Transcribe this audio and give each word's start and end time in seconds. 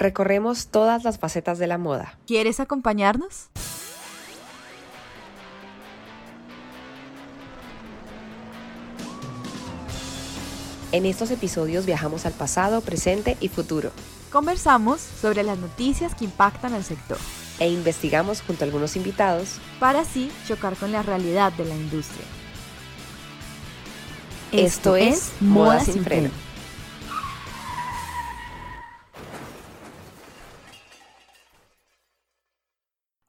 Recorremos 0.00 0.68
todas 0.68 1.04
las 1.04 1.18
facetas 1.18 1.58
de 1.58 1.66
la 1.66 1.76
moda. 1.76 2.18
¿Quieres 2.26 2.58
acompañarnos? 2.58 3.50
En 10.90 11.04
estos 11.04 11.30
episodios 11.30 11.84
viajamos 11.84 12.24
al 12.24 12.32
pasado, 12.32 12.80
presente 12.80 13.36
y 13.40 13.48
futuro. 13.48 13.92
Conversamos 14.32 15.02
sobre 15.02 15.42
las 15.42 15.58
noticias 15.58 16.14
que 16.14 16.24
impactan 16.24 16.72
al 16.72 16.82
sector. 16.82 17.18
E 17.58 17.68
investigamos 17.68 18.40
junto 18.40 18.64
a 18.64 18.66
algunos 18.66 18.96
invitados 18.96 19.58
para 19.78 20.00
así 20.00 20.32
chocar 20.48 20.76
con 20.76 20.92
la 20.92 21.02
realidad 21.02 21.52
de 21.52 21.66
la 21.66 21.74
industria. 21.74 22.24
Esto, 24.50 24.96
es 24.96 25.30
Moda 25.40 25.80
sin 25.80 26.02
freno. 26.02 26.30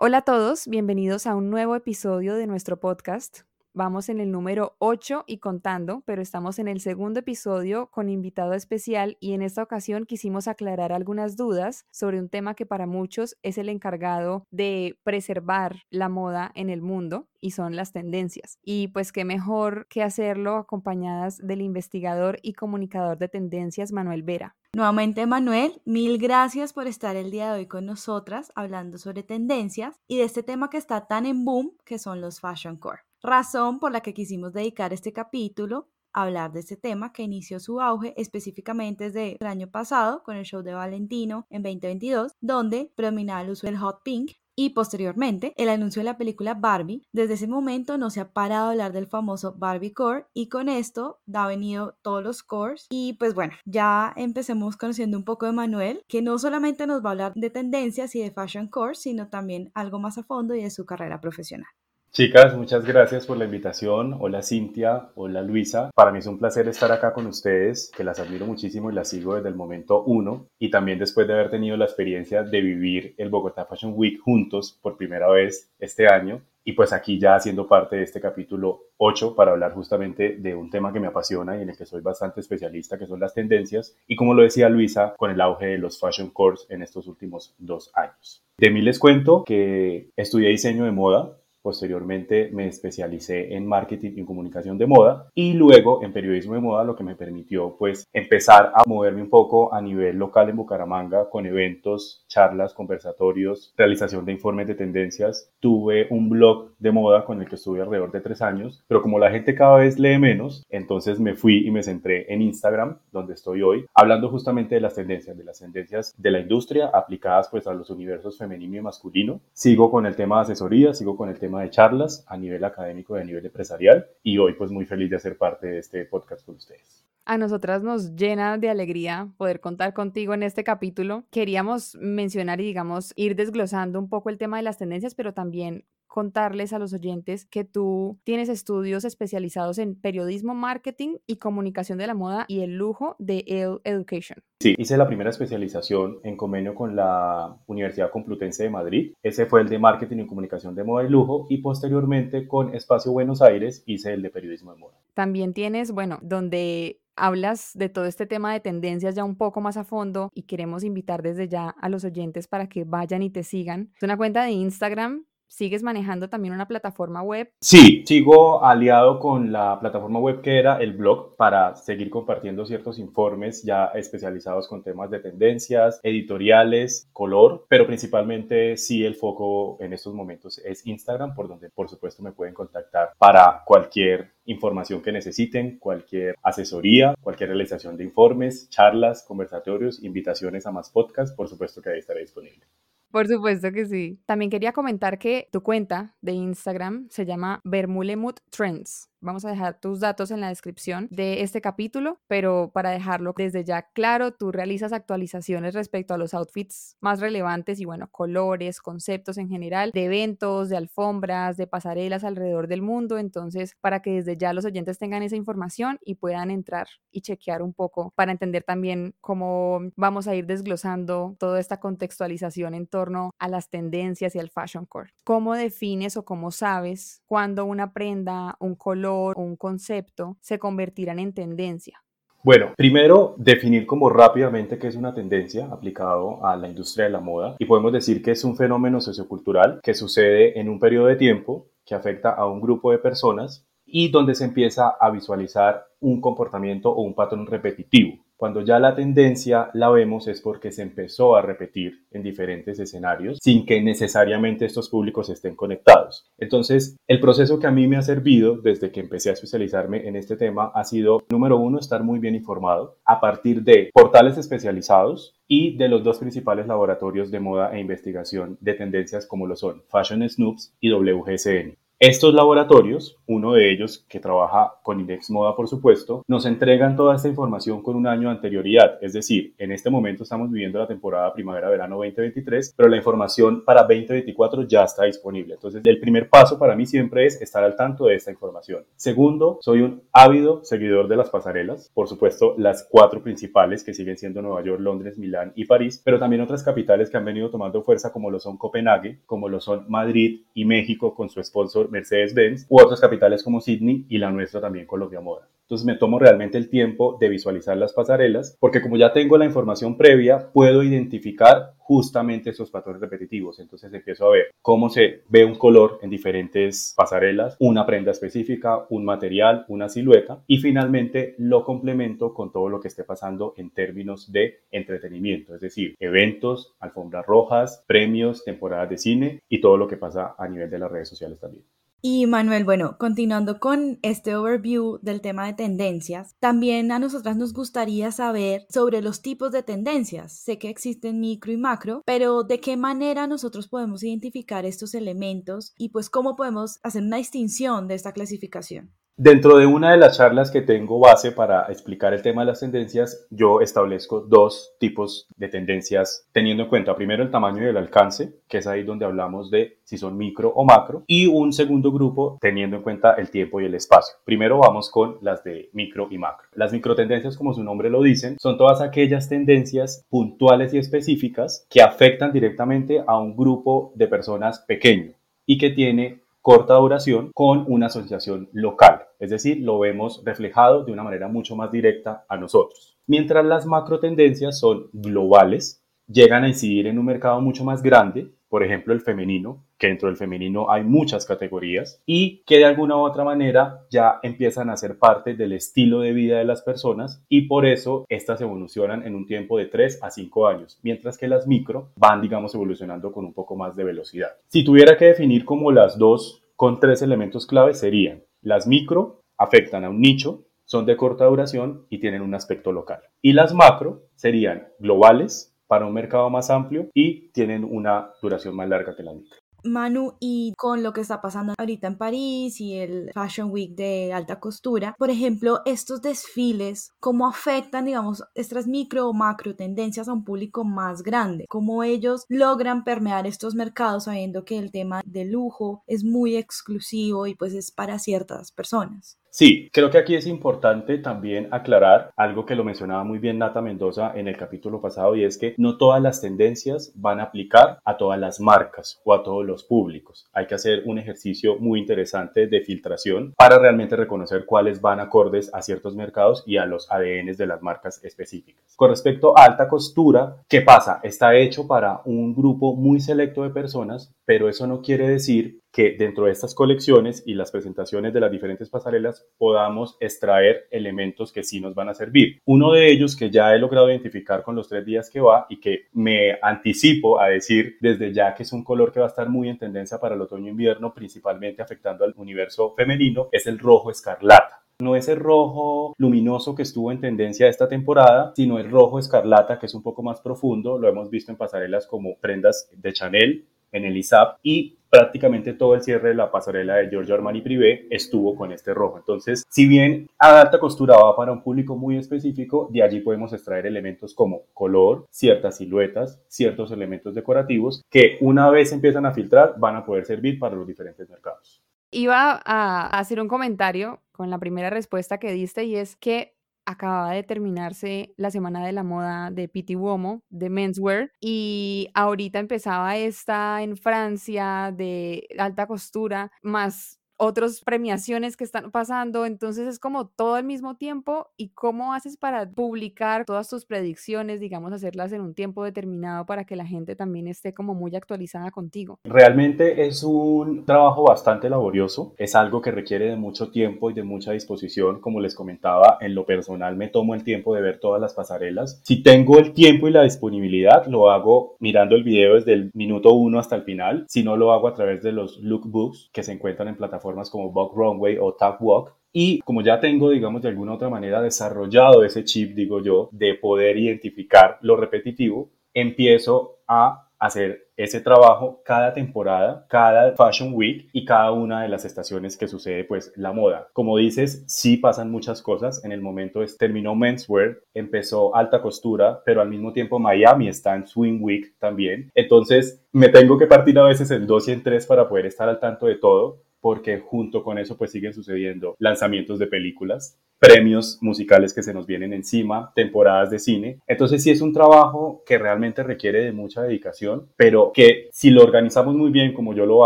Hola 0.03 0.17
a 0.17 0.21
todos, 0.23 0.65
bienvenidos 0.67 1.27
a 1.27 1.35
un 1.35 1.51
nuevo 1.51 1.75
episodio 1.75 2.33
de 2.33 2.47
nuestro 2.47 2.79
podcast. 2.79 3.41
Vamos 3.73 4.09
en 4.09 4.20
el 4.20 4.31
número 4.31 4.75
8 4.80 5.23
y 5.27 5.38
contando, 5.38 6.03
pero 6.05 6.21
estamos 6.21 6.59
en 6.59 6.67
el 6.67 6.81
segundo 6.81 7.21
episodio 7.21 7.89
con 7.89 8.09
invitado 8.09 8.52
especial 8.52 9.16
y 9.21 9.31
en 9.31 9.41
esta 9.41 9.63
ocasión 9.63 10.05
quisimos 10.05 10.49
aclarar 10.49 10.91
algunas 10.91 11.38
dudas 11.38 11.85
sobre 11.89 12.20
un 12.20 12.27
tema 12.27 12.53
que 12.53 12.65
para 12.65 12.85
muchos 12.85 13.38
es 13.43 13.57
el 13.57 13.70
encargado 13.70 14.45
de 14.52 14.99
preservar 15.03 15.84
la 15.89 16.09
moda 16.09 16.52
en 16.53 16.70
el 16.70 16.81
mundo 16.81 17.29
y 17.39 17.52
son 17.52 17.77
las 17.77 17.93
tendencias. 17.93 18.59
Y 18.62 18.89
pues 18.89 19.13
qué 19.13 19.23
mejor 19.23 19.88
que 19.88 20.03
hacerlo 20.03 20.57
acompañadas 20.57 21.38
del 21.38 21.62
investigador 21.62 22.40
y 22.41 22.51
comunicador 22.53 23.20
de 23.20 23.29
tendencias 23.29 23.93
Manuel 23.93 24.23
Vera. 24.23 24.57
Nuevamente, 24.73 25.26
Manuel, 25.26 25.81
mil 25.85 26.17
gracias 26.17 26.73
por 26.73 26.88
estar 26.88 27.15
el 27.15 27.31
día 27.31 27.53
de 27.53 27.59
hoy 27.59 27.67
con 27.67 27.85
nosotras 27.85 28.51
hablando 28.53 28.98
sobre 28.98 29.23
tendencias 29.23 30.01
y 30.09 30.17
de 30.17 30.26
este 30.26 30.43
tema 30.43 30.70
que 30.70 30.77
está 30.77 31.07
tan 31.07 31.26
en 31.26 31.45
boom 31.45 31.71
que 31.85 31.99
son 31.99 32.20
los 32.20 32.41
fashion 32.41 32.76
core 32.76 32.99
razón 33.21 33.79
por 33.79 33.91
la 33.91 34.01
que 34.01 34.13
quisimos 34.13 34.53
dedicar 34.53 34.93
este 34.93 35.13
capítulo 35.13 35.87
a 36.13 36.23
hablar 36.23 36.51
de 36.51 36.59
este 36.59 36.77
tema 36.77 37.13
que 37.13 37.23
inició 37.23 37.59
su 37.59 37.79
auge 37.79 38.13
específicamente 38.17 39.05
desde 39.05 39.37
el 39.39 39.47
año 39.47 39.69
pasado 39.69 40.23
con 40.23 40.35
el 40.35 40.45
show 40.45 40.61
de 40.61 40.73
Valentino 40.73 41.45
en 41.49 41.63
2022, 41.63 42.33
donde 42.41 42.91
predominaba 42.95 43.41
el 43.41 43.51
uso 43.51 43.67
del 43.67 43.77
hot 43.77 44.03
pink 44.03 44.33
y 44.55 44.71
posteriormente 44.71 45.53
el 45.57 45.69
anuncio 45.69 46.01
de 46.01 46.05
la 46.05 46.17
película 46.17 46.53
Barbie. 46.53 47.07
Desde 47.13 47.35
ese 47.35 47.47
momento 47.47 47.97
no 47.97 48.09
se 48.09 48.19
ha 48.19 48.33
parado 48.33 48.67
de 48.67 48.71
hablar 48.73 48.91
del 48.91 49.07
famoso 49.07 49.55
Barbie 49.57 49.93
Core 49.93 50.25
y 50.33 50.49
con 50.49 50.69
esto 50.69 51.21
ha 51.33 51.47
venido 51.47 51.97
todos 52.01 52.21
los 52.23 52.43
cores 52.43 52.87
y 52.89 53.13
pues 53.13 53.33
bueno, 53.33 53.53
ya 53.65 54.13
empecemos 54.15 54.77
conociendo 54.77 55.17
un 55.17 55.23
poco 55.23 55.45
de 55.45 55.53
Manuel, 55.53 56.03
que 56.07 56.21
no 56.21 56.37
solamente 56.37 56.85
nos 56.85 57.03
va 57.03 57.09
a 57.09 57.11
hablar 57.13 57.33
de 57.35 57.49
tendencias 57.49 58.15
y 58.15 58.21
de 58.21 58.31
fashion 58.31 58.67
core, 58.67 58.95
sino 58.95 59.29
también 59.29 59.71
algo 59.73 59.99
más 59.99 60.17
a 60.17 60.23
fondo 60.23 60.53
y 60.53 60.63
de 60.63 60.69
su 60.69 60.85
carrera 60.85 61.21
profesional. 61.21 61.69
Chicas, 62.13 62.54
muchas 62.57 62.85
gracias 62.85 63.26
por 63.26 63.37
la 63.37 63.45
invitación. 63.45 64.17
Hola 64.19 64.41
Cintia, 64.41 65.12
hola 65.16 65.41
Luisa. 65.41 65.91
Para 65.95 66.12
mí 66.12 66.19
es 66.19 66.28
un 66.28 66.40
placer 66.40 66.67
estar 66.67 66.91
acá 66.91 67.13
con 67.13 67.25
ustedes, 67.25 67.90
que 67.95 68.03
las 68.03 68.19
admiro 68.19 68.45
muchísimo 68.45 68.91
y 68.91 68.94
las 68.94 69.07
sigo 69.07 69.35
desde 69.35 69.47
el 69.47 69.56
momento 69.56 70.03
uno. 70.03 70.47
Y 70.59 70.69
también 70.69 71.00
después 71.00 71.25
de 71.25 71.35
haber 71.35 71.50
tenido 71.50 71.78
la 71.78 71.85
experiencia 71.85 72.44
de 72.44 72.59
vivir 72.59 73.16
el 73.17 73.29
Bogotá 73.29 73.63
Fashion 73.63 73.94
Week 73.95 74.19
juntos 74.19 74.78
por 74.81 74.97
primera 74.97 75.29
vez 75.29 75.72
este 75.79 76.09
año. 76.09 76.41
Y 76.66 76.73
pues 76.73 76.91
aquí 76.91 77.17
ya 77.17 77.35
haciendo 77.35 77.66
parte 77.66 77.95
de 77.95 78.03
este 78.03 78.19
capítulo 78.19 78.88
8 78.97 79.34
para 79.34 79.51
hablar 79.51 79.73
justamente 79.73 80.35
de 80.35 80.53
un 80.53 80.69
tema 80.69 80.91
que 80.91 81.00
me 81.00 81.07
apasiona 81.07 81.57
y 81.57 81.62
en 81.62 81.69
el 81.69 81.78
que 81.78 81.85
soy 81.85 82.01
bastante 82.01 82.41
especialista, 82.41 83.00
que 83.00 83.07
son 83.07 83.22
las 83.22 83.34
tendencias. 83.34 83.95
Y 84.06 84.17
como 84.17 84.34
lo 84.34 84.44
decía 84.44 84.67
Luisa, 84.67 85.16
con 85.17 85.31
el 85.31 85.39
auge 85.39 85.67
de 85.67 85.78
los 85.78 85.97
fashion 85.97 86.31
course 86.31 86.66
en 86.67 86.84
estos 86.84 87.07
últimos 87.07 87.56
dos 87.57 87.89
años. 87.95 88.44
De 88.57 88.69
mí 88.69 88.81
les 88.81 89.00
cuento 89.00 89.45
que 89.45 90.09
estudié 90.17 90.50
diseño 90.50 90.84
de 90.84 90.91
moda 90.91 91.38
Posteriormente 91.62 92.50
me 92.51 92.67
especialicé 92.67 93.56
en 93.56 93.67
marketing 93.67 94.13
y 94.16 94.25
comunicación 94.25 94.77
de 94.77 94.88
moda 94.88 95.27
y 95.35 95.53
luego 95.53 96.03
en 96.03 96.13
periodismo 96.13 96.55
de 96.55 96.59
moda, 96.59 96.83
lo 96.83 96.95
que 96.95 97.03
me 97.03 97.16
permitió 97.16 97.75
pues 97.77 98.07
empezar 98.13 98.72
a 98.73 98.83
moverme 98.88 99.22
un 99.22 99.29
poco 99.29 99.73
a 99.73 99.81
nivel 99.81 100.17
local 100.17 100.49
en 100.49 100.55
Bucaramanga 100.55 101.29
con 101.29 101.45
eventos, 101.45 102.25
charlas, 102.27 102.73
conversatorios, 102.73 103.73
realización 103.77 104.25
de 104.25 104.31
informes 104.31 104.67
de 104.67 104.75
tendencias. 104.75 105.51
Tuve 105.59 106.07
un 106.09 106.29
blog 106.29 106.72
de 106.79 106.91
moda 106.91 107.25
con 107.25 107.41
el 107.41 107.47
que 107.47 107.55
estuve 107.55 107.81
alrededor 107.81 108.11
de 108.11 108.22
tres 108.22 108.41
años, 108.41 108.83
pero 108.88 109.01
como 109.01 109.19
la 109.19 109.29
gente 109.29 109.53
cada 109.53 109.78
vez 109.78 109.99
lee 109.99 110.17
menos, 110.17 110.63
entonces 110.69 111.19
me 111.19 111.35
fui 111.35 111.67
y 111.67 111.72
me 111.72 111.83
centré 111.83 112.33
en 112.33 112.41
Instagram, 112.41 112.97
donde 113.11 113.33
estoy 113.33 113.61
hoy, 113.61 113.85
hablando 113.93 114.29
justamente 114.29 114.75
de 114.75 114.81
las 114.81 114.95
tendencias, 114.95 115.38
de 115.38 115.43
las 115.43 115.59
tendencias 115.59 116.13
de 116.17 116.31
la 116.31 116.39
industria 116.39 116.88
aplicadas 116.88 117.49
pues 117.49 117.67
a 117.67 117.73
los 117.73 117.89
universos 117.89 118.38
femenino 118.38 118.78
y 118.78 118.81
masculino. 118.81 119.41
Sigo 119.53 119.91
con 119.91 120.05
el 120.05 120.16
tema 120.16 120.38
de 120.38 120.41
asesoría, 120.43 120.93
sigo 120.93 121.16
con 121.16 121.29
el 121.29 121.39
tema 121.39 121.50
de 121.59 121.69
charlas 121.69 122.23
a 122.28 122.38
nivel 122.38 122.63
académico 122.63 123.17
y 123.17 123.22
a 123.22 123.23
nivel 123.23 123.45
empresarial 123.45 124.07
y 124.23 124.38
hoy 124.38 124.53
pues 124.53 124.72
muy 124.72 124.85
feliz 124.85 125.09
de 125.09 125.17
hacer 125.17 125.38
parte 125.38 125.67
de 125.67 125.79
este 125.79 126.06
podcast 126.06 126.45
con 126.45 126.56
ustedes. 126.56 127.06
A 127.25 127.38
nosotras 127.38 127.84
nos 127.84 128.16
llena 128.16 128.57
de 128.57 128.69
alegría 128.69 129.29
poder 129.38 129.59
contar 129.59 129.94
contigo 129.94 130.34
en 130.34 130.44
este 130.44 130.63
capítulo. 130.63 131.23
Queríamos 131.29 131.95
mencionar 131.95 132.59
y 132.61 132.66
digamos 132.66 133.13
ir 133.16 133.35
desglosando 133.35 134.00
un 134.00 134.09
poco 134.09 134.29
el 134.29 134.40
tema 134.40 134.57
de 134.57 134.63
las 134.63 134.79
tendencias, 134.79 135.13
pero 135.13 135.34
también 135.34 135.85
contarles 136.11 136.73
a 136.73 136.79
los 136.79 136.91
oyentes 136.91 137.45
que 137.45 137.63
tú 137.63 138.19
tienes 138.25 138.49
estudios 138.49 139.05
especializados 139.05 139.77
en 139.77 139.95
periodismo, 139.95 140.53
marketing 140.53 141.16
y 141.25 141.38
comunicación 141.38 141.97
de 141.97 142.05
la 142.05 142.13
moda 142.13 142.44
y 142.49 142.59
el 142.59 142.75
lujo 142.77 143.16
de 143.17 143.45
El 143.47 143.79
Education. 143.85 144.39
Sí, 144.59 144.75
hice 144.77 144.97
la 144.97 145.07
primera 145.07 145.29
especialización 145.29 146.17
en 146.25 146.35
convenio 146.35 146.75
con 146.75 146.97
la 146.97 147.55
Universidad 147.66 148.11
Complutense 148.11 148.63
de 148.63 148.69
Madrid. 148.69 149.13
Ese 149.23 149.45
fue 149.45 149.61
el 149.61 149.69
de 149.69 149.79
marketing 149.79 150.17
y 150.17 150.27
comunicación 150.27 150.75
de 150.75 150.83
moda 150.83 151.05
y 151.05 151.09
lujo 151.09 151.47
y 151.49 151.59
posteriormente 151.59 152.45
con 152.45 152.75
Espacio 152.75 153.13
Buenos 153.13 153.41
Aires 153.41 153.81
hice 153.85 154.11
el 154.11 154.22
de 154.22 154.31
periodismo 154.31 154.73
de 154.73 154.79
moda. 154.79 154.97
También 155.13 155.53
tienes, 155.53 155.93
bueno, 155.93 156.19
donde 156.22 156.99
hablas 157.16 157.72
de 157.73 157.88
todo 157.88 158.05
este 158.05 158.25
tema 158.25 158.51
de 158.51 158.59
tendencias 158.59 159.16
ya 159.16 159.23
un 159.23 159.38
poco 159.38 159.61
más 159.61 159.78
a 159.78 159.85
fondo 159.85 160.29
y 160.33 160.43
queremos 160.43 160.83
invitar 160.83 161.22
desde 161.22 161.47
ya 161.47 161.69
a 161.69 161.88
los 161.88 162.03
oyentes 162.03 162.47
para 162.47 162.67
que 162.67 162.83
vayan 162.83 163.23
y 163.23 163.29
te 163.29 163.43
sigan. 163.43 163.91
Es 163.95 164.03
una 164.03 164.17
cuenta 164.17 164.43
de 164.43 164.51
Instagram 164.51 165.25
¿Sigues 165.51 165.84
manejando 165.84 166.29
también 166.29 166.53
una 166.53 166.69
plataforma 166.69 167.22
web? 167.22 167.51
Sí, 167.59 168.06
sigo 168.07 168.63
aliado 168.63 169.19
con 169.19 169.51
la 169.51 169.78
plataforma 169.81 170.17
web 170.17 170.41
que 170.41 170.57
era 170.57 170.78
el 170.78 170.94
blog 170.94 171.35
para 171.35 171.75
seguir 171.75 172.09
compartiendo 172.09 172.66
ciertos 172.66 172.97
informes 173.00 173.61
ya 173.61 173.88
especializados 173.88 174.69
con 174.69 174.81
temas 174.81 175.11
de 175.11 175.19
tendencias, 175.19 176.00
editoriales, 176.03 177.09
color, 177.11 177.66
pero 177.67 177.85
principalmente 177.85 178.78
sí 178.78 179.03
el 179.03 179.16
foco 179.16 179.75
en 179.81 179.91
estos 179.91 180.13
momentos 180.13 180.57
es 180.59 180.88
Instagram, 180.88 181.35
por 181.35 181.50
donde 181.50 181.69
por 181.69 181.90
supuesto 181.90 182.23
me 182.23 182.31
pueden 182.31 182.53
contactar 182.53 183.09
para 183.17 183.63
cualquier 183.66 184.31
información 184.45 185.01
que 185.01 185.11
necesiten, 185.11 185.79
cualquier 185.79 186.35
asesoría, 186.44 187.13
cualquier 187.19 187.50
realización 187.50 187.97
de 187.97 188.06
informes, 188.06 188.69
charlas, 188.69 189.25
conversatorios, 189.28 190.01
invitaciones 190.01 190.66
a 190.66 190.72
más 190.72 190.90
podcasts, 190.91 191.35
por 191.35 191.50
supuesto 191.50 191.81
que 191.81 191.90
ahí 191.90 192.00
estaré 192.00 192.22
disponible. 192.22 192.66
Por 193.11 193.27
supuesto 193.27 193.72
que 193.72 193.85
sí. 193.85 194.19
También 194.25 194.49
quería 194.49 194.72
comentar 194.73 195.19
que 195.19 195.47
tu 195.51 195.61
cuenta 195.61 196.16
de 196.22 196.31
Instagram 196.33 197.07
se 197.09 197.25
llama 197.25 197.59
Bermulemut 197.63 198.39
Trends. 198.49 199.10
Vamos 199.23 199.45
a 199.45 199.51
dejar 199.51 199.79
tus 199.79 199.99
datos 199.99 200.31
en 200.31 200.41
la 200.41 200.49
descripción 200.49 201.07
de 201.11 201.43
este 201.43 201.61
capítulo, 201.61 202.19
pero 202.27 202.71
para 202.73 202.89
dejarlo 202.89 203.35
desde 203.37 203.63
ya 203.63 203.83
claro, 203.93 204.33
tú 204.33 204.51
realizas 204.51 204.93
actualizaciones 204.93 205.75
respecto 205.75 206.15
a 206.15 206.17
los 206.17 206.33
outfits 206.33 206.97
más 207.01 207.19
relevantes 207.19 207.79
y 207.79 207.85
bueno, 207.85 208.09
colores, 208.09 208.81
conceptos 208.81 209.37
en 209.37 209.47
general, 209.47 209.91
de 209.93 210.05
eventos, 210.05 210.69
de 210.69 210.77
alfombras, 210.77 211.55
de 211.55 211.67
pasarelas 211.67 212.23
alrededor 212.23 212.67
del 212.67 212.81
mundo. 212.81 213.19
Entonces, 213.19 213.75
para 213.79 214.01
que 214.01 214.13
desde 214.13 214.37
ya 214.37 214.53
los 214.53 214.65
oyentes 214.65 214.97
tengan 214.97 215.21
esa 215.21 215.35
información 215.35 215.99
y 216.03 216.15
puedan 216.15 216.49
entrar 216.49 216.87
y 217.11 217.21
chequear 217.21 217.61
un 217.61 217.75
poco 217.75 218.11
para 218.15 218.31
entender 218.31 218.63
también 218.63 219.13
cómo 219.21 219.81
vamos 219.95 220.27
a 220.27 220.33
ir 220.33 220.47
desglosando 220.47 221.35
toda 221.37 221.59
esta 221.59 221.79
contextualización 221.79 222.73
en 222.73 222.87
torno 222.87 223.35
a 223.37 223.47
las 223.47 223.69
tendencias 223.69 224.35
y 224.35 224.40
al 224.40 224.49
fashion 224.49 224.87
core. 224.87 225.11
¿Cómo 225.23 225.53
defines 225.53 226.17
o 226.17 226.25
cómo 226.25 226.49
sabes 226.49 227.22
cuando 227.28 227.66
una 227.66 227.93
prenda, 227.93 228.55
un 228.59 228.73
color, 228.75 229.10
un 229.13 229.55
concepto 229.55 230.37
se 230.41 230.59
convertirán 230.59 231.19
en 231.19 231.34
tendencia? 231.34 232.02
Bueno, 232.43 232.73
primero 232.75 233.35
definir 233.37 233.85
como 233.85 234.09
rápidamente 234.09 234.79
qué 234.79 234.87
es 234.87 234.96
una 234.96 235.13
tendencia 235.13 235.67
aplicado 235.67 236.43
a 236.43 236.55
la 236.55 236.67
industria 236.67 237.05
de 237.05 237.11
la 237.11 237.19
moda 237.19 237.55
y 237.59 237.66
podemos 237.66 237.93
decir 237.93 238.23
que 238.23 238.31
es 238.31 238.43
un 238.43 238.55
fenómeno 238.55 238.99
sociocultural 238.99 239.79
que 239.84 239.93
sucede 239.93 240.59
en 240.59 240.67
un 240.67 240.79
periodo 240.79 241.05
de 241.05 241.17
tiempo 241.17 241.67
que 241.85 241.93
afecta 241.93 242.31
a 242.31 242.47
un 242.47 242.59
grupo 242.59 242.91
de 242.91 242.97
personas 242.97 243.67
y 243.85 244.09
donde 244.09 244.34
se 244.34 244.46
empieza 244.46 244.90
a 244.90 245.11
visualizar 245.11 245.85
un 245.99 246.19
comportamiento 246.19 246.90
o 246.90 247.03
un 247.03 247.13
patrón 247.13 247.46
repetitivo. 247.46 248.17
Cuando 248.41 248.61
ya 248.61 248.79
la 248.79 248.96
tendencia 248.96 249.70
la 249.76 249.91
vemos 249.91 250.28
es 250.28 250.41
porque 250.41 250.72
se 250.72 250.82
empezó 250.82 251.35
a 251.35 251.43
repetir 251.43 252.08
en 252.09 252.23
diferentes 252.23 252.79
escenarios 252.79 253.38
sin 253.40 253.67
que 253.67 253.79
necesariamente 253.84 254.66
estos 254.66 254.90
públicos 254.90 255.29
estén 255.29 255.55
conectados. 255.55 256.26
Entonces, 256.40 256.98
el 257.08 257.20
proceso 257.20 257.60
que 257.60 257.68
a 257.68 257.72
mí 257.72 257.86
me 257.86 257.98
ha 257.98 258.02
servido 258.02 258.56
desde 258.56 258.92
que 258.92 259.00
empecé 259.00 259.30
a 259.30 259.34
especializarme 259.34 260.08
en 260.08 260.16
este 260.16 260.38
tema 260.38 260.72
ha 260.74 260.84
sido, 260.86 261.22
número 261.30 261.60
uno, 261.60 261.78
estar 261.78 262.04
muy 262.04 262.18
bien 262.18 262.34
informado 262.34 262.98
a 263.06 263.22
partir 263.22 263.62
de 263.62 263.92
portales 263.94 264.40
especializados 264.40 265.36
y 265.48 265.78
de 265.78 265.90
los 265.90 266.04
dos 266.04 266.18
principales 266.18 266.66
laboratorios 266.66 267.30
de 267.30 267.42
moda 267.42 267.72
e 267.76 267.80
investigación 267.80 268.58
de 268.60 268.74
tendencias 268.74 269.28
como 269.28 269.46
lo 269.46 269.56
son 269.56 269.84
Fashion 269.88 270.28
Snoops 270.28 270.74
y 270.80 270.92
WGSN. 270.92 271.78
Estos 272.03 272.33
laboratorios, 272.33 273.15
uno 273.27 273.53
de 273.53 273.71
ellos 273.71 274.03
que 274.09 274.19
trabaja 274.19 274.74
con 274.81 275.00
Index 275.00 275.30
Moda, 275.30 275.56
por 275.56 275.68
supuesto, 275.68 276.24
nos 276.27 276.48
entregan 276.48 276.95
toda 276.95 277.15
esta 277.15 277.27
información 277.27 277.83
con 277.83 277.95
un 277.95 278.07
año 278.07 278.30
de 278.30 278.38
anterioridad. 278.38 278.98
Es 279.01 279.13
decir, 279.13 279.53
en 279.59 279.71
este 279.71 279.92
momento 279.92 280.24
estamos 280.24 280.50
viviendo 280.50 280.80
la 280.80 280.88
temporada 280.88 281.31
primavera-verano 281.31 281.98
2023, 281.98 282.74
pero 282.75 282.89
la 282.89 282.98
información 282.98 283.63
para 283.63 283.81
2024 283.81 284.63
ya 284.63 284.83
está 284.83 285.03
disponible. 285.03 285.53
Entonces, 285.53 285.83
el 285.86 286.00
primer 286.00 286.27
paso 286.27 286.57
para 286.57 286.75
mí 286.75 286.88
siempre 286.88 287.27
es 287.27 287.39
estar 287.39 287.63
al 287.63 287.75
tanto 287.75 288.06
de 288.06 288.15
esta 288.15 288.31
información. 288.31 288.83
Segundo, 288.95 289.59
soy 289.62 289.81
un 289.81 290.01
ávido 290.12 290.62
seguidor 290.63 291.07
de 291.07 291.18
las 291.18 291.30
pasarelas. 291.30 291.92
Por 291.94 292.07
supuesto, 292.07 292.56
las 292.57 292.83
cuatro 292.89 293.21
principales 293.21 293.83
que 293.83 293.94
siguen 293.94 294.18
siendo 294.18 294.42
Nueva 294.42 294.63
York, 294.63 294.80
Londres, 294.81 295.19
Milán 295.19 295.53
y 295.56 295.65
París, 295.65 296.01
pero 296.03 296.18
también 296.18 296.42
otras 296.42 296.63
capitales 296.63 297.12
que 297.12 297.18
han 297.18 297.25
venido 297.25 297.51
tomando 297.51 297.83
fuerza 297.83 298.12
como 298.12 298.31
lo 298.31 298.39
son 298.39 298.57
Copenhague, 298.57 299.19
como 299.27 299.50
lo 299.50 299.59
son 299.59 299.86
Madrid 299.88 300.42
y 300.56 300.65
México 300.65 301.13
con 301.13 301.30
su 301.30 301.44
sponsor 301.44 301.91
Mercedes-Benz 301.92 302.66
u 302.70 302.82
otras 302.82 303.00
capitales 303.00 303.44
como 303.44 303.62
Sydney 303.62 304.06
y 304.10 304.18
la 304.18 304.32
nuestra 304.32 304.62
también 304.62 304.86
Colombia 304.86 305.22
Moda. 305.22 305.48
Entonces 305.72 305.86
me 305.86 305.96
tomo 305.96 306.20
realmente 306.20 306.58
el 306.58 306.70
tiempo 306.70 307.18
de 307.18 307.30
visualizar 307.30 307.78
las 307.78 307.94
pasarelas 307.94 308.58
porque 308.60 308.82
como 308.82 308.98
ya 308.98 309.14
tengo 309.14 309.38
la 309.38 309.46
información 309.46 309.96
previa, 309.96 310.52
puedo 310.52 310.84
identificar 310.84 311.76
justamente 311.78 312.50
esos 312.50 312.70
patrones 312.70 313.00
repetitivos. 313.00 313.58
Entonces 313.58 313.94
empiezo 313.94 314.26
a 314.26 314.32
ver 314.32 314.46
cómo 314.62 314.90
se 314.90 315.22
ve 315.30 315.46
un 315.46 315.56
color 315.56 316.00
en 316.02 316.10
diferentes 316.10 316.94
pasarelas, 316.98 317.56
una 317.60 317.86
prenda 317.86 318.12
específica, 318.12 318.86
un 318.90 319.06
material, 319.06 319.64
una 319.70 319.88
silueta 319.88 320.44
y 320.46 320.58
finalmente 320.58 321.36
lo 321.38 321.64
complemento 321.64 322.34
con 322.34 322.52
todo 322.52 322.68
lo 322.68 322.82
que 322.82 322.90
esté 322.90 323.06
pasando 323.06 323.54
en 323.56 323.70
términos 323.70 324.30
de 324.30 324.64
entretenimiento, 324.72 325.56
es 325.56 325.62
decir, 325.62 325.96
eventos, 326.02 326.76
alfombras 326.82 327.26
rojas, 327.26 327.86
premios, 327.88 328.44
temporadas 328.44 328.90
de 328.90 328.98
cine 328.98 329.40
y 329.48 329.62
todo 329.62 329.78
lo 329.78 329.88
que 329.88 329.96
pasa 329.96 330.36
a 330.38 330.50
nivel 330.50 330.70
de 330.70 330.80
las 330.80 330.92
redes 330.92 331.08
sociales 331.08 331.40
también. 331.40 331.64
Y 332.03 332.25
Manuel, 332.25 332.65
bueno, 332.65 332.98
continuando 332.98 333.59
con 333.59 334.00
este 334.01 334.36
overview 334.36 334.98
del 335.03 335.21
tema 335.21 335.45
de 335.45 335.53
tendencias, 335.53 336.36
también 336.39 336.92
a 336.92 336.98
nosotras 336.98 337.38
nos 337.38 337.53
gustaría 337.53 338.12
saber 338.12 338.65
sobre 338.69 339.03
los 339.03 339.21
tipos 339.21 339.51
de 339.51 339.62
tendencias. 339.62 340.33
Sé 340.33 340.57
que 340.57 340.69
existen 340.69 341.19
micro 341.19 341.51
y 341.51 341.57
macro, 341.57 342.01
pero 342.03 342.42
¿de 342.42 342.59
qué 342.59 342.75
manera 342.75 343.27
nosotros 343.27 343.68
podemos 343.68 344.01
identificar 344.01 344.65
estos 344.65 344.95
elementos 344.95 345.75
y 345.77 345.89
pues 345.89 346.09
cómo 346.09 346.36
podemos 346.36 346.80
hacer 346.81 347.03
una 347.03 347.18
distinción 347.18 347.88
de 347.88 347.94
esta 347.94 348.13
clasificación? 348.13 348.95
Dentro 349.24 349.60
de 349.60 349.68
una 349.68 349.92
de 349.92 350.00
las 350.00 350.18
charlas 350.18 350.50
que 350.50 350.64
tengo 350.64 350.98
base 350.98 351.32
para 351.32 351.68
explicar 351.70 352.12
el 352.12 352.24
tema 352.24 352.42
de 352.42 352.48
las 352.48 352.62
tendencias, 352.62 353.28
yo 353.30 353.62
establezco 353.62 354.22
dos 354.22 354.74
tipos 354.80 355.28
de 355.38 355.48
tendencias 355.48 356.28
teniendo 356.32 356.64
en 356.64 356.70
cuenta 356.70 356.96
primero 356.96 357.22
el 357.22 357.30
tamaño 357.30 357.62
y 357.62 357.68
el 357.68 357.78
alcance, 357.78 358.40
que 358.48 358.58
es 358.58 358.66
ahí 358.66 358.82
donde 358.82 359.06
hablamos 359.06 359.52
de 359.52 359.78
si 359.84 360.00
son 360.00 360.18
micro 360.18 360.52
o 360.56 360.66
macro, 360.66 361.04
y 361.06 361.28
un 361.28 361.54
segundo 361.54 361.92
grupo 361.92 362.40
teniendo 362.42 362.78
en 362.78 362.82
cuenta 362.82 363.14
el 363.14 363.30
tiempo 363.30 363.62
y 363.62 363.66
el 363.66 363.76
espacio. 363.76 364.16
Primero 364.26 364.58
vamos 364.58 364.90
con 364.90 365.20
las 365.22 365.44
de 365.44 365.70
micro 365.74 366.08
y 366.10 366.18
macro. 366.18 366.48
Las 366.56 366.74
micro 366.74 366.96
tendencias, 366.96 367.38
como 367.38 367.54
su 367.54 367.64
nombre 367.64 367.92
lo 367.92 368.02
dicen, 368.02 368.38
son 368.40 368.58
todas 368.58 368.82
aquellas 368.82 369.30
tendencias 369.30 370.04
puntuales 370.10 370.74
y 370.74 370.80
específicas 370.80 371.68
que 371.70 371.84
afectan 371.84 372.34
directamente 372.34 373.04
a 373.06 373.20
un 373.20 373.38
grupo 373.38 373.94
de 373.94 374.08
personas 374.08 374.62
pequeño 374.62 375.14
y 375.46 375.58
que 375.58 375.70
tiene 375.70 376.21
corta 376.42 376.74
duración 376.76 377.32
con 377.34 377.66
una 377.68 377.86
asociación 377.86 378.50
local, 378.52 379.04
es 379.20 379.30
decir, 379.30 379.62
lo 379.62 379.80
vemos 379.80 380.24
reflejado 380.26 380.84
de 380.84 380.92
una 380.92 381.04
manera 381.04 381.28
mucho 381.28 381.56
más 381.56 381.72
directa 381.72 382.26
a 382.28 382.38
nosotros. 382.38 382.98
Mientras 383.08 383.46
las 383.46 383.66
macro 383.66 384.00
tendencias 384.00 384.60
son 384.60 384.90
globales, 384.92 385.84
llegan 386.08 386.44
a 386.44 386.48
incidir 386.48 386.88
en 386.88 386.98
un 386.98 387.06
mercado 387.06 387.40
mucho 387.42 387.64
más 387.64 387.84
grande 387.84 388.32
por 388.51 388.65
ejemplo, 388.65 388.94
el 388.94 389.00
femenino, 389.00 389.63
que 389.77 389.88
dentro 389.88 390.09
del 390.09 390.18
femenino 390.18 390.69
hay 390.69 390.83
muchas 390.83 391.25
categorías 391.25 392.03
y 392.06 392.44
que 392.45 392.57
de 392.57 392.65
alguna 392.65 392.98
u 392.98 393.00
otra 393.00 393.24
manera 393.24 393.86
ya 393.89 394.19
empiezan 394.24 394.69
a 394.69 394.75
ser 394.75 395.00
parte 395.00 395.36
del 395.36 395.53
estilo 395.53 396.01
de 396.01 396.12
vida 396.12 396.38
de 396.38 396.44
las 396.44 396.62
personas 396.62 397.24
y 397.30 397.44
por 397.44 397.65
eso 397.65 398.06
estas 398.09 398.42
evolucionan 398.42 399.07
en 399.07 399.15
un 399.15 399.25
tiempo 399.25 399.57
de 399.57 399.68
3 399.68 400.03
a 400.03 400.12
5 400.12 400.48
años, 400.48 400.77
mientras 400.83 401.18
que 401.18 401.30
las 401.30 401.48
micro 401.48 401.94
van, 401.95 402.21
digamos, 402.21 402.53
evolucionando 402.53 403.13
con 403.13 403.24
un 403.24 403.33
poco 403.33 403.56
más 403.56 403.77
de 403.77 403.86
velocidad. 403.86 404.31
Si 404.50 404.65
tuviera 404.65 404.98
que 404.98 405.06
definir 405.06 405.45
como 405.45 405.71
las 405.71 405.98
dos 405.98 406.44
con 406.57 406.81
tres 406.81 407.01
elementos 407.01 407.48
claves 407.48 407.80
serían 407.80 408.21
las 408.42 408.68
micro 408.68 409.21
afectan 409.38 409.86
a 409.86 409.89
un 409.89 410.01
nicho, 410.01 410.44
son 410.65 410.86
de 410.86 410.98
corta 410.98 411.25
duración 411.25 411.86
y 411.89 412.00
tienen 412.00 412.21
un 412.21 412.33
aspecto 412.33 412.71
local. 412.71 413.00
Y 413.21 413.33
las 413.33 413.53
macro 413.53 414.03
serían 414.15 414.69
globales, 414.80 415.50
para 415.72 415.86
un 415.86 415.94
mercado 415.94 416.30
más 416.30 416.50
amplio 416.50 416.90
y 416.94 417.30
tienen 417.30 417.64
una 417.64 418.12
duración 418.22 418.54
más 418.58 418.68
larga 418.68 418.94
que 418.94 419.04
la 419.04 419.14
micro. 419.14 419.38
Manu, 419.64 420.18
y 420.20 420.52
con 420.58 420.84
lo 420.84 420.92
que 420.92 421.00
está 421.00 421.22
pasando 421.22 421.54
ahorita 421.58 421.88
en 421.88 421.98
París 421.98 422.60
y 422.60 422.78
el 422.78 423.10
Fashion 423.14 423.50
Week 423.52 423.74
de 423.74 424.12
alta 424.12 424.42
costura, 424.42 424.94
por 424.98 425.10
ejemplo, 425.10 425.62
estos 425.66 426.02
desfiles, 426.02 426.92
¿cómo 427.00 427.26
afectan, 427.26 427.86
digamos, 427.86 428.22
estas 428.36 428.68
micro 428.68 429.08
o 429.08 429.14
macro 429.14 429.56
tendencias 429.56 430.10
a 430.10 430.14
un 430.14 430.26
público 430.26 430.66
más 430.66 431.04
grande? 431.04 431.46
¿Cómo 431.48 431.84
ellos 431.84 432.26
logran 432.28 432.84
permear 432.84 433.26
estos 433.26 433.56
mercados 433.56 434.04
sabiendo 434.06 434.44
que 434.44 434.58
el 434.58 434.72
tema 434.72 435.02
de 435.06 435.24
lujo 435.24 435.86
es 435.88 436.04
muy 436.04 436.36
exclusivo 436.36 437.28
y 437.28 437.36
pues 437.36 437.54
es 437.54 437.72
para 437.72 437.98
ciertas 437.98 438.52
personas? 438.52 439.21
Sí, 439.33 439.69
creo 439.72 439.89
que 439.89 439.98
aquí 439.98 440.16
es 440.16 440.28
importante 440.28 440.98
también 440.98 441.48
aclarar 441.51 442.12
algo 442.18 442.45
que 442.45 442.54
lo 442.54 442.66
mencionaba 442.66 443.06
muy 443.06 443.18
bien 443.18 443.39
Nata 443.39 443.62
Mendoza 443.62 444.12
en 444.13 444.28
el 444.28 444.36
capítulo 444.36 444.81
pasado 444.81 445.16
y 445.16 445.24
es 445.24 445.38
que 445.38 445.56
no 445.57 445.78
todas 445.78 446.01
las 446.01 446.19
tendencias 446.19 446.92
van 446.95 447.22
a 447.22 447.24
aplicar 447.24 447.80
a 447.86 447.95
todas 447.95 448.19
las 448.19 448.42
marcas 448.42 449.00
o 449.06 449.13
a 449.13 449.24
todos 449.24 449.45
los 449.45 449.63
públicos. 449.63 450.28
Hay 450.33 450.48
que 450.48 450.56
hacer 450.56 450.83
un 450.86 451.00
ejercicio 451.00 451.56
muy 451.60 451.80
interesante 451.80 452.48
de 452.48 452.60
filtración 452.60 453.33
para 453.38 453.57
realmente 453.57 453.95
reconocer 453.95 454.45
cuáles 454.45 454.81
van 454.81 455.00
acordes 455.00 455.50
a 455.54 455.62
ciertos 455.62 455.95
mercados 455.95 456.44
y 456.45 456.57
a 456.57 456.66
los 456.66 456.92
ADNs 456.92 457.38
de 457.38 457.48
las 457.48 457.62
marcas 457.62 458.04
específicas. 458.04 458.75
Con 458.75 458.89
respecto 458.89 459.38
a 459.38 459.45
alta 459.45 459.69
costura, 459.69 460.44
¿qué 460.50 460.60
pasa? 460.60 461.00
Está 461.04 461.38
hecho 461.38 461.68
para 461.68 462.01
un 462.04 462.36
grupo 462.36 462.75
muy 462.75 463.00
selecto 463.00 463.44
de 463.44 463.51
personas, 463.51 464.13
pero 464.25 464.50
eso 464.50 464.68
no 464.68 464.81
quiere 464.81 465.07
decir 465.07 465.61
que 465.72 465.96
dentro 465.98 466.26
de 466.26 466.32
estas 466.32 466.54
colecciones 466.54 467.24
y 467.26 467.34
las 467.34 467.52
presentaciones 467.52 468.14
de 468.14 468.20
las 468.20 468.32
diferentes 468.32 468.70
pasarelas 468.70 469.26
podamos 469.38 469.98
extraer 470.00 470.68
elementos 470.70 471.32
que 471.32 471.44
sí 471.44 471.62
nos 471.62 471.74
van 471.74 471.90
a 471.90 471.94
servir. 471.94 472.40
Uno 472.46 472.74
de 472.74 472.92
ellos 472.92 473.16
que 473.16 473.30
ya 473.30 473.56
he 473.56 473.60
logrado 473.60 473.90
identificar 473.90 474.44
con 474.44 474.56
los 474.56 474.68
tres 474.68 474.86
días 474.86 475.10
que 475.10 475.22
va 475.22 475.46
y 475.50 475.60
que 475.60 475.88
me 475.94 476.38
anticipo 476.42 477.20
a 477.20 477.28
decir 477.28 477.78
desde 477.80 478.14
ya 478.14 478.34
que 478.36 478.44
es 478.44 478.52
un 478.54 478.63
color 478.63 478.92
que 478.92 479.00
va 479.00 479.06
a 479.06 479.10
estar 479.10 479.30
muy 479.30 479.50
en 479.50 479.58
tendencia 479.58 480.00
para 480.00 480.16
el 480.16 480.22
otoño-invierno, 480.22 480.94
principalmente 480.94 481.62
afectando 481.62 482.04
al 482.04 482.13
universo 482.18 482.74
femenino, 482.75 483.30
es 483.32 483.48
el 483.48 483.60
rojo 483.60 483.92
escarlata. 483.92 484.62
No 484.80 484.96
es 484.96 485.08
el 485.10 485.18
rojo 485.18 485.94
luminoso 486.00 486.56
que 486.56 486.63
estuvo 486.63 486.92
en 486.92 487.00
tendencia 487.00 487.48
esta 487.48 487.68
temporada, 487.68 488.34
sino 488.36 488.58
el 488.58 488.72
rojo 488.72 488.98
escarlata 488.98 489.60
que 489.60 489.68
es 489.68 489.75
un 489.75 489.84
poco 489.84 490.01
más 490.01 490.20
profundo. 490.22 490.80
Lo 490.80 490.90
hemos 490.90 491.12
visto 491.12 491.32
en 491.32 491.38
pasarelas 491.38 491.86
como 491.86 492.18
prendas 492.18 492.68
de 492.75 492.92
Chanel, 492.92 493.46
en 493.72 493.86
el 493.86 493.96
ISAP 493.96 494.40
y 494.44 494.80
prácticamente 494.91 495.53
todo 495.53 495.74
el 495.74 495.81
cierre 495.81 496.10
de 496.10 496.15
la 496.15 496.29
pasarela 496.29 496.75
de 496.75 496.89
Giorgio 496.89 497.15
Armani 497.15 497.41
Privé 497.41 497.88
estuvo 497.89 498.36
con 498.36 498.51
este 498.51 498.74
rojo. 498.74 498.98
Entonces, 498.98 499.45
si 499.50 499.65
bien 499.65 500.10
a 500.19 500.41
alta 500.41 500.60
costura 500.60 500.98
va 500.98 501.15
para 501.15 501.31
un 501.31 501.41
público 501.41 501.77
muy 501.77 501.98
específico, 501.98 502.67
de 502.71 502.83
allí 502.83 503.00
podemos 503.00 503.31
extraer 503.31 503.65
elementos 503.65 504.13
como 504.13 504.43
color, 504.53 505.05
ciertas 505.10 505.57
siluetas, 505.57 506.21
ciertos 506.27 506.71
elementos 506.71 507.15
decorativos 507.15 507.81
que 507.89 508.17
una 508.19 508.50
vez 508.50 508.74
empiezan 508.74 509.05
a 509.05 509.13
filtrar 509.13 509.55
van 509.57 509.77
a 509.77 509.86
poder 509.86 510.05
servir 510.05 510.38
para 510.38 510.55
los 510.55 510.67
diferentes 510.67 511.10
mercados. 511.10 511.62
Iba 511.91 512.41
a 512.45 512.88
hacer 513.00 513.21
un 513.21 513.29
comentario 513.29 514.01
con 514.12 514.29
la 514.29 514.39
primera 514.39 514.69
respuesta 514.69 515.19
que 515.19 515.31
diste 515.31 515.63
y 515.63 515.77
es 515.77 515.95
que 515.95 516.33
acababa 516.65 517.12
de 517.13 517.24
terminarse 517.24 518.13
la 518.18 518.32
semana 518.32 518.65
de 518.65 518.72
la 518.74 518.84
moda 518.84 519.32
de 519.32 519.48
Pitti 519.50 519.75
Uomo, 519.75 520.24
de 520.30 520.50
menswear, 520.50 521.12
y 521.20 521.89
ahorita 521.94 522.39
empezaba 522.39 522.98
esta 522.98 523.62
en 523.63 523.77
Francia 523.77 524.74
de 524.75 525.27
alta 525.38 525.68
costura, 525.68 526.32
más 526.44 527.00
otras 527.24 527.62
premiaciones 527.62 528.36
que 528.36 528.44
están 528.44 528.72
pasando, 528.72 529.28
entonces 529.28 529.68
es 529.68 529.78
como 529.78 530.08
todo 530.08 530.34
al 530.34 530.44
mismo 530.44 530.75
tiempo 530.75 531.28
y 531.38 531.50
cómo 531.50 531.94
haces 531.94 532.18
para 532.18 532.50
publicar 532.50 533.25
todas 533.25 533.48
tus 533.48 533.66
predicciones, 533.66 534.40
digamos, 534.40 534.74
hacerlas 534.74 535.13
en 535.13 535.22
un 535.22 535.36
tiempo 535.36 535.63
determinado 535.63 536.25
para 536.25 536.46
que 536.46 536.56
la 536.56 536.66
gente 536.66 536.96
también 536.96 537.28
esté 537.28 537.54
como 537.54 537.75
muy 537.75 537.96
actualizada 537.96 538.50
contigo. 538.50 538.98
Realmente 539.04 539.86
es 539.86 540.04
un 540.04 540.66
trabajo 540.66 541.04
bastante 541.04 541.48
laborioso, 541.48 542.16
es 542.18 542.34
algo 542.34 542.60
que 542.60 542.72
requiere 542.72 543.06
de 543.06 543.18
mucho 543.18 543.51
tiempo 543.51 543.92
y 543.92 543.94
de 543.94 544.01
mucha 544.01 544.32
disposición, 544.32 545.00
como 545.00 545.20
les 545.20 545.36
comentaba, 545.36 546.00
en 546.01 546.16
lo 546.16 546.25
personal 546.25 546.75
me 546.75 546.88
tomo 546.88 547.13
el 547.13 547.24
tiempo 547.24 547.54
de 547.54 547.62
ver 547.62 547.80
todas 547.80 548.01
las 548.01 548.16
pasarelas. 548.16 548.82
Si 548.84 549.04
tengo 549.04 549.38
el 549.38 549.54
tiempo 549.54 549.88
y 549.88 549.92
la 549.92 550.01
disponibilidad, 550.01 550.88
lo 550.88 551.12
hago 551.12 551.56
mirando 551.60 551.96
el 551.96 552.04
video 552.04 552.34
desde 552.34 552.54
el 552.54 552.72
minuto 552.74 553.13
1 553.13 553.38
hasta 553.38 553.56
el 553.56 553.62
final, 553.62 554.06
si 554.08 554.24
no 554.24 554.38
lo 554.38 554.54
hago 554.54 554.68
a 554.68 554.74
través 554.74 555.04
de 555.04 555.12
los 555.12 555.38
lookbooks 555.38 556.10
que 556.12 556.24
se 556.24 556.32
encuentran 556.32 556.68
en 556.68 556.78
plataformas 556.78 557.11
como 557.30 557.51
Bug 557.51 557.74
Runway 557.75 558.18
o 558.20 558.34
Tap 558.34 558.62
Walk. 558.62 558.96
Y 559.13 559.39
como 559.41 559.62
ya 559.62 559.80
tengo, 559.80 560.10
digamos, 560.10 560.41
de 560.41 560.50
alguna 560.50 560.74
otra 560.74 560.89
manera 560.89 561.22
desarrollado 561.22 562.03
ese 562.03 562.24
chip, 562.24 562.56
digo 562.56 562.82
yo, 562.82 563.10
de 563.12 563.36
poder 563.36 563.77
identificar 563.77 564.58
lo 564.62 564.77
repetitivo, 564.77 565.50
empiezo 565.74 566.60
a 566.68 567.10
hacer 567.22 567.68
ese 567.77 568.01
trabajo 568.01 568.62
cada 568.65 568.94
temporada, 568.94 569.65
cada 569.70 570.15
Fashion 570.15 570.53
Week 570.53 570.89
y 570.91 571.06
cada 571.06 571.32
una 571.32 571.62
de 571.62 571.70
las 571.70 571.86
estaciones 571.86 572.36
que 572.36 572.48
sucede 572.48 572.84
pues 572.84 573.13
la 573.15 573.32
moda. 573.32 573.68
Como 573.74 573.98
dices, 573.98 574.44
sí 574.48 574.77
pasan 574.77 575.12
muchas 575.12 575.41
cosas. 575.44 575.86
En 575.86 575.91
el 575.91 576.01
momento 576.01 576.41
es, 576.41 576.58
terminó 576.58 576.96
menswear, 576.96 577.60
empezó 577.75 578.36
alta 578.36 578.62
costura, 578.62 579.22
pero 579.24 579.41
al 579.41 579.50
mismo 579.50 579.72
tiempo 579.72 580.00
Miami 580.00 580.48
está 580.48 580.75
en 580.75 580.88
Swing 580.88 581.20
Week 581.22 581.53
también. 581.60 582.10
Entonces 582.15 582.84
me 582.91 583.10
tengo 583.10 583.38
que 583.38 583.48
partir 583.48 583.77
a 583.77 583.86
veces 583.86 584.10
en 584.10 584.25
dos 584.25 584.48
y 584.48 584.53
en 584.53 584.63
tres 584.63 584.88
para 584.88 585.08
poder 585.08 585.27
estar 585.27 585.48
al 585.48 585.60
tanto 585.60 585.86
de 585.86 585.96
todo 585.96 586.41
porque 586.62 587.00
junto 587.00 587.44
con 587.44 587.58
eso 587.58 587.75
pues 587.77 587.91
siguen 587.91 588.13
sucediendo 588.13 588.75
lanzamientos 588.80 589.39
de 589.39 589.48
películas, 589.48 590.18
premios 590.41 590.98
musicales 591.01 591.53
que 591.53 591.62
se 591.62 591.71
nos 591.71 591.86
vienen 591.86 592.13
encima, 592.13 592.71
temporadas 592.74 593.29
de 593.29 593.38
cine. 593.38 593.79
Entonces 593.86 594.24
sí 594.24 594.31
es 594.31 594.41
un 594.41 594.51
trabajo 594.51 595.21
que 595.24 595.38
realmente 595.38 595.83
requiere 595.83 596.25
de 596.25 596.31
mucha 596.31 596.63
dedicación, 596.63 597.27
pero 597.38 597.71
que 597.71 598.10
si 598.12 598.31
lo 598.31 598.41
organizamos 598.41 598.95
muy 598.95 599.12
bien 599.12 599.36
como 599.36 599.53
yo 599.53 599.67
lo 599.67 599.86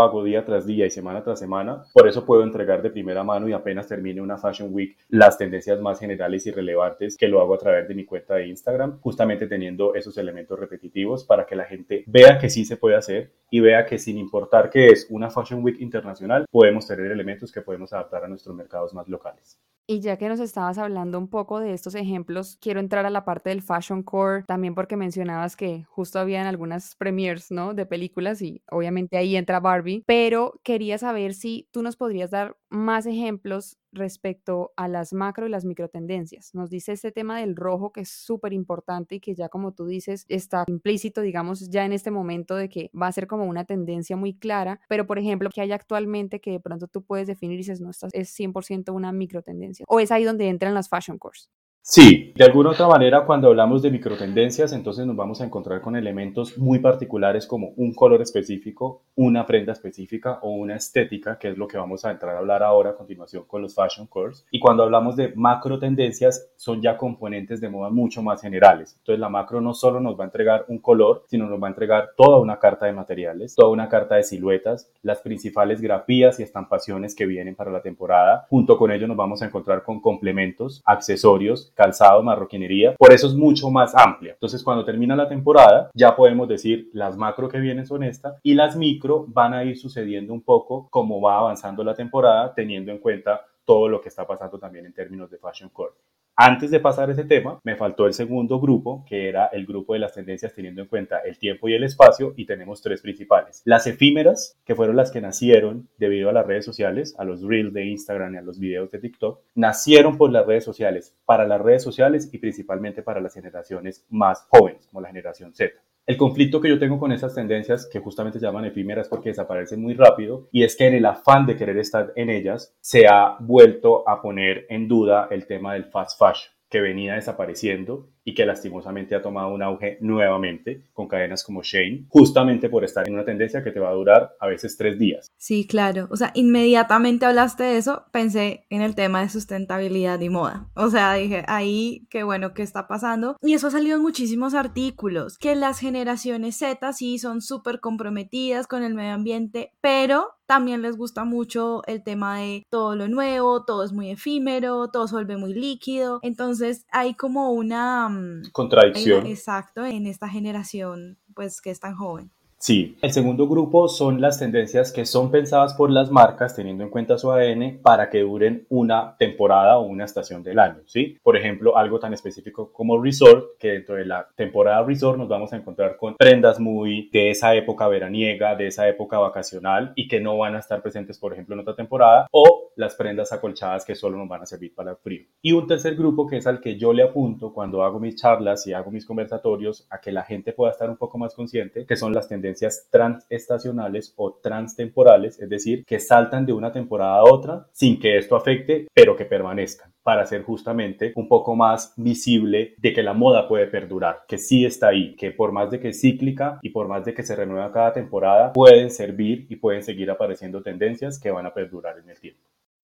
hago 0.00 0.24
día 0.24 0.46
tras 0.46 0.66
día 0.66 0.86
y 0.86 0.90
semana 0.90 1.22
tras 1.22 1.40
semana, 1.40 1.84
por 1.92 2.08
eso 2.08 2.24
puedo 2.24 2.42
entregar 2.42 2.80
de 2.80 2.88
primera 2.88 3.22
mano 3.22 3.46
y 3.46 3.52
apenas 3.52 3.86
termine 3.86 4.22
una 4.22 4.38
Fashion 4.38 4.70
Week 4.72 4.96
las 5.10 5.36
tendencias 5.36 5.78
más 5.78 6.00
generales 6.00 6.46
y 6.46 6.52
relevantes 6.52 7.18
que 7.18 7.28
lo 7.28 7.42
hago 7.42 7.52
a 7.52 7.58
través 7.58 7.86
de 7.86 7.94
mi 7.94 8.06
cuenta 8.06 8.36
de 8.36 8.46
Instagram, 8.46 8.98
justamente 9.00 9.46
teniendo 9.48 9.94
esos 9.94 10.16
elementos 10.16 10.58
repetitivos 10.58 11.24
para 11.24 11.44
que 11.44 11.54
la 11.54 11.66
gente 11.66 12.02
vea 12.06 12.38
que 12.38 12.48
sí 12.48 12.64
se 12.64 12.78
puede 12.78 12.96
hacer 12.96 13.30
y 13.50 13.60
vea 13.60 13.84
que 13.84 13.98
sin 13.98 14.16
importar 14.16 14.70
que 14.70 14.86
es 14.86 15.06
una 15.10 15.28
Fashion 15.28 15.62
Week 15.62 15.78
internacional, 15.82 16.46
podemos 16.50 16.86
tener 16.86 17.12
elementos 17.12 17.52
que 17.52 17.60
podemos 17.60 17.92
adaptar 17.92 18.24
a 18.24 18.28
nuestros 18.28 18.56
mercados 18.56 18.94
más 18.94 19.06
locales. 19.06 19.58
Y 19.88 20.00
ya 20.00 20.16
que 20.16 20.28
nos 20.28 20.40
estabas 20.46 20.78
hablando 20.78 21.18
un 21.18 21.28
poco 21.28 21.60
de 21.60 21.72
estos 21.72 21.94
ejemplos, 21.94 22.56
quiero 22.60 22.80
entrar 22.80 23.06
a 23.06 23.10
la 23.10 23.24
parte 23.24 23.50
del 23.50 23.62
fashion 23.62 24.02
core, 24.02 24.44
también 24.46 24.74
porque 24.74 24.96
mencionabas 24.96 25.56
que 25.56 25.84
justo 25.84 26.18
habían 26.18 26.46
algunas 26.46 26.94
premiers, 26.96 27.50
¿no? 27.50 27.74
De 27.74 27.86
películas 27.86 28.40
y 28.42 28.62
obviamente 28.70 29.16
ahí 29.16 29.36
entra 29.36 29.60
Barbie, 29.60 30.02
pero 30.06 30.60
quería 30.62 30.98
saber 30.98 31.34
si 31.34 31.68
tú 31.72 31.82
nos 31.82 31.96
podrías 31.96 32.30
dar 32.30 32.56
más 32.70 33.06
ejemplos 33.06 33.78
respecto 33.96 34.72
a 34.76 34.88
las 34.88 35.12
macro 35.12 35.46
y 35.46 35.50
las 35.50 35.64
micro 35.64 35.88
tendencias. 35.88 36.54
Nos 36.54 36.70
dice 36.70 36.92
este 36.92 37.12
tema 37.12 37.40
del 37.40 37.56
rojo 37.56 37.92
que 37.92 38.02
es 38.02 38.10
súper 38.10 38.52
importante 38.52 39.16
y 39.16 39.20
que 39.20 39.34
ya 39.34 39.48
como 39.48 39.72
tú 39.72 39.86
dices 39.86 40.24
está 40.28 40.64
implícito, 40.66 41.20
digamos, 41.20 41.68
ya 41.70 41.84
en 41.84 41.92
este 41.92 42.10
momento 42.10 42.56
de 42.56 42.68
que 42.68 42.90
va 42.90 43.08
a 43.08 43.12
ser 43.12 43.26
como 43.26 43.44
una 43.44 43.64
tendencia 43.64 44.16
muy 44.16 44.34
clara, 44.34 44.80
pero 44.88 45.06
por 45.06 45.18
ejemplo, 45.18 45.50
que 45.52 45.60
hay 45.60 45.72
actualmente 45.72 46.40
que 46.40 46.52
de 46.52 46.60
pronto 46.60 46.86
tú 46.86 47.02
puedes 47.02 47.26
definir 47.26 47.54
y 47.54 47.58
dices, 47.58 47.80
no, 47.80 47.90
esta 47.90 48.08
es 48.12 48.38
100% 48.38 48.92
una 48.92 49.12
micro 49.12 49.42
tendencia. 49.42 49.84
O 49.88 50.00
es 50.00 50.10
ahí 50.12 50.24
donde 50.24 50.48
entran 50.48 50.74
las 50.74 50.88
fashion 50.88 51.18
cores. 51.18 51.50
Sí, 51.88 52.32
de 52.34 52.44
alguna 52.44 52.70
otra 52.70 52.88
manera 52.88 53.24
cuando 53.24 53.46
hablamos 53.46 53.80
de 53.80 53.92
microtendencias, 53.92 54.72
entonces 54.72 55.06
nos 55.06 55.14
vamos 55.14 55.40
a 55.40 55.44
encontrar 55.44 55.80
con 55.80 55.94
elementos 55.94 56.58
muy 56.58 56.80
particulares 56.80 57.46
como 57.46 57.74
un 57.76 57.94
color 57.94 58.20
específico, 58.22 59.04
una 59.14 59.46
prenda 59.46 59.72
específica 59.72 60.40
o 60.42 60.50
una 60.50 60.74
estética, 60.74 61.38
que 61.38 61.50
es 61.50 61.56
lo 61.56 61.68
que 61.68 61.78
vamos 61.78 62.04
a 62.04 62.10
entrar 62.10 62.34
a 62.34 62.40
hablar 62.40 62.64
ahora 62.64 62.90
a 62.90 62.96
continuación 62.96 63.44
con 63.46 63.62
los 63.62 63.76
fashion 63.76 64.08
cores. 64.08 64.44
Y 64.50 64.58
cuando 64.58 64.82
hablamos 64.82 65.14
de 65.14 65.32
macro 65.36 65.78
tendencias, 65.78 66.50
son 66.56 66.82
ya 66.82 66.96
componentes 66.96 67.60
de 67.60 67.68
moda 67.68 67.88
mucho 67.88 68.20
más 68.20 68.42
generales. 68.42 68.96
Entonces 68.98 69.20
la 69.20 69.28
macro 69.28 69.60
no 69.60 69.72
solo 69.72 70.00
nos 70.00 70.18
va 70.18 70.24
a 70.24 70.26
entregar 70.26 70.64
un 70.66 70.78
color, 70.78 71.22
sino 71.28 71.48
nos 71.48 71.62
va 71.62 71.68
a 71.68 71.70
entregar 71.70 72.10
toda 72.16 72.40
una 72.40 72.58
carta 72.58 72.86
de 72.86 72.94
materiales, 72.94 73.54
toda 73.54 73.70
una 73.70 73.88
carta 73.88 74.16
de 74.16 74.24
siluetas, 74.24 74.90
las 75.02 75.20
principales 75.20 75.80
grafías 75.80 76.40
y 76.40 76.42
estampaciones 76.42 77.14
que 77.14 77.26
vienen 77.26 77.54
para 77.54 77.70
la 77.70 77.80
temporada. 77.80 78.44
Junto 78.50 78.76
con 78.76 78.90
ello 78.90 79.06
nos 79.06 79.16
vamos 79.16 79.40
a 79.40 79.46
encontrar 79.46 79.84
con 79.84 80.00
complementos, 80.00 80.82
accesorios, 80.84 81.72
calzado, 81.76 82.22
marroquinería, 82.22 82.96
por 82.96 83.12
eso 83.12 83.26
es 83.28 83.34
mucho 83.34 83.70
más 83.70 83.94
amplia. 83.94 84.32
Entonces, 84.32 84.64
cuando 84.64 84.84
termina 84.84 85.14
la 85.14 85.28
temporada, 85.28 85.90
ya 85.94 86.16
podemos 86.16 86.48
decir 86.48 86.90
las 86.92 87.16
macro 87.16 87.48
que 87.48 87.60
vienen 87.60 87.86
son 87.86 88.02
estas 88.02 88.38
y 88.42 88.54
las 88.54 88.76
micro 88.76 89.26
van 89.28 89.54
a 89.54 89.62
ir 89.62 89.78
sucediendo 89.78 90.32
un 90.32 90.42
poco 90.42 90.88
como 90.90 91.20
va 91.20 91.38
avanzando 91.38 91.84
la 91.84 91.94
temporada, 91.94 92.52
teniendo 92.54 92.90
en 92.90 92.98
cuenta 92.98 93.42
todo 93.64 93.88
lo 93.88 94.00
que 94.00 94.08
está 94.08 94.26
pasando 94.26 94.58
también 94.58 94.86
en 94.86 94.94
términos 94.94 95.30
de 95.30 95.38
Fashion 95.38 95.68
Core. 95.70 95.92
Antes 96.38 96.70
de 96.70 96.80
pasar 96.80 97.08
ese 97.08 97.24
tema, 97.24 97.60
me 97.64 97.76
faltó 97.76 98.06
el 98.06 98.12
segundo 98.12 98.60
grupo, 98.60 99.06
que 99.08 99.26
era 99.26 99.46
el 99.46 99.64
grupo 99.64 99.94
de 99.94 100.00
las 100.00 100.12
tendencias 100.12 100.52
teniendo 100.52 100.82
en 100.82 100.88
cuenta 100.88 101.20
el 101.20 101.38
tiempo 101.38 101.66
y 101.66 101.72
el 101.72 101.82
espacio, 101.82 102.34
y 102.36 102.44
tenemos 102.44 102.82
tres 102.82 103.00
principales. 103.00 103.62
Las 103.64 103.86
efímeras, 103.86 104.60
que 104.66 104.74
fueron 104.74 104.96
las 104.96 105.10
que 105.10 105.22
nacieron 105.22 105.88
debido 105.96 106.28
a 106.28 106.34
las 106.34 106.46
redes 106.46 106.66
sociales, 106.66 107.14
a 107.18 107.24
los 107.24 107.40
reels 107.40 107.72
de 107.72 107.86
Instagram 107.86 108.34
y 108.34 108.36
a 108.36 108.42
los 108.42 108.58
videos 108.58 108.90
de 108.90 108.98
TikTok, 108.98 109.40
nacieron 109.54 110.18
por 110.18 110.30
las 110.30 110.44
redes 110.44 110.64
sociales, 110.64 111.16
para 111.24 111.46
las 111.46 111.62
redes 111.62 111.82
sociales 111.82 112.28
y 112.30 112.36
principalmente 112.36 113.02
para 113.02 113.22
las 113.22 113.32
generaciones 113.32 114.04
más 114.10 114.46
jóvenes, 114.50 114.86
como 114.88 115.00
la 115.00 115.08
generación 115.08 115.54
Z. 115.54 115.72
El 116.06 116.16
conflicto 116.16 116.60
que 116.60 116.68
yo 116.68 116.78
tengo 116.78 117.00
con 117.00 117.10
esas 117.10 117.34
tendencias, 117.34 117.88
que 117.92 117.98
justamente 117.98 118.38
se 118.38 118.46
llaman 118.46 118.64
efímeras 118.64 119.08
porque 119.08 119.30
desaparecen 119.30 119.82
muy 119.82 119.94
rápido, 119.94 120.48
y 120.52 120.62
es 120.62 120.76
que 120.76 120.86
en 120.86 120.94
el 120.94 121.04
afán 121.04 121.46
de 121.46 121.56
querer 121.56 121.78
estar 121.78 122.12
en 122.14 122.30
ellas, 122.30 122.76
se 122.80 123.08
ha 123.08 123.36
vuelto 123.40 124.08
a 124.08 124.22
poner 124.22 124.66
en 124.68 124.86
duda 124.86 125.26
el 125.32 125.48
tema 125.48 125.74
del 125.74 125.86
fast 125.86 126.16
fashion 126.16 126.54
que 126.68 126.80
venía 126.80 127.14
desapareciendo 127.14 128.08
y 128.26 128.34
que 128.34 128.44
lastimosamente 128.44 129.14
ha 129.14 129.22
tomado 129.22 129.54
un 129.54 129.62
auge 129.62 129.98
nuevamente 130.00 130.82
con 130.92 131.06
cadenas 131.06 131.44
como 131.44 131.62
Shane, 131.62 132.06
justamente 132.08 132.68
por 132.68 132.84
estar 132.84 133.06
en 133.06 133.14
una 133.14 133.24
tendencia 133.24 133.62
que 133.62 133.70
te 133.70 133.78
va 133.78 133.90
a 133.90 133.94
durar 133.94 134.34
a 134.40 134.48
veces 134.48 134.76
tres 134.76 134.98
días. 134.98 135.28
Sí, 135.36 135.64
claro. 135.64 136.08
O 136.10 136.16
sea, 136.16 136.32
inmediatamente 136.34 137.24
hablaste 137.24 137.62
de 137.62 137.78
eso, 137.78 138.04
pensé 138.10 138.66
en 138.68 138.82
el 138.82 138.96
tema 138.96 139.20
de 139.20 139.28
sustentabilidad 139.28 140.20
y 140.20 140.28
moda. 140.28 140.68
O 140.74 140.90
sea, 140.90 141.14
dije, 141.14 141.44
ahí, 141.46 142.08
qué 142.10 142.24
bueno 142.24 142.52
que 142.52 142.64
está 142.64 142.88
pasando. 142.88 143.36
Y 143.42 143.54
eso 143.54 143.68
ha 143.68 143.70
salido 143.70 143.96
en 143.96 144.02
muchísimos 144.02 144.54
artículos, 144.54 145.38
que 145.38 145.54
las 145.54 145.78
generaciones 145.78 146.56
Z 146.56 146.92
sí 146.94 147.18
son 147.18 147.40
súper 147.40 147.78
comprometidas 147.78 148.66
con 148.66 148.82
el 148.82 148.94
medio 148.94 149.14
ambiente, 149.14 149.70
pero 149.80 150.36
también 150.46 150.80
les 150.80 150.96
gusta 150.96 151.24
mucho 151.24 151.82
el 151.86 152.02
tema 152.02 152.38
de 152.38 152.62
todo 152.70 152.94
lo 152.94 153.08
nuevo, 153.08 153.64
todo 153.64 153.84
es 153.84 153.92
muy 153.92 154.10
efímero, 154.10 154.88
todo 154.88 155.08
se 155.08 155.14
vuelve 155.14 155.36
muy 155.36 155.52
líquido. 155.52 156.20
Entonces 156.22 156.86
hay 156.90 157.14
como 157.14 157.50
una 157.50 158.08
mm, 158.16 158.50
contradicción. 158.52 159.26
exacto, 159.26 159.84
en 159.84 160.06
esta 160.06 160.28
generación 160.28 161.18
pues 161.34 161.60
que 161.60 161.70
es 161.70 161.80
tan 161.80 161.94
joven. 161.94 162.30
Sí, 162.58 162.96
el 163.02 163.12
segundo 163.12 163.46
grupo 163.46 163.86
son 163.86 164.22
las 164.22 164.38
tendencias 164.38 164.90
que 164.90 165.04
son 165.04 165.30
pensadas 165.30 165.74
por 165.74 165.90
las 165.90 166.10
marcas 166.10 166.56
teniendo 166.56 166.84
en 166.84 166.90
cuenta 166.90 167.18
su 167.18 167.30
ADN 167.30 167.80
para 167.82 168.08
que 168.08 168.20
duren 168.20 168.66
una 168.70 169.14
temporada 169.18 169.78
o 169.78 169.82
una 169.82 170.06
estación 170.06 170.42
del 170.42 170.58
año, 170.58 170.80
¿sí? 170.86 171.18
Por 171.22 171.36
ejemplo, 171.36 171.76
algo 171.76 172.00
tan 172.00 172.14
específico 172.14 172.72
como 172.72 173.00
resort, 173.00 173.58
que 173.58 173.72
dentro 173.72 173.96
de 173.96 174.06
la 174.06 174.26
temporada 174.36 174.82
resort 174.82 175.18
nos 175.18 175.28
vamos 175.28 175.52
a 175.52 175.56
encontrar 175.56 175.98
con 175.98 176.16
prendas 176.16 176.58
muy 176.58 177.10
de 177.12 177.30
esa 177.30 177.54
época 177.54 177.88
veraniega, 177.88 178.56
de 178.56 178.68
esa 178.68 178.88
época 178.88 179.18
vacacional 179.18 179.92
y 179.94 180.08
que 180.08 180.20
no 180.20 180.38
van 180.38 180.56
a 180.56 180.60
estar 180.60 180.80
presentes, 180.80 181.18
por 181.18 181.34
ejemplo, 181.34 181.54
en 181.54 181.60
otra 181.60 181.76
temporada 181.76 182.26
o 182.30 182.65
las 182.76 182.94
prendas 182.94 183.32
acolchadas 183.32 183.84
que 183.84 183.94
solo 183.94 184.16
nos 184.16 184.28
van 184.28 184.42
a 184.42 184.46
servir 184.46 184.74
para 184.74 184.92
el 184.92 184.96
frío. 184.96 185.26
Y 185.42 185.52
un 185.52 185.66
tercer 185.66 185.96
grupo 185.96 186.26
que 186.26 186.36
es 186.36 186.46
al 186.46 186.60
que 186.60 186.76
yo 186.76 186.92
le 186.92 187.02
apunto 187.02 187.52
cuando 187.52 187.82
hago 187.82 187.98
mis 187.98 188.16
charlas 188.16 188.66
y 188.66 188.72
hago 188.72 188.90
mis 188.90 189.06
conversatorios 189.06 189.86
a 189.90 190.00
que 190.00 190.12
la 190.12 190.22
gente 190.22 190.52
pueda 190.52 190.72
estar 190.72 190.88
un 190.88 190.96
poco 190.96 191.18
más 191.18 191.34
consciente, 191.34 191.86
que 191.86 191.96
son 191.96 192.12
las 192.12 192.28
tendencias 192.28 192.88
transestacionales 192.90 194.14
o 194.16 194.34
transtemporales, 194.42 195.40
es 195.40 195.48
decir, 195.48 195.84
que 195.84 195.98
saltan 195.98 196.46
de 196.46 196.52
una 196.52 196.72
temporada 196.72 197.16
a 197.16 197.24
otra 197.24 197.66
sin 197.72 197.98
que 197.98 198.18
esto 198.18 198.36
afecte, 198.36 198.86
pero 198.94 199.16
que 199.16 199.24
permanezcan, 199.24 199.92
para 200.02 200.22
hacer 200.22 200.42
justamente 200.42 201.12
un 201.16 201.28
poco 201.28 201.56
más 201.56 201.94
visible 201.96 202.74
de 202.78 202.92
que 202.92 203.02
la 203.02 203.14
moda 203.14 203.48
puede 203.48 203.66
perdurar, 203.66 204.20
que 204.28 204.38
sí 204.38 204.64
está 204.64 204.88
ahí, 204.88 205.16
que 205.16 205.32
por 205.32 205.52
más 205.52 205.70
de 205.70 205.80
que 205.80 205.88
es 205.88 206.00
cíclica 206.00 206.58
y 206.62 206.70
por 206.70 206.88
más 206.88 207.04
de 207.04 207.14
que 207.14 207.22
se 207.22 207.36
renueva 207.36 207.72
cada 207.72 207.92
temporada, 207.92 208.52
pueden 208.52 208.90
servir 208.90 209.46
y 209.48 209.56
pueden 209.56 209.82
seguir 209.82 210.10
apareciendo 210.10 210.62
tendencias 210.62 211.18
que 211.18 211.30
van 211.30 211.46
a 211.46 211.54
perdurar 211.54 211.98
en 211.98 212.10
el 212.10 212.20
tiempo. 212.20 212.42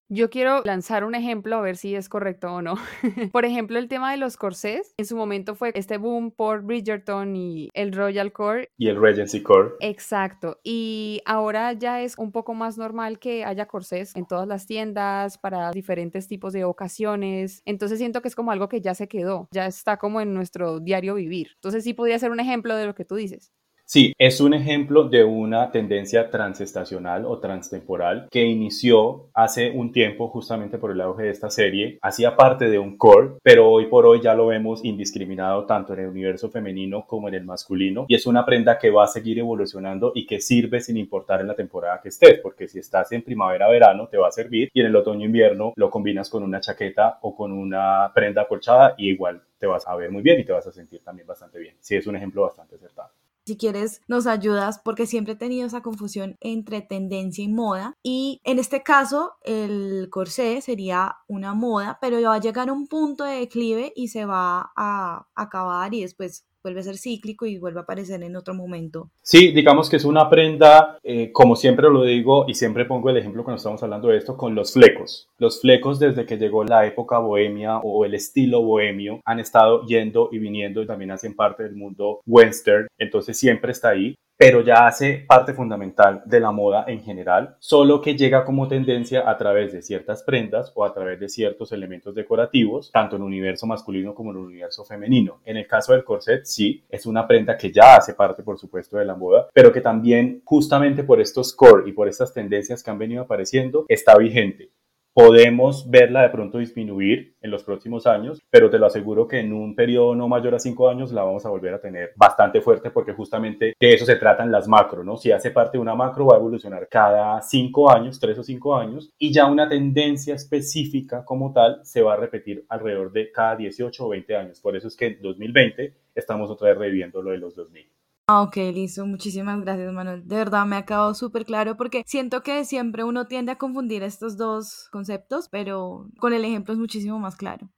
Yo 0.09 0.28
quiero 0.28 0.62
lanzar 0.64 1.04
un 1.04 1.14
ejemplo 1.14 1.56
a 1.56 1.61
ver 1.62 1.76
si 1.76 1.94
es 1.94 2.09
correcto 2.09 2.52
o 2.52 2.61
no. 2.61 2.75
por 3.32 3.44
ejemplo, 3.44 3.78
el 3.78 3.88
tema 3.88 4.11
de 4.11 4.18
los 4.18 4.37
corsés. 4.37 4.94
En 4.99 5.06
su 5.06 5.16
momento 5.16 5.54
fue 5.54 5.73
este 5.75 5.97
boom 5.97 6.30
por 6.30 6.62
Bridgerton 6.62 7.35
y 7.35 7.71
el 7.73 7.92
Royal 7.92 8.30
Court. 8.32 8.68
Y 8.76 8.88
el 8.88 9.00
Regency 9.00 9.42
Court. 9.42 9.75
Exacto. 9.80 10.61
Y 10.64 11.23
ahora 11.25 11.73
ya 11.73 12.02
es 12.02 12.18
un 12.18 12.30
poco 12.30 12.52
más 12.52 12.76
normal 12.76 13.18
que 13.18 13.44
haya 13.44 13.66
corsés 13.66 14.14
en 14.14 14.26
todas 14.26 14.47
las 14.47 14.66
tiendas 14.66 15.38
para 15.38 15.71
diferentes 15.71 16.28
tipos 16.28 16.52
de 16.52 16.64
ocasiones. 16.64 17.62
Entonces 17.64 17.99
siento 17.99 18.21
que 18.21 18.28
es 18.28 18.35
como 18.35 18.50
algo 18.50 18.68
que 18.68 18.82
ya 18.82 18.94
se 18.94 19.09
quedó, 19.09 19.49
ya 19.50 19.66
está 19.66 19.97
como 19.97 20.21
en 20.21 20.35
nuestro 20.35 20.80
diario 20.80 21.14
vivir. 21.14 21.52
Entonces 21.54 21.85
sí 21.85 21.94
podría 21.94 22.18
ser 22.18 22.30
un 22.30 22.40
ejemplo 22.40 22.76
de 22.76 22.87
lo 22.87 22.94
que 22.94 23.04
tú 23.04 23.14
dices. 23.14 23.52
Sí, 23.92 24.14
es 24.16 24.40
un 24.40 24.54
ejemplo 24.54 25.04
de 25.04 25.22
una 25.22 25.70
tendencia 25.70 26.30
transestacional 26.30 27.26
o 27.26 27.40
transtemporal 27.40 28.26
que 28.30 28.42
inició 28.42 29.28
hace 29.34 29.70
un 29.70 29.92
tiempo 29.92 30.28
justamente 30.28 30.78
por 30.78 30.92
el 30.92 31.00
auge 31.02 31.25
de 31.25 31.28
esta 31.30 31.50
serie. 31.50 31.99
Hacía 32.00 32.34
parte 32.34 32.70
de 32.70 32.78
un 32.78 32.96
core, 32.96 33.32
pero 33.42 33.68
hoy 33.68 33.88
por 33.88 34.06
hoy 34.06 34.22
ya 34.22 34.34
lo 34.34 34.46
vemos 34.46 34.82
indiscriminado 34.82 35.66
tanto 35.66 35.92
en 35.92 36.00
el 36.00 36.08
universo 36.08 36.49
femenino 36.49 37.04
como 37.06 37.28
en 37.28 37.34
el 37.34 37.44
masculino. 37.44 38.06
Y 38.08 38.14
es 38.14 38.26
una 38.26 38.46
prenda 38.46 38.78
que 38.78 38.88
va 38.88 39.04
a 39.04 39.08
seguir 39.08 39.38
evolucionando 39.38 40.12
y 40.14 40.25
que 40.25 40.40
sirve 40.40 40.80
sin 40.80 40.96
importar 40.96 41.42
en 41.42 41.49
la 41.49 41.54
temporada 41.54 42.00
que 42.02 42.08
estés, 42.08 42.40
porque 42.40 42.68
si 42.68 42.78
estás 42.78 43.12
en 43.12 43.20
primavera-verano 43.20 44.08
te 44.08 44.16
va 44.16 44.28
a 44.28 44.32
servir 44.32 44.70
y 44.72 44.80
en 44.80 44.87
el 44.87 44.96
otoño-invierno 44.96 45.75
lo 45.76 45.90
combinas 45.90 46.30
con 46.30 46.42
una 46.42 46.61
chaqueta 46.61 47.18
o 47.20 47.37
con 47.37 47.52
una 47.52 48.11
prenda 48.14 48.40
acolchada 48.40 48.94
y 48.96 49.11
igual 49.11 49.42
te 49.58 49.66
vas 49.66 49.87
a 49.87 49.94
ver 49.96 50.11
muy 50.11 50.22
bien 50.22 50.40
y 50.40 50.44
te 50.44 50.52
vas 50.52 50.66
a 50.66 50.72
sentir 50.72 51.04
también 51.04 51.26
bastante 51.26 51.58
bien. 51.58 51.75
Sí, 51.78 51.94
es 51.94 52.06
un 52.06 52.16
ejemplo 52.16 52.40
bastante 52.40 52.76
acertado. 52.76 53.11
Si 53.44 53.56
quieres, 53.56 54.00
nos 54.06 54.26
ayudas 54.26 54.80
porque 54.84 55.06
siempre 55.06 55.32
he 55.32 55.37
tenido 55.37 55.66
esa 55.66 55.82
confusión 55.82 56.37
entre 56.40 56.80
tendencia 56.80 57.42
y 57.42 57.49
moda. 57.49 57.96
Y 58.02 58.40
en 58.44 58.58
este 58.58 58.82
caso, 58.82 59.34
el 59.42 60.08
corsé 60.11 60.61
sería 60.61 61.16
una 61.26 61.54
moda, 61.54 61.99
pero 62.00 62.22
va 62.22 62.34
a 62.34 62.40
llegar 62.40 62.68
a 62.68 62.72
un 62.72 62.87
punto 62.87 63.25
de 63.25 63.40
declive 63.40 63.92
y 63.96 64.08
se 64.08 64.25
va 64.26 64.72
a 64.76 65.26
acabar 65.34 65.92
y 65.92 66.02
después 66.02 66.44
vuelve 66.62 66.81
a 66.81 66.85
ser 66.85 66.97
cíclico 66.97 67.47
y 67.47 67.59
vuelve 67.59 67.81
a 67.81 67.83
aparecer 67.83 68.23
en 68.23 68.37
otro 68.37 68.54
momento. 68.54 69.11
Sí, 69.23 69.52
digamos 69.52 69.90
que 69.90 69.97
es 69.97 70.04
una 70.04 70.31
prenda, 70.31 70.99
eh, 71.02 71.33
como 71.33 71.57
siempre 71.57 71.90
lo 71.90 72.04
digo 72.04 72.45
y 72.49 72.54
siempre 72.54 72.85
pongo 72.85 73.11
el 73.11 73.16
ejemplo 73.16 73.45
cuando 73.45 73.57
estamos 73.57 73.83
hablando 73.83 74.09
de 74.09 74.19
esto, 74.19 74.37
con 74.37 74.54
los 74.54 74.73
flecos. 74.73 75.28
Los 75.38 75.61
flecos 75.61 75.99
desde 75.99 76.25
que 76.25 76.38
llegó 76.38 76.64
la 76.64 76.87
época 76.87 77.19
bohemia 77.19 77.78
o 77.78 78.04
el 78.04 78.14
estilo 78.14 78.62
bohemio 78.62 79.21
han 79.25 79.40
estado 79.40 79.85
yendo 79.87 80.28
y 80.33 80.38
viniendo 80.38 80.83
y 80.83 80.87
también 80.87 81.11
hacen 81.11 81.35
parte 81.35 81.64
del 81.64 81.75
mundo 81.75 82.21
western, 82.26 82.87
entonces 82.99 83.37
siempre 83.37 83.73
está 83.73 83.90
ahí 83.90 84.14
pero 84.42 84.61
ya 84.61 84.88
hace 84.88 85.25
parte 85.28 85.54
fundamental 85.54 86.20
de 86.26 86.40
la 86.40 86.50
moda 86.50 86.84
en 86.88 87.00
general, 87.00 87.54
solo 87.61 88.00
que 88.00 88.16
llega 88.16 88.44
como 88.44 88.66
tendencia 88.66 89.30
a 89.30 89.38
través 89.38 89.72
de 89.72 89.82
ciertas 89.82 90.25
prendas 90.25 90.72
o 90.75 90.84
a 90.84 90.92
través 90.92 91.20
de 91.20 91.28
ciertos 91.28 91.70
elementos 91.70 92.12
decorativos, 92.12 92.90
tanto 92.90 93.14
en 93.14 93.22
el 93.22 93.28
universo 93.28 93.68
masculino 93.68 94.16
como 94.16 94.32
en 94.32 94.38
el 94.38 94.42
universo 94.42 94.84
femenino. 94.84 95.38
En 95.44 95.58
el 95.58 95.68
caso 95.68 95.92
del 95.92 96.02
corset, 96.02 96.44
sí, 96.44 96.82
es 96.88 97.06
una 97.06 97.25
prenda 97.25 97.56
que 97.56 97.70
ya 97.70 97.94
hace 97.94 98.14
parte, 98.14 98.42
por 98.42 98.58
supuesto, 98.58 98.96
de 98.96 99.04
la 99.04 99.14
moda, 99.14 99.46
pero 99.54 99.70
que 99.70 99.80
también 99.80 100.42
justamente 100.44 101.04
por 101.04 101.20
estos 101.20 101.54
core 101.54 101.88
y 101.88 101.92
por 101.92 102.08
estas 102.08 102.34
tendencias 102.34 102.82
que 102.82 102.90
han 102.90 102.99
venido 102.99 103.22
apareciendo, 103.22 103.87
está 103.88 104.18
vigente 104.18 104.70
podemos 105.14 105.90
verla 105.90 106.23
de 106.23 106.31
pronto 106.31 106.59
disminuir 106.59 107.35
en 107.40 107.50
los 107.50 107.64
próximos 107.64 108.07
años, 108.07 108.40
pero 108.50 108.71
te 108.71 108.78
lo 108.78 108.87
aseguro 108.87 109.28
que 109.28 109.40
en 109.40 109.52
un 109.52 109.75
periodo 109.75 110.14
no 110.14 110.28
mayor 110.28 110.54
a 110.54 110.59
cinco 110.59 110.88
años 110.88 111.12
la 111.12 111.23
vamos 111.23 111.45
a 111.45 111.50
volver 111.50 111.75
a 111.75 111.81
tener 111.81 112.12
bastante 112.16 112.61
fuerte 112.61 112.90
porque 112.90 113.12
justamente 113.12 113.75
de 113.78 113.95
eso 113.95 114.07
se 114.07 114.16
tratan 114.16 114.50
las 114.50 114.69
macro, 114.69 115.04
¿no? 115.04 115.16
Si 115.16 115.31
hace 115.31 115.50
parte 115.50 115.76
de 115.76 115.83
una 115.83 115.95
macro 115.95 116.26
va 116.26 116.37
a 116.37 116.38
evolucionar 116.38 116.88
cada 116.88 117.40
cinco 117.42 117.90
años, 117.90 118.19
tres 118.19 118.38
o 118.38 118.42
cinco 118.42 118.76
años, 118.76 119.11
y 119.19 119.33
ya 119.33 119.47
una 119.47 119.69
tendencia 119.69 120.35
específica 120.35 121.25
como 121.25 121.52
tal 121.52 121.81
se 121.85 122.02
va 122.02 122.14
a 122.14 122.16
repetir 122.16 122.64
alrededor 122.69 123.12
de 123.12 123.31
cada 123.31 123.57
18 123.57 124.07
o 124.07 124.09
20 124.09 124.37
años. 124.37 124.61
Por 124.61 124.76
eso 124.76 124.88
es 124.88 124.97
que 124.97 125.07
en 125.07 125.23
2020 125.23 125.95
estamos 126.14 126.50
otra 126.50 126.69
vez 126.69 126.78
reviviendo 126.78 127.23
lo 127.23 127.31
de 127.31 127.38
los 127.38 127.54
2000. 127.54 127.91
Ah, 128.26 128.42
ok, 128.42 128.56
listo. 128.72 129.04
Muchísimas 129.06 129.60
gracias, 129.60 129.92
Manuel. 129.92 130.26
De 130.26 130.36
verdad 130.36 130.64
me 130.64 130.76
ha 130.76 130.84
quedado 130.86 131.12
súper 131.14 131.44
claro 131.44 131.76
porque 131.76 132.02
siento 132.06 132.42
que 132.42 132.64
siempre 132.64 133.04
uno 133.04 133.26
tiende 133.26 133.52
a 133.52 133.58
confundir 133.58 134.02
estos 134.02 134.36
dos 134.36 134.88
conceptos, 134.90 135.48
pero 135.48 136.08
con 136.18 136.32
el 136.32 136.44
ejemplo 136.44 136.72
es 136.72 136.78
muchísimo 136.78 137.18
más 137.18 137.36
claro. 137.36 137.68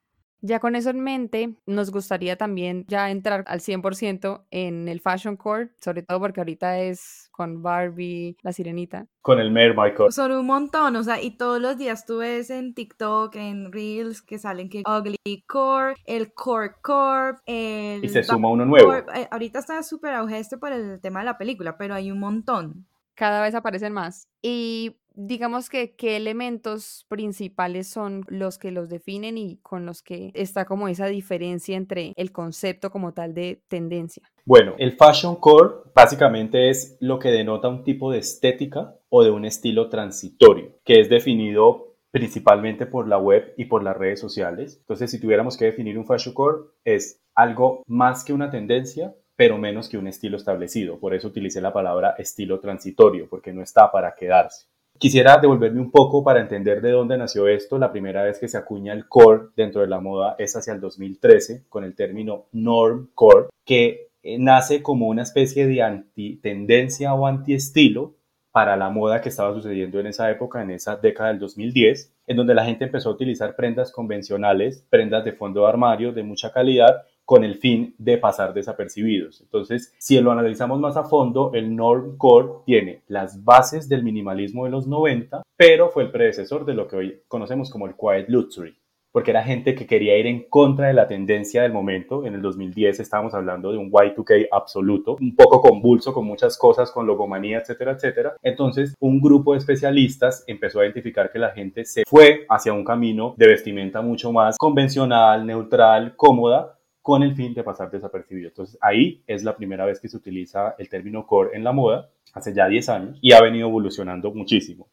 Ya 0.47 0.61
con 0.61 0.77
eso 0.77 0.91
en 0.91 1.01
mente, 1.01 1.55
nos 1.65 1.91
gustaría 1.91 2.37
también 2.37 2.85
ya 2.87 3.11
entrar 3.11 3.45
al 3.47 3.61
100% 3.61 4.45
en 4.51 4.89
el 4.89 5.01
Fashion 5.01 5.39
Core, 5.39 5.71
sobre 5.81 6.03
todo 6.03 6.21
porque 6.21 6.41
ahorita 6.41 6.81
es 6.81 7.31
con 7.33 7.63
Barbie, 7.63 8.37
la 8.43 8.53
sirenita. 8.53 9.07
Con 9.23 9.41
el 9.41 9.51
Mayor 9.51 9.75
Michael. 9.75 10.13
Son 10.13 10.33
un 10.33 10.45
montón, 10.45 10.97
o 10.97 11.03
sea, 11.03 11.23
y 11.23 11.39
todos 11.39 11.63
los 11.63 11.79
días 11.79 12.05
tú 12.05 12.19
ves 12.19 12.51
en 12.51 12.75
TikTok, 12.75 13.35
en 13.37 13.73
Reels, 13.73 14.21
que 14.21 14.39
salen 14.39 14.69
que 14.69 14.83
Ugly 14.87 15.45
Core, 15.49 15.95
el 16.05 16.35
Core 16.35 16.75
Core, 16.83 17.39
el... 17.47 18.05
Y 18.05 18.11
se 18.11 18.23
suma 18.23 18.51
uno 18.51 18.67
nuevo. 18.67 18.93
Eh, 18.95 19.27
ahorita 19.31 19.61
está 19.61 19.83
súper 19.83 20.13
auge 20.13 20.39
este 20.39 20.59
por 20.59 20.73
el 20.73 21.01
tema 21.01 21.21
de 21.21 21.25
la 21.25 21.39
película, 21.39 21.79
pero 21.79 21.95
hay 21.95 22.11
un 22.11 22.19
montón. 22.19 22.87
Cada 23.15 23.41
vez 23.41 23.55
aparecen 23.55 23.95
más. 23.95 24.29
Y 24.43 24.99
digamos 25.15 25.69
que 25.69 25.95
qué 25.95 26.17
elementos 26.17 27.07
principales 27.09 27.89
son 27.89 28.25
los 28.29 28.59
que 28.59 28.71
los 28.71 28.89
definen 28.89 29.39
y 29.39 29.59
con 29.59 29.87
los 29.87 30.03
que 30.03 30.31
está 30.35 30.65
como 30.65 30.89
esa 30.89 31.07
diferencia 31.07 31.77
entre 31.77 32.13
el 32.17 32.33
concepto 32.33 32.91
como 32.91 33.15
tal 33.15 33.35
de 33.35 33.63
tendencia. 33.69 34.23
Bueno, 34.45 34.75
el 34.79 34.93
fashion 34.93 35.37
core 35.37 35.75
básicamente 35.95 36.69
es 36.69 36.97
lo 37.01 37.19
que 37.19 37.31
denota 37.31 37.69
un 37.69 37.85
tipo 37.85 38.11
de 38.11 38.19
estética 38.19 38.97
o 39.09 39.23
de 39.23 39.31
un 39.31 39.45
estilo 39.45 39.89
transitorio, 39.89 40.79
que 40.85 41.01
es 41.01 41.09
definido 41.09 41.95
principalmente 42.11 42.87
por 42.87 43.09
la 43.09 43.19
web 43.19 43.55
y 43.57 43.65
por 43.65 43.83
las 43.83 43.97
redes 43.97 44.21
sociales. 44.21 44.77
Entonces, 44.81 45.11
si 45.11 45.21
tuviéramos 45.21 45.57
que 45.57 45.65
definir 45.65 45.99
un 45.99 46.07
fashion 46.07 46.35
core, 46.35 46.65
es 46.85 47.25
algo 47.35 47.83
más 47.87 48.25
que 48.25 48.33
una 48.33 48.51
tendencia, 48.51 49.15
pero 49.35 49.59
menos 49.59 49.89
que 49.89 49.99
un 49.99 50.07
estilo 50.07 50.37
establecido. 50.37 51.01
Por 51.01 51.15
eso 51.15 51.29
utilicé 51.29 51.61
la 51.61 51.73
palabra 51.73 52.15
estilo 52.19 52.61
transitorio, 52.61 53.29
porque 53.29 53.53
no 53.53 53.63
está 53.63 53.91
para 53.91 54.15
quedarse. 54.15 54.67
Quisiera 54.99 55.39
devolverme 55.39 55.81
un 55.81 55.91
poco 55.91 56.23
para 56.23 56.41
entender 56.41 56.81
de 56.81 56.93
dónde 56.93 57.19
nació 57.19 57.49
esto. 57.49 57.79
La 57.79 57.91
primera 57.91 58.23
vez 58.23 58.39
que 58.39 58.49
se 58.49 58.57
acuña 58.57 58.93
el 58.93 59.09
core 59.09 59.49
dentro 59.57 59.81
de 59.81 59.89
la 59.89 60.01
moda 60.01 60.37
es 60.39 60.55
hacia 60.57 60.73
el 60.73 60.81
2013 60.81 61.65
con 61.69 61.85
el 61.85 61.95
término 61.95 62.47
norm 62.53 63.09
core, 63.15 63.49
que 63.65 64.09
eh, 64.23 64.39
nace 64.39 64.83
como 64.83 65.09
una 65.09 65.23
especie 65.23 65.67
de 65.67 65.83
antitendencia 65.83 67.13
o 67.13 67.27
antiestilo 67.27 68.15
para 68.53 68.77
la 68.77 68.89
moda 68.89 69.21
que 69.21 69.31
estaba 69.31 69.53
sucediendo 69.53 69.99
en 69.99 70.07
esa 70.07 70.31
época, 70.31 70.63
en 70.63 70.71
esa 70.71 70.97
década 70.97 71.31
del 71.31 71.41
2010, 71.41 72.15
en 72.29 72.37
donde 72.37 72.55
la 72.55 72.65
gente 72.65 72.85
empezó 72.85 73.09
a 73.09 73.15
utilizar 73.15 73.57
prendas 73.57 73.91
convencionales, 73.91 74.87
prendas 74.89 75.25
de 75.25 75.33
fondo 75.33 75.63
de 75.63 75.69
armario 75.69 76.13
de 76.13 76.23
mucha 76.23 76.53
calidad, 76.53 77.03
con 77.25 77.45
el 77.45 77.57
fin 77.57 77.95
de 77.99 78.19
pasar 78.19 78.53
desapercibidos. 78.55 79.41
Entonces, 79.41 79.95
si 79.99 80.21
lo 80.21 80.33
analizamos 80.33 80.81
más 80.81 80.97
a 80.97 81.05
fondo, 81.05 81.53
el 81.55 81.75
Normcore 81.75 82.65
tiene 82.67 83.03
las 83.09 83.45
bases 83.45 83.89
del 83.89 84.03
minimalismo 84.03 84.65
de 84.65 84.71
los 84.71 84.87
90, 84.87 85.43
pero 85.57 85.91
fue 85.91 86.05
el 86.05 86.11
predecesor 86.11 86.65
de 86.65 86.75
lo 86.75 86.87
que 86.87 86.97
hoy 86.97 87.23
conocemos 87.29 87.71
como 87.71 87.87
el 87.87 87.95
Quiet 87.95 88.29
Luxury, 88.29 88.77
porque 89.11 89.31
era 89.31 89.43
gente 89.43 89.75
que 89.75 89.87
quería 89.87 90.19
ir 90.19 90.27
en 90.27 90.49
contra 90.49 90.89
de 90.89 90.93
la 90.93 91.07
tendencia 91.07 91.63
del 91.63 91.73
momento. 91.73 92.27
En 92.27 92.35
el 92.35 92.43
2010 92.43 93.01
estábamos 93.01 93.33
hablando 93.33 93.71
de 93.71 93.79
un 93.79 93.91
Y2K 93.91 94.49
absoluto, 94.51 95.17
un 95.21 95.35
poco 95.35 95.61
convulso 95.61 96.13
con 96.13 96.27
muchas 96.27 96.59
cosas, 96.59 96.91
con 96.91 97.07
logomanía, 97.07 97.59
etcétera, 97.59 97.93
etcétera. 97.93 98.35
Entonces, 98.43 98.95
un 99.01 99.21
grupo 99.21 99.53
de 99.53 99.59
especialistas 99.59 100.45
empezó 100.47 100.81
a 100.81 100.85
identificar 100.85 101.31
que 101.31 101.39
la 101.39 101.51
gente 101.51 101.85
se 101.85 102.03
fue 102.07 102.45
hacia 102.51 102.73
un 102.73 102.85
camino 102.85 103.35
de 103.39 103.47
vestimenta 103.47 104.03
mucho 104.03 104.33
más 104.33 104.59
convencional, 104.59 105.47
neutral, 105.47 106.17
cómoda, 106.17 106.77
con 107.05 107.23
el 107.23 107.37
fin 107.37 107.53
de 107.53 107.63
pasar 107.63 107.91
desapercibido. 107.91 108.49
Entonces 108.49 108.79
ahí 108.81 109.23
es 109.27 109.45
la 109.45 109.55
primera 109.55 109.85
vez 109.85 110.01
que 110.01 110.09
se 110.09 110.17
utiliza 110.17 110.75
el 110.79 110.89
término 110.89 111.27
core 111.27 111.51
en 111.53 111.63
la 111.63 111.71
moda, 111.71 112.09
hace 112.33 112.55
ya 112.55 112.67
10 112.67 112.89
años, 112.89 113.19
y 113.21 113.35
ha 113.35 113.43
venido 113.43 113.69
evolucionando 113.69 114.33
muchísimo. 114.33 114.89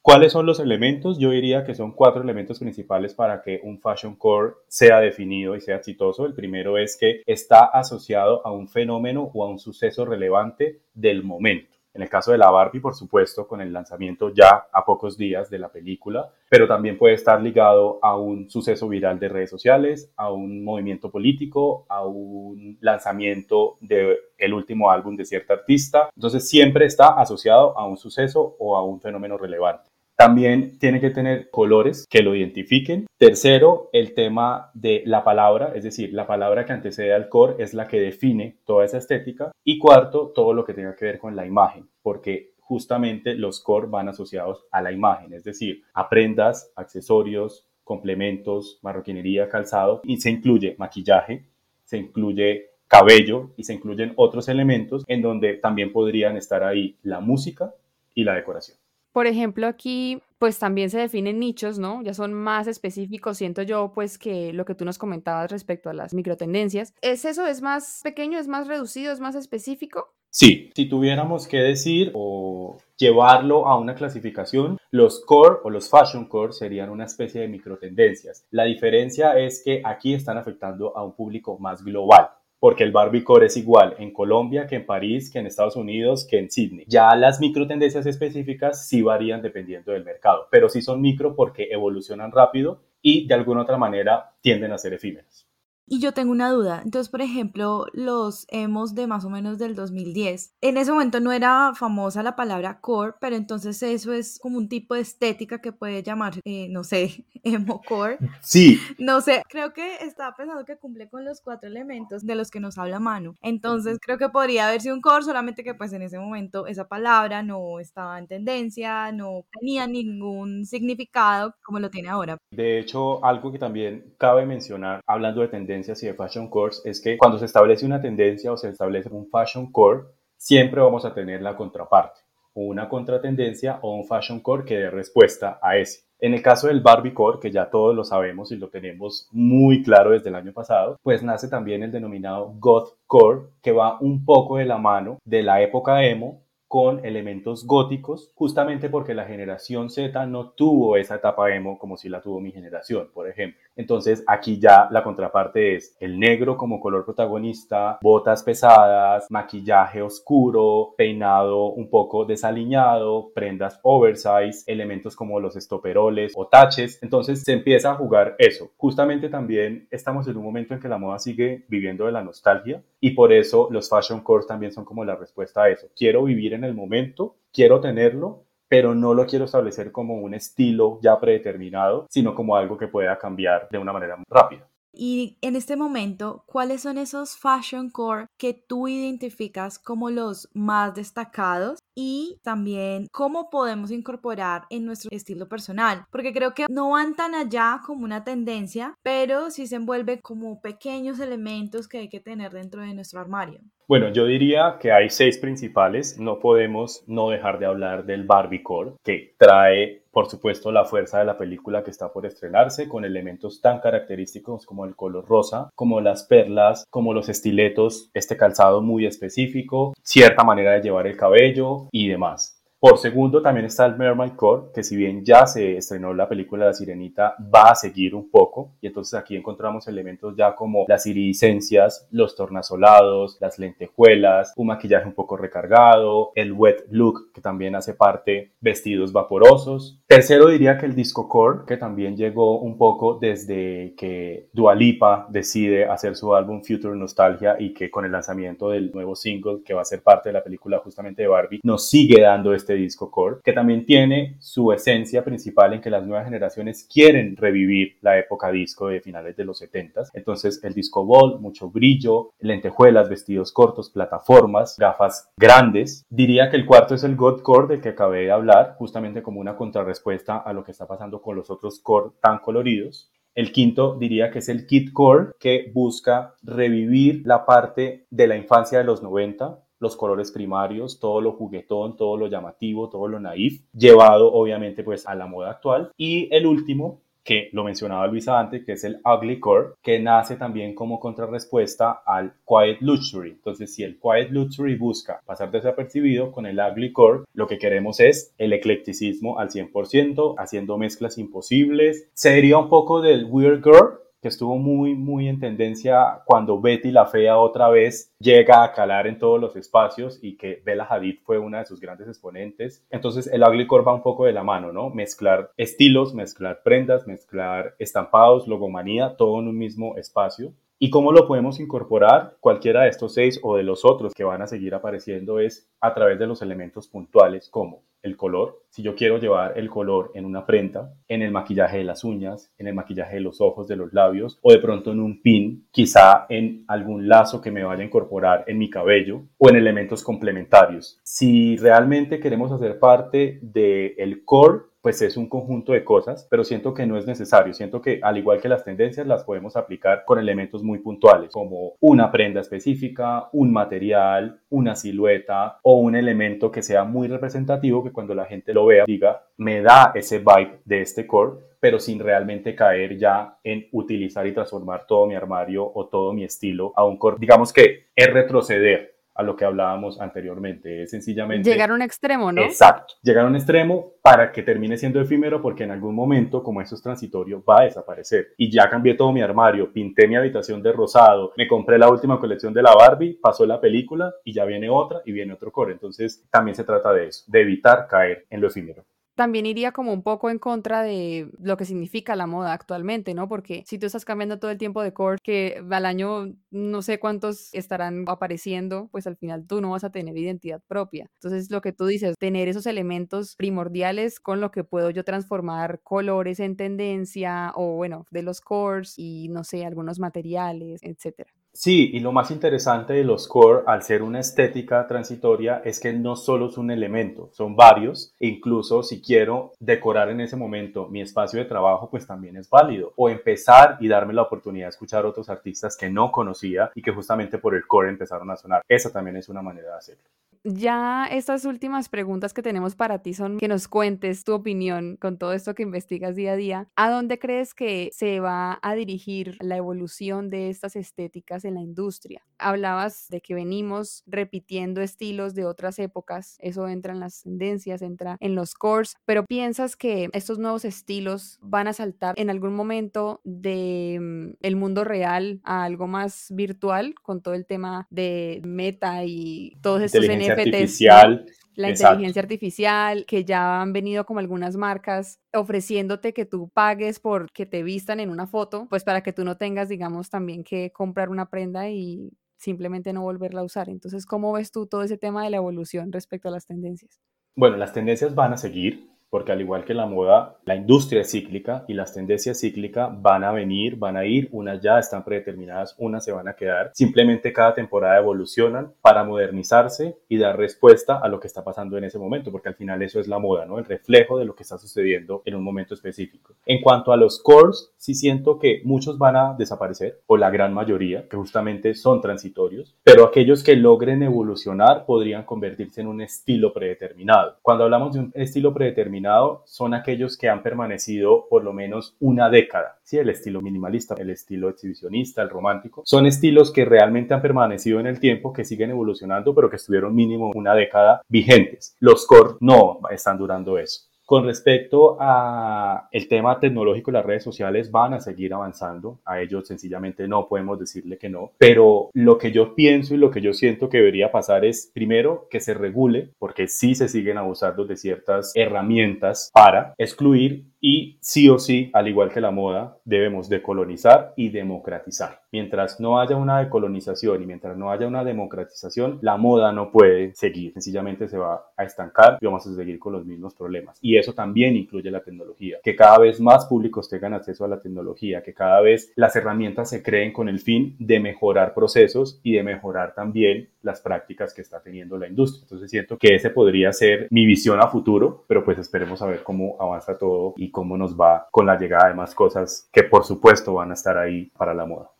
¿Cuáles 0.00 0.30
son 0.30 0.46
los 0.46 0.60
elementos? 0.60 1.18
Yo 1.18 1.30
diría 1.30 1.64
que 1.64 1.74
son 1.74 1.90
cuatro 1.90 2.22
elementos 2.22 2.60
principales 2.60 3.12
para 3.12 3.42
que 3.42 3.60
un 3.64 3.80
fashion 3.80 4.14
core 4.14 4.54
sea 4.68 5.00
definido 5.00 5.56
y 5.56 5.60
sea 5.60 5.74
exitoso. 5.74 6.26
El 6.26 6.34
primero 6.34 6.78
es 6.78 6.96
que 6.96 7.22
está 7.26 7.64
asociado 7.64 8.46
a 8.46 8.52
un 8.52 8.68
fenómeno 8.68 9.28
o 9.34 9.44
a 9.44 9.50
un 9.50 9.58
suceso 9.58 10.04
relevante 10.04 10.82
del 10.94 11.24
momento. 11.24 11.77
En 11.98 12.02
el 12.02 12.08
caso 12.08 12.30
de 12.30 12.38
la 12.38 12.48
Barbie, 12.48 12.78
por 12.78 12.94
supuesto, 12.94 13.48
con 13.48 13.60
el 13.60 13.72
lanzamiento 13.72 14.32
ya 14.32 14.68
a 14.72 14.84
pocos 14.84 15.18
días 15.18 15.50
de 15.50 15.58
la 15.58 15.68
película, 15.68 16.30
pero 16.48 16.68
también 16.68 16.96
puede 16.96 17.14
estar 17.14 17.42
ligado 17.42 17.98
a 18.02 18.16
un 18.16 18.48
suceso 18.48 18.88
viral 18.88 19.18
de 19.18 19.28
redes 19.28 19.50
sociales, 19.50 20.12
a 20.14 20.30
un 20.30 20.62
movimiento 20.62 21.10
político, 21.10 21.86
a 21.88 22.06
un 22.06 22.78
lanzamiento 22.80 23.78
del 23.80 24.16
el 24.38 24.54
último 24.54 24.92
álbum 24.92 25.16
de 25.16 25.24
cierta 25.24 25.54
artista. 25.54 26.10
Entonces 26.14 26.48
siempre 26.48 26.86
está 26.86 27.08
asociado 27.20 27.76
a 27.76 27.84
un 27.84 27.96
suceso 27.96 28.54
o 28.60 28.76
a 28.76 28.84
un 28.84 29.00
fenómeno 29.00 29.36
relevante. 29.36 29.90
También 30.18 30.80
tiene 30.80 31.00
que 31.00 31.10
tener 31.10 31.48
colores 31.48 32.04
que 32.10 32.24
lo 32.24 32.34
identifiquen. 32.34 33.06
Tercero, 33.18 33.88
el 33.92 34.14
tema 34.14 34.72
de 34.74 35.04
la 35.06 35.22
palabra, 35.22 35.70
es 35.76 35.84
decir, 35.84 36.12
la 36.12 36.26
palabra 36.26 36.66
que 36.66 36.72
antecede 36.72 37.14
al 37.14 37.28
core 37.28 37.62
es 37.62 37.72
la 37.72 37.86
que 37.86 38.00
define 38.00 38.58
toda 38.64 38.84
esa 38.84 38.98
estética. 38.98 39.52
Y 39.62 39.78
cuarto, 39.78 40.32
todo 40.34 40.54
lo 40.54 40.64
que 40.64 40.74
tenga 40.74 40.96
que 40.96 41.04
ver 41.04 41.20
con 41.20 41.36
la 41.36 41.46
imagen, 41.46 41.88
porque 42.02 42.54
justamente 42.58 43.36
los 43.36 43.60
core 43.62 43.86
van 43.86 44.08
asociados 44.08 44.66
a 44.72 44.82
la 44.82 44.90
imagen, 44.90 45.34
es 45.34 45.44
decir, 45.44 45.84
a 45.94 46.08
prendas, 46.08 46.72
accesorios, 46.74 47.68
complementos, 47.84 48.80
marroquinería, 48.82 49.48
calzado, 49.48 50.00
y 50.02 50.16
se 50.16 50.30
incluye 50.30 50.74
maquillaje, 50.78 51.46
se 51.84 51.96
incluye 51.96 52.70
cabello 52.88 53.52
y 53.56 53.62
se 53.62 53.74
incluyen 53.74 54.14
otros 54.16 54.48
elementos 54.48 55.04
en 55.06 55.22
donde 55.22 55.54
también 55.54 55.92
podrían 55.92 56.36
estar 56.36 56.64
ahí 56.64 56.96
la 57.04 57.20
música 57.20 57.72
y 58.16 58.24
la 58.24 58.34
decoración. 58.34 58.78
Por 59.18 59.26
ejemplo, 59.26 59.66
aquí 59.66 60.22
pues 60.38 60.60
también 60.60 60.90
se 60.90 60.98
definen 61.00 61.40
nichos, 61.40 61.76
¿no? 61.80 62.04
Ya 62.04 62.14
son 62.14 62.32
más 62.32 62.68
específicos, 62.68 63.38
siento 63.38 63.62
yo, 63.62 63.90
pues 63.92 64.16
que 64.16 64.52
lo 64.52 64.64
que 64.64 64.76
tú 64.76 64.84
nos 64.84 64.96
comentabas 64.96 65.50
respecto 65.50 65.90
a 65.90 65.92
las 65.92 66.14
microtendencias. 66.14 66.94
¿Es 67.02 67.24
eso? 67.24 67.44
¿Es 67.44 67.60
más 67.60 68.00
pequeño? 68.04 68.38
¿Es 68.38 68.46
más 68.46 68.68
reducido? 68.68 69.12
¿Es 69.12 69.18
más 69.18 69.34
específico? 69.34 70.14
Sí, 70.30 70.70
si 70.72 70.88
tuviéramos 70.88 71.48
que 71.48 71.56
decir 71.56 72.12
o 72.14 72.78
llevarlo 72.96 73.66
a 73.66 73.76
una 73.76 73.96
clasificación, 73.96 74.78
los 74.92 75.24
core 75.24 75.56
o 75.64 75.70
los 75.70 75.90
fashion 75.90 76.28
core 76.28 76.52
serían 76.52 76.88
una 76.88 77.06
especie 77.06 77.40
de 77.40 77.48
microtendencias. 77.48 78.46
La 78.52 78.66
diferencia 78.66 79.36
es 79.36 79.62
que 79.64 79.82
aquí 79.84 80.14
están 80.14 80.38
afectando 80.38 80.96
a 80.96 81.02
un 81.02 81.16
público 81.16 81.58
más 81.58 81.82
global 81.82 82.37
porque 82.60 82.84
el 82.84 82.92
Barbiecore 82.92 83.46
es 83.46 83.56
igual 83.56 83.94
en 83.98 84.12
Colombia 84.12 84.66
que 84.66 84.76
en 84.76 84.86
París, 84.86 85.30
que 85.30 85.38
en 85.38 85.46
Estados 85.46 85.76
Unidos, 85.76 86.26
que 86.28 86.38
en 86.38 86.50
Sydney. 86.50 86.84
Ya 86.88 87.14
las 87.14 87.40
micro 87.40 87.66
tendencias 87.66 88.06
específicas 88.06 88.86
sí 88.88 89.02
varían 89.02 89.42
dependiendo 89.42 89.92
del 89.92 90.04
mercado, 90.04 90.48
pero 90.50 90.68
sí 90.68 90.82
son 90.82 91.00
micro 91.00 91.34
porque 91.34 91.68
evolucionan 91.70 92.32
rápido 92.32 92.82
y 93.00 93.26
de 93.26 93.34
alguna 93.34 93.62
otra 93.62 93.78
manera 93.78 94.32
tienden 94.40 94.72
a 94.72 94.78
ser 94.78 94.94
efímeras. 94.94 95.47
Y 95.90 96.00
yo 96.00 96.12
tengo 96.12 96.32
una 96.32 96.50
duda. 96.50 96.82
Entonces, 96.84 97.08
por 97.08 97.22
ejemplo, 97.22 97.86
los 97.92 98.46
emos 98.48 98.94
de 98.94 99.06
más 99.06 99.24
o 99.24 99.30
menos 99.30 99.58
del 99.58 99.74
2010. 99.74 100.54
En 100.60 100.76
ese 100.76 100.92
momento 100.92 101.20
no 101.20 101.32
era 101.32 101.72
famosa 101.74 102.22
la 102.22 102.36
palabra 102.36 102.80
core, 102.80 103.14
pero 103.20 103.36
entonces 103.36 103.82
eso 103.82 104.12
es 104.12 104.38
como 104.38 104.58
un 104.58 104.68
tipo 104.68 104.94
de 104.94 105.00
estética 105.00 105.60
que 105.60 105.72
puede 105.72 106.02
llamar, 106.02 106.34
eh, 106.44 106.68
no 106.68 106.84
sé, 106.84 107.24
emo 107.42 107.80
core. 107.82 108.18
Sí. 108.40 108.78
No 108.98 109.20
sé, 109.20 109.42
creo 109.48 109.72
que 109.72 109.96
estaba 109.96 110.36
pensando 110.36 110.64
que 110.64 110.76
cumple 110.76 111.08
con 111.08 111.24
los 111.24 111.40
cuatro 111.40 111.68
elementos 111.68 112.24
de 112.24 112.34
los 112.34 112.50
que 112.50 112.60
nos 112.60 112.76
habla 112.76 113.00
Manu. 113.00 113.34
Entonces, 113.40 113.98
creo 114.00 114.18
que 114.18 114.28
podría 114.28 114.68
haber 114.68 114.80
sido 114.80 114.94
un 114.94 115.00
core, 115.00 115.24
solamente 115.24 115.64
que 115.64 115.74
pues 115.74 115.92
en 115.92 116.02
ese 116.02 116.18
momento 116.18 116.66
esa 116.66 116.86
palabra 116.86 117.42
no 117.42 117.80
estaba 117.80 118.18
en 118.18 118.26
tendencia, 118.26 119.10
no 119.12 119.44
tenía 119.58 119.86
ningún 119.86 120.66
significado 120.66 121.54
como 121.62 121.78
lo 121.78 121.90
tiene 121.90 122.08
ahora. 122.08 122.36
De 122.50 122.78
hecho, 122.78 123.24
algo 123.24 123.50
que 123.52 123.58
también 123.58 124.14
cabe 124.18 124.44
mencionar, 124.44 125.00
hablando 125.06 125.40
de 125.40 125.48
tendencia, 125.48 125.77
y 125.80 126.06
de 126.06 126.14
fashion 126.14 126.48
cores 126.48 126.82
es 126.84 127.00
que 127.00 127.16
cuando 127.16 127.38
se 127.38 127.44
establece 127.44 127.86
una 127.86 128.00
tendencia 128.00 128.52
o 128.52 128.56
se 128.56 128.68
establece 128.68 129.08
un 129.10 129.28
fashion 129.28 129.70
core, 129.70 130.04
siempre 130.36 130.80
vamos 130.80 131.04
a 131.04 131.14
tener 131.14 131.42
la 131.42 131.56
contraparte, 131.56 132.20
una 132.54 132.88
contratendencia 132.88 133.78
o 133.82 133.94
un 133.94 134.04
fashion 134.04 134.40
core 134.40 134.64
que 134.64 134.76
dé 134.76 134.90
respuesta 134.90 135.58
a 135.62 135.76
ese. 135.76 136.08
En 136.20 136.34
el 136.34 136.42
caso 136.42 136.66
del 136.66 136.80
Barbie 136.80 137.14
Core, 137.14 137.38
que 137.40 137.52
ya 137.52 137.70
todos 137.70 137.94
lo 137.94 138.02
sabemos 138.02 138.50
y 138.50 138.56
lo 138.56 138.70
tenemos 138.70 139.28
muy 139.30 139.84
claro 139.84 140.10
desde 140.10 140.30
el 140.30 140.34
año 140.34 140.52
pasado, 140.52 140.96
pues 141.02 141.22
nace 141.22 141.46
también 141.48 141.84
el 141.84 141.92
denominado 141.92 142.54
Goth 142.58 142.98
Core, 143.06 143.50
que 143.62 143.70
va 143.70 144.00
un 144.00 144.24
poco 144.24 144.56
de 144.56 144.64
la 144.64 144.78
mano 144.78 145.18
de 145.24 145.44
la 145.44 145.62
época 145.62 146.04
emo 146.04 146.42
con 146.68 147.04
elementos 147.04 147.66
góticos, 147.66 148.30
justamente 148.34 148.90
porque 148.90 149.14
la 149.14 149.24
generación 149.24 149.88
Z 149.88 150.26
no 150.26 150.50
tuvo 150.50 150.96
esa 150.96 151.16
etapa 151.16 151.54
emo 151.54 151.78
como 151.78 151.96
si 151.96 152.10
la 152.10 152.20
tuvo 152.20 152.40
mi 152.40 152.52
generación, 152.52 153.08
por 153.12 153.28
ejemplo. 153.28 153.58
Entonces 153.74 154.22
aquí 154.26 154.58
ya 154.58 154.88
la 154.90 155.02
contraparte 155.02 155.76
es 155.76 155.96
el 155.98 156.18
negro 156.18 156.56
como 156.56 156.80
color 156.80 157.04
protagonista, 157.04 157.98
botas 158.02 158.42
pesadas, 158.42 159.26
maquillaje 159.30 160.02
oscuro, 160.02 160.94
peinado 160.96 161.66
un 161.66 161.88
poco 161.88 162.24
desaliñado, 162.24 163.30
prendas 163.34 163.80
oversize, 163.82 164.64
elementos 164.66 165.16
como 165.16 165.40
los 165.40 165.56
estoperoles 165.56 166.32
o 166.36 166.46
taches. 166.46 167.02
Entonces 167.02 167.42
se 167.42 167.52
empieza 167.52 167.92
a 167.92 167.94
jugar 167.94 168.34
eso. 168.38 168.70
Justamente 168.76 169.28
también 169.28 169.88
estamos 169.90 170.28
en 170.28 170.36
un 170.36 170.44
momento 170.44 170.74
en 170.74 170.80
que 170.80 170.88
la 170.88 170.98
moda 170.98 171.18
sigue 171.18 171.64
viviendo 171.68 172.04
de 172.04 172.12
la 172.12 172.22
nostalgia 172.22 172.82
y 173.00 173.10
por 173.10 173.32
eso 173.32 173.68
los 173.70 173.88
fashion 173.88 174.20
cores 174.20 174.46
también 174.46 174.72
son 174.72 174.84
como 174.84 175.04
la 175.04 175.16
respuesta 175.16 175.62
a 175.62 175.70
eso. 175.70 175.86
Quiero 175.96 176.24
vivir 176.24 176.52
en 176.52 176.57
el 176.64 176.74
momento, 176.74 177.36
quiero 177.52 177.80
tenerlo, 177.80 178.44
pero 178.68 178.94
no 178.94 179.14
lo 179.14 179.26
quiero 179.26 179.46
establecer 179.46 179.92
como 179.92 180.14
un 180.14 180.34
estilo 180.34 180.98
ya 181.02 181.18
predeterminado, 181.18 182.06
sino 182.10 182.34
como 182.34 182.56
algo 182.56 182.76
que 182.76 182.88
pueda 182.88 183.18
cambiar 183.18 183.68
de 183.70 183.78
una 183.78 183.92
manera 183.92 184.22
rápida. 184.28 184.68
Y 184.92 185.38
en 185.42 185.54
este 185.54 185.76
momento, 185.76 186.42
¿cuáles 186.46 186.82
son 186.82 186.98
esos 186.98 187.36
fashion 187.36 187.90
core 187.90 188.26
que 188.36 188.52
tú 188.54 188.88
identificas 188.88 189.78
como 189.78 190.10
los 190.10 190.48
más 190.54 190.94
destacados? 190.94 191.78
Y 191.94 192.38
también 192.42 193.06
cómo 193.12 193.50
podemos 193.50 193.90
incorporar 193.90 194.66
en 194.70 194.86
nuestro 194.86 195.10
estilo 195.12 195.48
personal, 195.48 196.04
porque 196.10 196.32
creo 196.32 196.54
que 196.54 196.66
no 196.68 196.90
van 196.90 197.14
tan 197.14 197.34
allá 197.34 197.80
como 197.86 198.04
una 198.04 198.24
tendencia, 198.24 198.94
pero 199.02 199.50
sí 199.50 199.66
se 199.66 199.76
envuelve 199.76 200.20
como 200.20 200.60
pequeños 200.60 201.20
elementos 201.20 201.86
que 201.86 201.98
hay 201.98 202.08
que 202.08 202.20
tener 202.20 202.52
dentro 202.52 202.82
de 202.82 202.94
nuestro 202.94 203.20
armario. 203.20 203.60
Bueno, 203.88 204.10
yo 204.10 204.26
diría 204.26 204.76
que 204.78 204.92
hay 204.92 205.08
seis 205.08 205.38
principales. 205.38 206.18
No 206.18 206.40
podemos 206.40 207.04
no 207.06 207.30
dejar 207.30 207.58
de 207.58 207.64
hablar 207.64 208.04
del 208.04 208.24
Barbiecore, 208.24 208.92
que 209.02 209.32
trae, 209.38 210.02
por 210.12 210.28
supuesto, 210.28 210.70
la 210.70 210.84
fuerza 210.84 211.20
de 211.20 211.24
la 211.24 211.38
película 211.38 211.82
que 211.82 211.90
está 211.90 212.12
por 212.12 212.26
estrenarse, 212.26 212.86
con 212.86 213.06
elementos 213.06 213.62
tan 213.62 213.80
característicos 213.80 214.66
como 214.66 214.84
el 214.84 214.94
color 214.94 215.26
rosa, 215.26 215.70
como 215.74 216.02
las 216.02 216.24
perlas, 216.24 216.84
como 216.90 217.14
los 217.14 217.30
estiletos, 217.30 218.10
este 218.12 218.36
calzado 218.36 218.82
muy 218.82 219.06
específico, 219.06 219.94
cierta 220.02 220.44
manera 220.44 220.72
de 220.72 220.82
llevar 220.82 221.06
el 221.06 221.16
cabello 221.16 221.88
y 221.90 222.08
demás. 222.08 222.57
Por 222.80 222.96
segundo, 222.98 223.42
también 223.42 223.66
está 223.66 223.86
el 223.86 223.96
Mermaid 223.96 224.34
Core, 224.36 224.68
que 224.72 224.84
si 224.84 224.94
bien 224.94 225.24
ya 225.24 225.46
se 225.48 225.78
estrenó 225.78 226.14
la 226.14 226.28
película 226.28 226.66
La 226.66 226.72
Sirenita, 226.72 227.34
va 227.52 227.70
a 227.70 227.74
seguir 227.74 228.14
un 228.14 228.30
poco. 228.30 228.76
Y 228.80 228.86
entonces 228.86 229.14
aquí 229.18 229.34
encontramos 229.34 229.88
elementos 229.88 230.36
ya 230.36 230.54
como 230.54 230.84
las 230.86 231.04
iridiscencias, 231.04 232.06
los 232.12 232.36
tornasolados, 232.36 233.36
las 233.40 233.58
lentejuelas, 233.58 234.52
un 234.56 234.68
maquillaje 234.68 235.08
un 235.08 235.14
poco 235.14 235.36
recargado, 235.36 236.30
el 236.36 236.52
wet 236.52 236.84
look, 236.90 237.32
que 237.32 237.40
también 237.40 237.74
hace 237.74 237.94
parte, 237.94 238.52
vestidos 238.60 239.12
vaporosos. 239.12 240.00
Tercero, 240.06 240.46
diría 240.46 240.78
que 240.78 240.86
el 240.86 240.94
Disco 240.94 241.28
Core, 241.28 241.64
que 241.66 241.78
también 241.78 242.16
llegó 242.16 242.60
un 242.60 242.78
poco 242.78 243.18
desde 243.20 243.94
que 243.96 244.50
Dualipa 244.52 245.26
decide 245.30 245.86
hacer 245.86 246.14
su 246.14 246.32
álbum 246.32 246.62
Future 246.62 246.96
Nostalgia 246.96 247.56
y 247.58 247.74
que 247.74 247.90
con 247.90 248.04
el 248.04 248.12
lanzamiento 248.12 248.70
del 248.70 248.92
nuevo 248.92 249.16
single, 249.16 249.62
que 249.64 249.74
va 249.74 249.82
a 249.82 249.84
ser 249.84 250.04
parte 250.04 250.28
de 250.28 250.34
la 250.34 250.44
película 250.44 250.78
justamente 250.78 251.22
de 251.22 251.28
Barbie, 251.28 251.60
nos 251.64 251.88
sigue 251.88 252.22
dando 252.22 252.54
este 252.54 252.67
este 252.68 252.74
disco 252.74 253.10
core, 253.10 253.38
que 253.42 253.54
también 253.54 253.86
tiene 253.86 254.36
su 254.40 254.72
esencia 254.72 255.24
principal 255.24 255.72
en 255.72 255.80
que 255.80 255.88
las 255.88 256.04
nuevas 256.04 256.26
generaciones 256.26 256.86
quieren 256.92 257.34
revivir 257.34 257.96
la 258.02 258.18
época 258.18 258.50
disco 258.50 258.88
de 258.88 259.00
finales 259.00 259.36
de 259.36 259.44
los 259.46 259.58
70 259.58 260.02
Entonces 260.12 260.62
el 260.62 260.74
disco 260.74 261.06
ball, 261.06 261.40
mucho 261.40 261.70
brillo, 261.70 262.32
lentejuelas, 262.40 263.08
vestidos 263.08 263.52
cortos, 263.52 263.88
plataformas, 263.88 264.76
gafas 264.78 265.30
grandes. 265.38 266.04
Diría 266.10 266.50
que 266.50 266.56
el 266.56 266.66
cuarto 266.66 266.94
es 266.94 267.04
el 267.04 267.16
God 267.16 267.40
Core 267.40 267.68
del 267.68 267.80
que 267.80 267.90
acabé 267.90 268.24
de 268.24 268.32
hablar, 268.32 268.74
justamente 268.76 269.22
como 269.22 269.40
una 269.40 269.56
contrarrespuesta 269.56 270.36
a 270.36 270.52
lo 270.52 270.62
que 270.62 270.72
está 270.72 270.86
pasando 270.86 271.22
con 271.22 271.36
los 271.36 271.50
otros 271.50 271.80
core 271.80 272.10
tan 272.20 272.40
coloridos. 272.40 273.10
El 273.34 273.52
quinto 273.52 273.96
diría 273.96 274.30
que 274.30 274.40
es 274.40 274.48
el 274.48 274.66
Kid 274.66 274.92
Core, 274.92 275.30
que 275.38 275.70
busca 275.72 276.34
revivir 276.42 277.22
la 277.24 277.46
parte 277.46 278.04
de 278.10 278.26
la 278.26 278.36
infancia 278.36 278.78
de 278.78 278.84
los 278.84 279.02
90, 279.02 279.62
los 279.78 279.96
colores 279.96 280.32
primarios, 280.32 281.00
todo 281.00 281.20
lo 281.20 281.32
juguetón, 281.32 281.96
todo 281.96 282.16
lo 282.16 282.26
llamativo, 282.26 282.88
todo 282.88 283.08
lo 283.08 283.20
naif, 283.20 283.62
llevado 283.72 284.32
obviamente 284.32 284.82
pues 284.82 285.06
a 285.06 285.14
la 285.14 285.26
moda 285.26 285.50
actual. 285.50 285.92
Y 285.96 286.28
el 286.34 286.46
último, 286.46 287.00
que 287.28 287.50
lo 287.52 287.62
mencionaba 287.62 288.06
Luisa 288.06 288.40
antes, 288.40 288.64
que 288.64 288.72
es 288.72 288.84
el 288.84 289.02
Ugly 289.04 289.38
Core, 289.38 289.74
que 289.82 290.00
nace 290.00 290.36
también 290.36 290.74
como 290.74 290.98
contrarrespuesta 290.98 292.00
al 292.06 292.32
Quiet 292.46 292.78
Luxury. 292.80 293.32
Entonces, 293.32 293.74
si 293.74 293.82
el 293.82 293.98
Quiet 294.00 294.30
Luxury 294.30 294.76
busca 294.76 295.20
pasar 295.26 295.50
desapercibido 295.50 296.32
con 296.32 296.46
el 296.46 296.58
Ugly 296.58 296.90
Core, 296.90 297.24
lo 297.34 297.46
que 297.46 297.58
queremos 297.58 298.00
es 298.00 298.32
el 298.38 298.54
eclecticismo 298.54 299.38
al 299.38 299.50
100%, 299.50 300.36
haciendo 300.38 300.78
mezclas 300.78 301.18
imposibles. 301.18 302.08
Sería 302.14 302.56
un 302.56 302.70
poco 302.70 303.02
del 303.02 303.26
Weird 303.26 303.62
Girl, 303.62 303.98
que 304.20 304.28
estuvo 304.28 304.56
muy, 304.56 304.94
muy 304.94 305.28
en 305.28 305.38
tendencia 305.38 306.22
cuando 306.24 306.60
Betty 306.60 306.90
la 306.90 307.06
Fea 307.06 307.38
otra 307.38 307.68
vez 307.68 308.12
llega 308.18 308.64
a 308.64 308.72
calar 308.72 309.06
en 309.06 309.18
todos 309.18 309.40
los 309.40 309.56
espacios 309.56 310.18
y 310.22 310.36
que 310.36 310.62
Bella 310.64 310.86
Hadid 310.88 311.18
fue 311.24 311.38
una 311.38 311.60
de 311.60 311.66
sus 311.66 311.80
grandes 311.80 312.08
exponentes. 312.08 312.84
Entonces 312.90 313.26
el 313.28 313.42
ugly 313.42 313.66
core 313.66 313.84
va 313.84 313.94
un 313.94 314.02
poco 314.02 314.24
de 314.24 314.32
la 314.32 314.42
mano, 314.42 314.72
¿no? 314.72 314.90
Mezclar 314.90 315.52
estilos, 315.56 316.14
mezclar 316.14 316.62
prendas, 316.62 317.06
mezclar 317.06 317.74
estampados, 317.78 318.48
logomanía, 318.48 319.16
todo 319.16 319.38
en 319.40 319.48
un 319.48 319.58
mismo 319.58 319.96
espacio. 319.96 320.52
¿Y 320.80 320.90
cómo 320.90 321.10
lo 321.10 321.26
podemos 321.26 321.58
incorporar? 321.58 322.36
Cualquiera 322.38 322.82
de 322.82 322.90
estos 322.90 323.14
seis 323.14 323.40
o 323.42 323.56
de 323.56 323.64
los 323.64 323.84
otros 323.84 324.14
que 324.14 324.22
van 324.22 324.42
a 324.42 324.46
seguir 324.46 324.76
apareciendo 324.76 325.40
es 325.40 325.68
a 325.80 325.92
través 325.92 326.20
de 326.20 326.28
los 326.28 326.40
elementos 326.40 326.86
puntuales 326.86 327.48
como 327.48 327.82
el 328.02 328.16
color. 328.16 328.62
Si 328.70 328.82
yo 328.84 328.94
quiero 328.94 329.18
llevar 329.18 329.58
el 329.58 329.70
color 329.70 330.12
en 330.14 330.24
una 330.24 330.46
prenda, 330.46 330.94
en 331.08 331.22
el 331.22 331.32
maquillaje 331.32 331.78
de 331.78 331.84
las 331.84 332.04
uñas, 332.04 332.52
en 332.58 332.68
el 332.68 332.74
maquillaje 332.74 333.16
de 333.16 333.22
los 333.22 333.40
ojos, 333.40 333.66
de 333.66 333.74
los 333.74 333.92
labios, 333.92 334.38
o 334.40 334.52
de 334.52 334.60
pronto 334.60 334.92
en 334.92 335.00
un 335.00 335.20
pin, 335.20 335.66
quizá 335.72 336.26
en 336.28 336.64
algún 336.68 337.08
lazo 337.08 337.40
que 337.40 337.50
me 337.50 337.64
vaya 337.64 337.82
a 337.82 337.86
incorporar 337.86 338.44
en 338.46 338.58
mi 338.58 338.70
cabello, 338.70 339.22
o 339.36 339.48
en 339.48 339.56
elementos 339.56 340.04
complementarios. 340.04 341.00
Si 341.02 341.56
realmente 341.56 342.20
queremos 342.20 342.52
hacer 342.52 342.78
parte 342.78 343.40
del 343.42 344.24
core 344.24 344.60
pues 344.88 345.02
es 345.02 345.18
un 345.18 345.28
conjunto 345.28 345.74
de 345.74 345.84
cosas, 345.84 346.26
pero 346.30 346.44
siento 346.44 346.72
que 346.72 346.86
no 346.86 346.96
es 346.96 347.06
necesario. 347.06 347.52
Siento 347.52 347.82
que 347.82 348.00
al 348.02 348.16
igual 348.16 348.40
que 348.40 348.48
las 348.48 348.64
tendencias 348.64 349.06
las 349.06 349.22
podemos 349.22 349.54
aplicar 349.54 350.06
con 350.06 350.18
elementos 350.18 350.62
muy 350.62 350.78
puntuales, 350.78 351.30
como 351.30 351.74
una 351.80 352.10
prenda 352.10 352.40
específica, 352.40 353.28
un 353.34 353.52
material, 353.52 354.40
una 354.48 354.74
silueta 354.74 355.58
o 355.60 355.74
un 355.74 355.94
elemento 355.94 356.50
que 356.50 356.62
sea 356.62 356.84
muy 356.84 357.06
representativo 357.06 357.84
que 357.84 357.92
cuando 357.92 358.14
la 358.14 358.24
gente 358.24 358.54
lo 358.54 358.64
vea 358.64 358.84
diga, 358.86 359.26
me 359.36 359.60
da 359.60 359.92
ese 359.94 360.20
vibe 360.20 360.60
de 360.64 360.80
este 360.80 361.06
core 361.06 361.48
pero 361.60 361.80
sin 361.80 361.98
realmente 361.98 362.54
caer 362.54 362.96
ya 362.96 363.36
en 363.42 363.66
utilizar 363.72 364.26
y 364.26 364.32
transformar 364.32 364.86
todo 364.86 365.06
mi 365.06 365.16
armario 365.16 365.70
o 365.74 365.88
todo 365.88 366.12
mi 366.12 366.22
estilo 366.22 366.72
a 366.76 366.84
un 366.84 366.96
core. 366.96 367.16
Digamos 367.18 367.52
que 367.52 367.88
es 367.96 368.12
retroceder 368.12 368.97
a 369.18 369.24
lo 369.24 369.34
que 369.34 369.44
hablábamos 369.44 370.00
anteriormente. 370.00 370.84
Es 370.84 370.90
sencillamente... 370.92 371.50
Llegar 371.50 371.70
a 371.70 371.74
un 371.74 371.82
extremo, 371.82 372.30
¿no? 372.30 372.40
Exacto. 372.40 372.94
Llegar 373.02 373.24
a 373.24 373.28
un 373.28 373.34
extremo 373.34 373.94
para 374.00 374.30
que 374.30 374.44
termine 374.44 374.76
siendo 374.76 375.00
efímero 375.00 375.42
porque 375.42 375.64
en 375.64 375.72
algún 375.72 375.94
momento, 375.94 376.40
como 376.42 376.62
eso 376.62 376.76
es 376.76 376.82
transitorio, 376.82 377.42
va 377.44 377.62
a 377.62 377.64
desaparecer. 377.64 378.28
Y 378.36 378.48
ya 378.48 378.70
cambié 378.70 378.94
todo 378.94 379.12
mi 379.12 379.20
armario, 379.20 379.72
pinté 379.72 380.06
mi 380.06 380.14
habitación 380.14 380.62
de 380.62 380.70
rosado, 380.70 381.32
me 381.36 381.48
compré 381.48 381.78
la 381.78 381.90
última 381.90 382.20
colección 382.20 382.54
de 382.54 382.62
la 382.62 382.72
Barbie, 382.74 383.18
pasó 383.20 383.44
la 383.44 383.60
película 383.60 384.14
y 384.22 384.32
ya 384.32 384.44
viene 384.44 384.70
otra 384.70 385.02
y 385.04 385.10
viene 385.10 385.32
otro 385.32 385.50
core. 385.50 385.72
Entonces 385.72 386.24
también 386.30 386.54
se 386.54 386.62
trata 386.62 386.92
de 386.92 387.08
eso, 387.08 387.24
de 387.26 387.40
evitar 387.40 387.88
caer 387.88 388.24
en 388.30 388.40
lo 388.40 388.46
efímero 388.46 388.84
también 389.18 389.46
iría 389.46 389.72
como 389.72 389.92
un 389.92 390.04
poco 390.04 390.30
en 390.30 390.38
contra 390.38 390.84
de 390.84 391.28
lo 391.40 391.56
que 391.56 391.64
significa 391.64 392.14
la 392.14 392.28
moda 392.28 392.52
actualmente, 392.52 393.14
¿no? 393.14 393.28
Porque 393.28 393.64
si 393.66 393.76
tú 393.76 393.86
estás 393.86 394.04
cambiando 394.04 394.38
todo 394.38 394.52
el 394.52 394.58
tiempo 394.58 394.80
de 394.80 394.92
core, 394.92 395.18
que 395.20 395.60
al 395.68 395.86
año 395.86 396.32
no 396.52 396.82
sé 396.82 397.00
cuántos 397.00 397.52
estarán 397.52 398.04
apareciendo, 398.06 398.88
pues 398.92 399.08
al 399.08 399.16
final 399.16 399.44
tú 399.48 399.60
no 399.60 399.70
vas 399.72 399.82
a 399.82 399.90
tener 399.90 400.16
identidad 400.16 400.62
propia. 400.68 401.10
Entonces, 401.14 401.50
lo 401.50 401.60
que 401.62 401.72
tú 401.72 401.86
dices, 401.86 402.14
tener 402.16 402.46
esos 402.46 402.66
elementos 402.66 403.34
primordiales 403.34 404.20
con 404.20 404.40
lo 404.40 404.52
que 404.52 404.62
puedo 404.62 404.90
yo 404.90 405.02
transformar 405.02 405.80
colores 405.82 406.38
en 406.38 406.56
tendencia 406.56 407.50
o, 407.56 407.74
bueno, 407.74 408.06
de 408.12 408.22
los 408.22 408.40
cores 408.40 408.94
y, 408.96 409.28
no 409.30 409.42
sé, 409.42 409.66
algunos 409.66 409.98
materiales, 409.98 410.80
etcétera. 410.84 411.32
Sí, 411.52 411.90
y 411.92 412.00
lo 412.00 412.12
más 412.12 412.30
interesante 412.30 412.92
de 412.92 413.02
los 413.02 413.26
core, 413.26 413.64
al 413.66 413.82
ser 413.82 414.02
una 414.02 414.20
estética 414.20 414.86
transitoria, 414.86 415.60
es 415.64 415.80
que 415.80 415.92
no 415.92 416.14
solo 416.14 416.48
es 416.50 416.56
un 416.56 416.70
elemento, 416.70 417.30
son 417.32 417.56
varios. 417.56 418.14
Incluso 418.20 418.84
si 418.84 419.02
quiero 419.02 419.52
decorar 419.58 420.08
en 420.10 420.20
ese 420.20 420.36
momento 420.36 420.88
mi 420.88 421.00
espacio 421.00 421.40
de 421.40 421.46
trabajo, 421.46 421.90
pues 421.90 422.06
también 422.06 422.36
es 422.36 422.48
válido. 422.48 422.92
O 422.96 423.08
empezar 423.08 423.76
y 423.80 423.88
darme 423.88 424.14
la 424.14 424.22
oportunidad 424.22 424.66
de 424.66 424.70
escuchar 424.70 425.04
otros 425.04 425.28
artistas 425.28 425.76
que 425.76 425.90
no 425.90 426.12
conocía 426.12 426.70
y 426.74 426.82
que 426.82 426.92
justamente 426.92 427.38
por 427.38 427.56
el 427.56 427.66
core 427.66 427.88
empezaron 427.88 428.30
a 428.30 428.36
sonar. 428.36 428.62
Esa 428.68 428.92
también 428.92 429.16
es 429.16 429.28
una 429.28 429.42
manera 429.42 429.72
de 429.72 429.78
hacerlo. 429.78 430.04
Ya 430.44 431.06
estas 431.10 431.44
últimas 431.44 431.88
preguntas 431.88 432.32
que 432.32 432.42
tenemos 432.42 432.76
para 432.76 433.00
ti 433.00 433.12
son 433.12 433.38
que 433.38 433.48
nos 433.48 433.68
cuentes 433.68 434.24
tu 434.24 434.32
opinión 434.32 434.96
con 434.96 435.18
todo 435.18 435.32
esto 435.32 435.54
que 435.54 435.64
investigas 435.64 436.14
día 436.14 436.32
a 436.32 436.36
día. 436.36 436.68
¿A 436.76 436.90
dónde 436.90 437.18
crees 437.18 437.54
que 437.54 437.90
se 437.92 438.20
va 438.20 438.58
a 438.62 438.74
dirigir 438.74 439.36
la 439.40 439.56
evolución 439.56 440.30
de 440.30 440.48
estas 440.48 440.76
estéticas 440.76 441.44
en 441.48 441.54
la 441.54 441.62
industria? 441.62 442.22
Hablabas 442.38 443.08
de 443.08 443.20
que 443.20 443.34
venimos 443.34 444.02
repitiendo 444.06 444.80
estilos 444.80 445.34
de 445.34 445.44
otras 445.44 445.78
épocas, 445.78 446.36
eso 446.40 446.68
entra 446.68 446.92
en 446.92 447.00
las 447.00 447.22
tendencias, 447.22 447.82
entra 447.82 448.16
en 448.20 448.34
los 448.34 448.54
cores, 448.54 448.96
pero 449.04 449.24
¿piensas 449.24 449.76
que 449.76 450.08
estos 450.12 450.38
nuevos 450.38 450.64
estilos 450.64 451.38
van 451.42 451.68
a 451.68 451.72
saltar 451.72 452.14
en 452.18 452.30
algún 452.30 452.54
momento 452.54 453.20
de 453.24 453.98
mm, 454.00 454.36
el 454.40 454.56
mundo 454.56 454.84
real 454.84 455.40
a 455.44 455.64
algo 455.64 455.86
más 455.86 456.28
virtual 456.30 456.94
con 457.02 457.22
todo 457.22 457.34
el 457.34 457.46
tema 457.46 457.86
de 457.90 458.40
meta 458.44 459.04
y 459.04 459.56
todos 459.62 459.82
estos 459.82 460.08
artificial. 460.08 461.26
La 461.58 461.70
inteligencia 461.70 462.22
artificial, 462.22 463.04
que 463.04 463.24
ya 463.24 463.60
han 463.60 463.72
venido 463.72 464.06
como 464.06 464.20
algunas 464.20 464.56
marcas 464.56 465.18
ofreciéndote 465.34 466.12
que 466.12 466.24
tú 466.24 466.50
pagues 466.50 467.00
por 467.00 467.32
que 467.32 467.46
te 467.46 467.64
vistan 467.64 467.98
en 467.98 468.10
una 468.10 468.28
foto, 468.28 468.68
pues 468.70 468.84
para 468.84 469.02
que 469.02 469.12
tú 469.12 469.24
no 469.24 469.36
tengas, 469.36 469.68
digamos, 469.68 470.08
también 470.08 470.44
que 470.44 470.70
comprar 470.70 471.08
una 471.08 471.30
prenda 471.30 471.68
y 471.68 472.12
simplemente 472.36 472.92
no 472.92 473.02
volverla 473.02 473.40
a 473.40 473.44
usar. 473.44 473.68
Entonces, 473.70 474.06
¿cómo 474.06 474.32
ves 474.32 474.52
tú 474.52 474.68
todo 474.68 474.84
ese 474.84 474.98
tema 474.98 475.24
de 475.24 475.30
la 475.30 475.38
evolución 475.38 475.90
respecto 475.90 476.28
a 476.28 476.30
las 476.30 476.46
tendencias? 476.46 477.00
Bueno, 477.34 477.56
las 477.56 477.72
tendencias 477.72 478.14
van 478.14 478.34
a 478.34 478.36
seguir 478.36 478.88
porque 479.10 479.32
al 479.32 479.40
igual 479.40 479.64
que 479.64 479.74
la 479.74 479.86
moda, 479.86 480.36
la 480.44 480.56
industria 480.56 481.02
es 481.02 481.10
cíclica 481.10 481.64
y 481.68 481.74
las 481.74 481.94
tendencias 481.94 482.40
cíclicas 482.40 482.90
van 483.00 483.24
a 483.24 483.32
venir, 483.32 483.76
van 483.76 483.96
a 483.96 484.04
ir, 484.04 484.28
unas 484.32 484.60
ya 484.60 484.78
están 484.78 485.04
predeterminadas, 485.04 485.74
unas 485.78 486.04
se 486.04 486.12
van 486.12 486.28
a 486.28 486.34
quedar. 486.34 486.70
Simplemente 486.74 487.32
cada 487.32 487.54
temporada 487.54 487.98
evolucionan 487.98 488.72
para 488.82 489.04
modernizarse 489.04 489.96
y 490.08 490.18
dar 490.18 490.36
respuesta 490.36 490.98
a 490.98 491.08
lo 491.08 491.20
que 491.20 491.26
está 491.26 491.44
pasando 491.44 491.78
en 491.78 491.84
ese 491.84 491.98
momento, 491.98 492.30
porque 492.30 492.48
al 492.48 492.54
final 492.54 492.82
eso 492.82 493.00
es 493.00 493.08
la 493.08 493.18
moda, 493.18 493.46
¿no? 493.46 493.58
El 493.58 493.64
reflejo 493.64 494.18
de 494.18 494.24
lo 494.24 494.34
que 494.34 494.42
está 494.42 494.58
sucediendo 494.58 495.22
en 495.24 495.34
un 495.34 495.42
momento 495.42 495.74
específico. 495.74 496.34
En 496.46 496.60
cuanto 496.60 496.92
a 496.92 496.96
los 496.96 497.22
cores, 497.22 497.72
sí 497.76 497.94
siento 497.94 498.38
que 498.38 498.60
muchos 498.64 498.98
van 498.98 499.16
a 499.16 499.34
desaparecer, 499.38 500.00
o 500.06 500.16
la 500.16 500.30
gran 500.30 500.52
mayoría, 500.52 501.08
que 501.08 501.16
justamente 501.16 501.74
son 501.74 502.00
transitorios, 502.00 502.76
pero 502.82 503.04
aquellos 503.04 503.42
que 503.42 503.56
logren 503.56 504.02
evolucionar 504.02 504.84
podrían 504.86 505.24
convertirse 505.24 505.80
en 505.80 505.86
un 505.86 506.00
estilo 506.00 506.52
predeterminado. 506.52 507.36
Cuando 507.42 507.64
hablamos 507.64 507.94
de 507.94 508.00
un 508.00 508.12
estilo 508.14 508.52
predeterminado, 508.52 508.97
son 509.44 509.74
aquellos 509.74 510.16
que 510.16 510.28
han 510.28 510.42
permanecido 510.42 511.26
por 511.28 511.44
lo 511.44 511.52
menos 511.52 511.96
una 512.00 512.30
década. 512.30 512.78
Sí, 512.82 512.98
el 512.98 513.10
estilo 513.10 513.40
minimalista, 513.40 513.94
el 513.98 514.10
estilo 514.10 514.48
exhibicionista, 514.48 515.22
el 515.22 515.30
romántico, 515.30 515.82
son 515.84 516.06
estilos 516.06 516.52
que 516.52 516.64
realmente 516.64 517.14
han 517.14 517.22
permanecido 517.22 517.80
en 517.80 517.86
el 517.86 518.00
tiempo, 518.00 518.32
que 518.32 518.44
siguen 518.44 518.70
evolucionando, 518.70 519.34
pero 519.34 519.50
que 519.50 519.56
estuvieron 519.56 519.94
mínimo 519.94 520.30
una 520.34 520.54
década 520.54 521.02
vigentes. 521.08 521.76
Los 521.80 522.06
core 522.06 522.36
no 522.40 522.80
están 522.90 523.18
durando 523.18 523.58
eso. 523.58 523.87
Con 524.08 524.24
respecto 524.24 524.96
a 524.98 525.86
el 525.92 526.08
tema 526.08 526.40
tecnológico, 526.40 526.90
las 526.90 527.04
redes 527.04 527.22
sociales 527.22 527.70
van 527.70 527.92
a 527.92 528.00
seguir 528.00 528.32
avanzando. 528.32 529.00
A 529.04 529.20
ellos 529.20 529.46
sencillamente 529.46 530.08
no 530.08 530.28
podemos 530.28 530.58
decirle 530.58 530.96
que 530.96 531.10
no. 531.10 531.32
Pero 531.36 531.90
lo 531.92 532.16
que 532.16 532.32
yo 532.32 532.54
pienso 532.54 532.94
y 532.94 532.96
lo 532.96 533.10
que 533.10 533.20
yo 533.20 533.34
siento 533.34 533.68
que 533.68 533.76
debería 533.76 534.10
pasar 534.10 534.46
es, 534.46 534.70
primero, 534.72 535.26
que 535.30 535.40
se 535.40 535.52
regule, 535.52 536.08
porque 536.18 536.48
sí 536.48 536.74
se 536.74 536.88
siguen 536.88 537.18
abusando 537.18 537.66
de 537.66 537.76
ciertas 537.76 538.32
herramientas 538.34 539.30
para 539.34 539.74
excluir 539.76 540.46
y 540.60 540.98
sí 541.00 541.28
o 541.28 541.38
sí, 541.38 541.70
al 541.72 541.88
igual 541.88 542.10
que 542.12 542.20
la 542.20 542.30
moda, 542.30 542.78
debemos 542.84 543.28
decolonizar 543.28 544.12
y 544.16 544.30
democratizar. 544.30 545.20
Mientras 545.30 545.78
no 545.78 546.00
haya 546.00 546.16
una 546.16 546.40
decolonización 546.40 547.22
y 547.22 547.26
mientras 547.26 547.56
no 547.56 547.70
haya 547.70 547.86
una 547.86 548.02
democratización, 548.02 548.98
la 549.02 549.16
moda 549.16 549.52
no 549.52 549.70
puede 549.70 550.14
seguir. 550.14 550.52
Sencillamente 550.54 551.08
se 551.08 551.18
va 551.18 551.44
a 551.56 551.64
estancar 551.64 552.18
y 552.20 552.26
vamos 552.26 552.46
a 552.46 552.54
seguir 552.54 552.78
con 552.78 552.94
los 552.94 553.04
mismos 553.04 553.34
problemas. 553.34 553.78
Y 553.82 553.98
eso 553.98 554.14
también 554.14 554.56
incluye 554.56 554.90
la 554.90 555.02
tecnología. 555.02 555.58
Que 555.62 555.76
cada 555.76 555.98
vez 555.98 556.20
más 556.20 556.46
públicos 556.46 556.88
tengan 556.88 557.14
acceso 557.14 557.44
a 557.44 557.48
la 557.48 557.60
tecnología, 557.60 558.22
que 558.22 558.34
cada 558.34 558.60
vez 558.60 558.92
las 558.96 559.14
herramientas 559.16 559.70
se 559.70 559.82
creen 559.82 560.12
con 560.12 560.28
el 560.28 560.40
fin 560.40 560.76
de 560.78 560.98
mejorar 560.98 561.54
procesos 561.54 562.20
y 562.22 562.32
de 562.32 562.42
mejorar 562.42 562.94
también 562.94 563.50
las 563.62 563.80
prácticas 563.80 564.34
que 564.34 564.42
está 564.42 564.60
teniendo 564.60 564.98
la 564.98 565.08
industria. 565.08 565.42
Entonces 565.42 565.70
siento 565.70 565.98
que 565.98 566.14
ese 566.14 566.30
podría 566.30 566.72
ser 566.72 567.08
mi 567.10 567.26
visión 567.26 567.60
a 567.60 567.68
futuro, 567.68 568.24
pero 568.28 568.44
pues 568.44 568.58
esperemos 568.58 569.02
a 569.02 569.06
ver 569.06 569.22
cómo 569.22 569.56
avanza 569.60 569.98
todo 569.98 570.34
y 570.36 570.50
cómo 570.50 570.76
nos 570.76 570.98
va 570.98 571.28
con 571.30 571.46
la 571.46 571.58
llegada 571.58 571.88
de 571.88 571.94
más 571.94 572.14
cosas 572.14 572.68
que 572.72 572.84
por 572.84 573.04
supuesto 573.04 573.54
van 573.54 573.70
a 573.70 573.74
estar 573.74 573.98
ahí 573.98 574.30
para 574.36 574.54
la 574.54 574.66
moda. 574.66 574.90